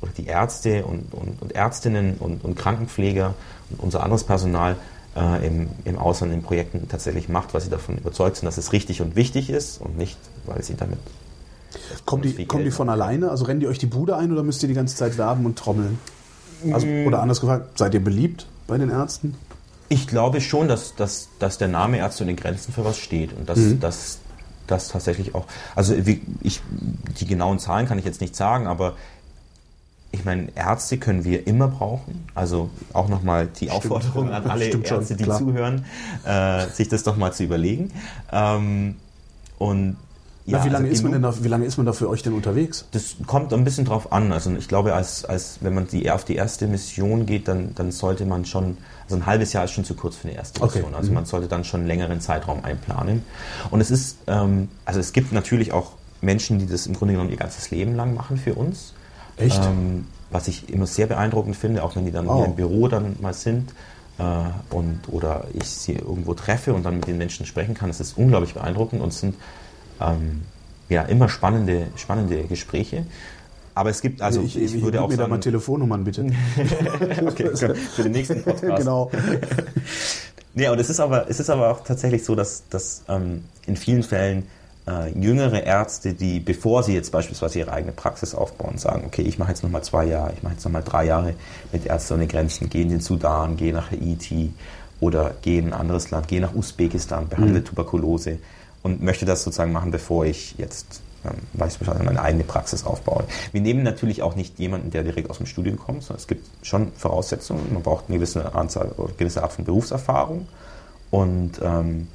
oder 0.00 0.10
die 0.16 0.26
Ärzte 0.26 0.84
und, 0.84 1.14
und, 1.14 1.40
und 1.40 1.52
Ärztinnen 1.52 2.16
und, 2.18 2.44
und, 2.44 2.56
Krankenpfleger 2.56 3.34
und 3.70 3.80
unser 3.80 4.02
anderes 4.02 4.24
Personal 4.24 4.74
äh, 5.14 5.46
im, 5.46 5.68
im 5.84 5.96
Ausland 5.96 6.32
in 6.32 6.42
Projekten 6.42 6.88
tatsächlich 6.88 7.28
macht, 7.28 7.54
weil 7.54 7.60
sie 7.60 7.70
davon 7.70 7.98
überzeugt 7.98 8.36
sind, 8.36 8.46
dass 8.46 8.58
es 8.58 8.72
richtig 8.72 9.00
und 9.00 9.14
wichtig 9.14 9.48
ist 9.48 9.80
und 9.80 9.96
nicht, 9.96 10.18
weil 10.44 10.60
sie 10.64 10.74
damit. 10.74 10.98
Kommen 12.04 12.22
die, 12.22 12.46
kommen 12.46 12.64
die 12.64 12.72
von 12.72 12.88
alleine? 12.88 13.30
Also 13.30 13.44
rennen 13.44 13.60
die 13.60 13.68
euch 13.68 13.78
die 13.78 13.86
Bude 13.86 14.16
ein 14.16 14.32
oder 14.32 14.42
müsst 14.42 14.60
ihr 14.64 14.68
die 14.68 14.74
ganze 14.74 14.96
Zeit 14.96 15.18
werben 15.18 15.46
und 15.46 15.56
trommeln? 15.56 15.98
Also, 16.72 16.86
mm. 16.86 17.06
oder 17.06 17.20
anders 17.20 17.40
gefragt, 17.40 17.78
seid 17.78 17.94
ihr 17.94 18.02
beliebt 18.02 18.46
bei 18.66 18.78
den 18.78 18.90
Ärzten? 18.90 19.34
Ich 19.88 20.06
glaube 20.08 20.40
schon, 20.40 20.68
dass, 20.68 20.94
dass, 20.94 21.28
dass 21.38 21.58
der 21.58 21.68
Name 21.68 21.98
Ärzte 21.98 22.24
und 22.24 22.28
den 22.28 22.36
Grenzen 22.36 22.72
für 22.72 22.84
was 22.84 22.98
steht 22.98 23.32
und 23.32 23.48
dass, 23.48 23.58
mhm. 23.58 23.80
dass 23.80 24.18
das 24.66 24.88
tatsächlich 24.88 25.34
auch, 25.34 25.46
also 25.76 26.06
wie, 26.06 26.22
ich, 26.42 26.60
die 27.20 27.26
genauen 27.26 27.58
Zahlen 27.58 27.86
kann 27.86 27.98
ich 27.98 28.04
jetzt 28.04 28.20
nicht 28.20 28.34
sagen, 28.34 28.66
aber 28.66 28.94
ich 30.12 30.24
meine, 30.24 30.48
Ärzte 30.54 30.98
können 30.98 31.24
wir 31.24 31.46
immer 31.46 31.68
brauchen. 31.68 32.24
Also 32.34 32.70
auch 32.92 33.08
nochmal 33.08 33.46
die 33.46 33.66
Stimmt, 33.66 33.72
Aufforderung 33.72 34.30
an 34.30 34.46
alle 34.46 34.66
Ärzte, 34.66 34.86
schon, 34.86 35.16
die 35.16 35.22
klar. 35.22 35.38
zuhören, 35.38 35.84
äh, 36.24 36.66
sich 36.68 36.88
das 36.88 37.02
doch 37.02 37.16
mal 37.16 37.32
zu 37.32 37.44
überlegen. 37.44 37.92
Ähm, 38.32 38.96
und 39.58 39.96
Ja, 40.46 40.64
wie, 40.64 40.68
lange 40.68 40.84
also 40.84 40.94
ist 40.94 41.02
man 41.02 41.12
denn 41.12 41.22
da, 41.22 41.34
wie 41.42 41.48
lange 41.48 41.64
ist 41.64 41.76
man 41.76 41.86
da 41.86 41.92
für 41.92 42.08
euch 42.08 42.22
denn 42.22 42.32
unterwegs? 42.32 42.86
Das 42.92 43.16
kommt 43.26 43.52
ein 43.52 43.64
bisschen 43.64 43.84
drauf 43.84 44.12
an. 44.12 44.30
Also 44.30 44.54
ich 44.54 44.68
glaube, 44.68 44.94
als, 44.94 45.24
als 45.24 45.58
wenn 45.60 45.74
man 45.74 45.88
die, 45.88 46.08
auf 46.10 46.24
die 46.24 46.36
erste 46.36 46.68
Mission 46.68 47.26
geht, 47.26 47.48
dann, 47.48 47.74
dann 47.74 47.90
sollte 47.90 48.24
man 48.26 48.44
schon, 48.44 48.76
also 49.04 49.16
ein 49.16 49.26
halbes 49.26 49.52
Jahr 49.52 49.64
ist 49.64 49.72
schon 49.72 49.84
zu 49.84 49.94
kurz 49.94 50.14
für 50.14 50.28
eine 50.28 50.36
erste 50.36 50.62
Mission. 50.62 50.84
Okay. 50.84 50.94
Also 50.96 51.08
mhm. 51.08 51.14
man 51.14 51.24
sollte 51.24 51.48
dann 51.48 51.64
schon 51.64 51.80
einen 51.80 51.88
längeren 51.88 52.20
Zeitraum 52.20 52.64
einplanen. 52.64 53.24
Und 53.70 53.80
es 53.80 53.90
ist, 53.90 54.18
ähm, 54.28 54.68
also 54.84 55.00
es 55.00 55.12
gibt 55.12 55.32
natürlich 55.32 55.72
auch 55.72 55.92
Menschen, 56.20 56.60
die 56.60 56.66
das 56.66 56.86
im 56.86 56.94
Grunde 56.94 57.14
genommen 57.14 57.30
ihr 57.30 57.36
ganzes 57.36 57.72
Leben 57.72 57.96
lang 57.96 58.14
machen 58.14 58.36
für 58.36 58.54
uns. 58.54 58.94
Echt? 59.36 59.60
Ähm, 59.62 60.06
was 60.30 60.48
ich 60.48 60.72
immer 60.72 60.86
sehr 60.86 61.06
beeindruckend 61.06 61.56
finde, 61.56 61.82
auch 61.82 61.96
wenn 61.96 62.04
die 62.04 62.12
dann 62.12 62.26
wow. 62.26 62.38
hier 62.38 62.46
im 62.46 62.56
Büro 62.56 62.88
dann 62.88 63.16
mal 63.20 63.34
sind 63.34 63.72
äh, 64.18 64.22
und 64.74 65.00
oder 65.08 65.44
ich 65.52 65.68
sie 65.68 65.94
irgendwo 65.94 66.34
treffe 66.34 66.74
und 66.74 66.84
dann 66.84 66.96
mit 66.96 67.06
den 67.06 67.18
Menschen 67.18 67.46
sprechen 67.46 67.74
kann, 67.74 67.88
das 67.88 68.00
ist 68.00 68.16
unglaublich 68.16 68.54
beeindruckend 68.54 69.02
und 69.02 69.12
sind 69.12 69.34
ähm, 70.00 70.42
ja 70.88 71.02
immer 71.02 71.28
spannende, 71.28 71.88
spannende 71.96 72.44
Gespräche. 72.44 73.04
Aber 73.74 73.90
es 73.90 74.00
gibt, 74.00 74.22
also 74.22 74.40
ich, 74.40 74.56
ich, 74.56 74.74
ich 74.74 74.82
würde 74.82 75.02
auch 75.02 75.08
mir 75.08 75.16
sagen, 75.16 75.28
da 75.28 75.36
mal 75.36 75.40
Telefonnummern 75.40 76.02
bitte. 76.02 76.22
okay, 77.26 77.50
für 77.94 78.02
den 78.02 78.12
nächsten 78.12 78.42
Podcast. 78.42 78.78
genau. 78.78 79.10
nee, 80.54 80.68
und 80.68 80.78
es 80.78 80.88
ist 80.88 80.98
aber, 80.98 81.28
es 81.28 81.40
ist 81.40 81.50
aber 81.50 81.70
auch 81.70 81.84
tatsächlich 81.84 82.24
so, 82.24 82.34
dass, 82.34 82.62
dass 82.70 83.04
ähm, 83.08 83.44
in 83.66 83.76
vielen 83.76 84.02
Fällen 84.02 84.44
äh, 84.88 85.10
jüngere 85.18 85.62
Ärzte, 85.62 86.14
die, 86.14 86.40
bevor 86.40 86.84
sie 86.84 86.94
jetzt 86.94 87.12
beispielsweise 87.12 87.58
ihre 87.58 87.72
eigene 87.72 87.92
Praxis 87.92 88.34
aufbauen, 88.34 88.78
sagen, 88.78 89.04
okay, 89.06 89.22
ich 89.22 89.38
mache 89.38 89.50
jetzt 89.50 89.62
nochmal 89.62 89.84
zwei 89.84 90.06
Jahre, 90.06 90.32
ich 90.34 90.42
mache 90.42 90.54
jetzt 90.54 90.64
nochmal 90.64 90.82
drei 90.82 91.04
Jahre 91.04 91.34
mit 91.70 91.84
Ärzte 91.84 92.14
ohne 92.14 92.26
Grenzen, 92.26 92.70
gehe 92.70 92.80
in 92.80 92.88
den 92.88 93.00
Sudan, 93.00 93.58
gehe 93.58 93.74
nach 93.74 93.90
Haiti 93.90 94.54
oder 95.00 95.34
gehe 95.42 95.58
in 95.58 95.66
ein 95.66 95.72
anderes 95.74 96.10
Land, 96.10 96.28
gehe 96.28 96.40
nach 96.40 96.54
Usbekistan, 96.54 97.28
behandle 97.28 97.60
mhm. 97.60 97.64
Tuberkulose 97.66 98.38
und 98.86 99.02
möchte 99.02 99.26
das 99.26 99.42
sozusagen 99.42 99.72
machen, 99.72 99.90
bevor 99.90 100.24
ich 100.26 100.54
jetzt 100.58 101.00
ähm, 101.24 101.32
beispielsweise 101.54 102.04
meine 102.04 102.22
eigene 102.22 102.44
Praxis 102.44 102.84
aufbaue. 102.84 103.24
Wir 103.50 103.60
nehmen 103.60 103.82
natürlich 103.82 104.22
auch 104.22 104.36
nicht 104.36 104.60
jemanden, 104.60 104.92
der 104.92 105.02
direkt 105.02 105.28
aus 105.28 105.38
dem 105.38 105.46
Studium 105.46 105.76
kommt, 105.76 106.04
sondern 106.04 106.20
es 106.20 106.28
gibt 106.28 106.46
schon 106.62 106.92
Voraussetzungen. 106.92 107.72
Man 107.72 107.82
braucht 107.82 108.04
eine 108.06 108.18
gewisse 108.18 108.54
Anzahl, 108.54 108.92
eine 108.96 109.08
gewisse 109.18 109.42
Art 109.42 109.52
von 109.52 109.64
Berufserfahrung 109.64 110.46
und 111.10 111.60
ähm, 111.62 112.06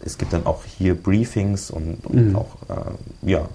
es 0.00 0.16
gibt 0.16 0.32
dann 0.32 0.46
auch 0.46 0.62
hier 0.64 0.94
Briefings 0.94 1.72
und, 1.72 2.06
und 2.06 2.28
mhm. 2.28 2.36
auch, 2.36 2.54
äh, 2.68 3.28
ja, 3.28 3.48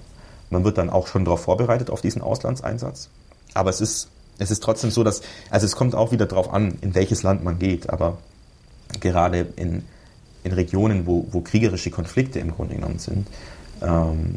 man 0.50 0.62
wird 0.62 0.76
dann 0.76 0.90
auch 0.90 1.06
schon 1.06 1.24
darauf 1.24 1.40
vorbereitet, 1.40 1.88
auf 1.88 2.02
diesen 2.02 2.20
Auslandseinsatz. 2.20 3.08
Aber 3.54 3.70
es 3.70 3.80
ist, 3.80 4.08
es 4.38 4.50
ist 4.50 4.62
trotzdem 4.62 4.90
so, 4.90 5.04
dass, 5.04 5.22
also 5.48 5.64
es 5.64 5.74
kommt 5.74 5.94
auch 5.94 6.12
wieder 6.12 6.26
darauf 6.26 6.52
an, 6.52 6.76
in 6.82 6.94
welches 6.94 7.22
Land 7.22 7.42
man 7.42 7.58
geht, 7.58 7.88
aber 7.88 8.18
gerade 9.00 9.46
in, 9.56 9.84
in 10.44 10.52
Regionen, 10.52 11.06
wo, 11.06 11.26
wo 11.30 11.40
kriegerische 11.40 11.90
Konflikte 11.90 12.38
im 12.38 12.52
Grunde 12.52 12.74
genommen 12.74 12.98
sind, 12.98 13.26
ähm, 13.82 14.36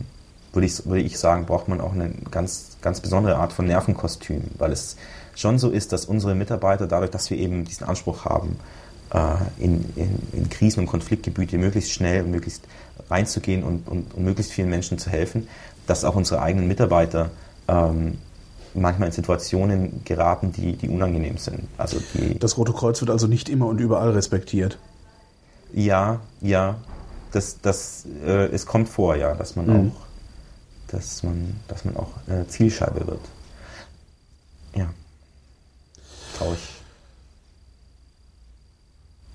würde, 0.54 0.68
ich, 0.68 0.86
würde 0.86 1.02
ich 1.02 1.18
sagen, 1.18 1.46
braucht 1.46 1.68
man 1.68 1.82
auch 1.82 1.94
eine 1.94 2.12
ganz, 2.32 2.78
ganz 2.82 3.02
besondere 3.02 3.38
Art 3.38 3.54
von 3.54 3.66
Nervenkostüm, 3.66 4.44
weil 4.58 4.72
es 4.72 4.96
schon 5.36 5.60
so 5.60 5.70
ist, 5.70 5.92
dass 5.92 6.06
unsere 6.06 6.36
Mitarbeiter, 6.36 6.88
dadurch, 6.88 7.12
dass 7.12 7.30
wir 7.30 7.38
eben 7.38 7.66
diesen 7.66 7.86
Anspruch 7.86 8.26
haben, 8.26 8.58
äh, 9.14 9.64
in, 9.64 9.86
in, 9.96 10.20
in, 10.34 10.50
Krisen- 10.50 10.82
und 10.82 10.88
Konfliktgebiete 10.88 11.58
möglichst 11.58 11.92
schnell 11.92 12.24
und 12.24 12.32
möglichst 12.32 12.64
reinzugehen 13.10 13.64
und, 13.64 13.88
und, 13.88 14.14
und, 14.14 14.24
möglichst 14.24 14.54
vielen 14.54 14.70
Menschen 14.70 14.98
zu 14.98 15.10
helfen, 15.10 15.48
dass 15.88 16.04
auch 16.04 16.16
unsere 16.16 16.42
eigenen 16.42 16.68
Mitarbeiter 16.68 17.30
ähm, 17.68 18.18
manchmal 18.74 19.10
in 19.10 19.14
Situationen 19.14 20.02
geraten, 20.06 20.52
die, 20.52 20.76
die 20.76 20.90
unangenehm 20.90 21.38
sind. 21.38 21.68
Also 21.78 21.98
die, 22.14 22.40
das 22.40 22.58
Rote 22.58 22.74
Kreuz 22.74 23.00
wird 23.02 23.12
also 23.12 23.28
nicht 23.28 23.50
immer 23.50 23.68
und 23.68 23.80
überall 23.80 24.12
respektiert. 24.12 24.78
Ja, 25.76 26.22
ja. 26.40 26.80
Das, 27.32 27.60
das, 27.62 28.06
äh, 28.26 28.46
es 28.46 28.66
kommt 28.66 28.88
vor, 28.88 29.18
ja, 29.18 29.36
dass 29.36 29.58
man 29.58 29.66
mhm. 29.68 29.92
auch, 29.92 30.06
dass 30.88 31.22
man, 31.22 31.60
dass 31.68 31.84
man 31.84 31.98
auch 31.98 32.12
äh, 32.30 32.48
Zielscheibe 32.48 33.06
wird. 33.06 33.20
Ja. 34.74 34.90
Traurig. 36.38 36.60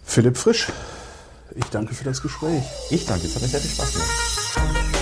Philipp 0.06 0.38
Frisch, 0.38 0.72
ich 1.54 1.66
danke 1.66 1.94
für 1.94 2.04
das 2.04 2.22
Gespräch. 2.22 2.64
Ich 2.88 3.04
danke, 3.04 3.26
es 3.26 3.34
hat 3.34 3.42
mir 3.42 3.48
sehr 3.48 3.60
viel 3.60 3.70
Spaß 3.70 3.92
gemacht. 3.92 4.99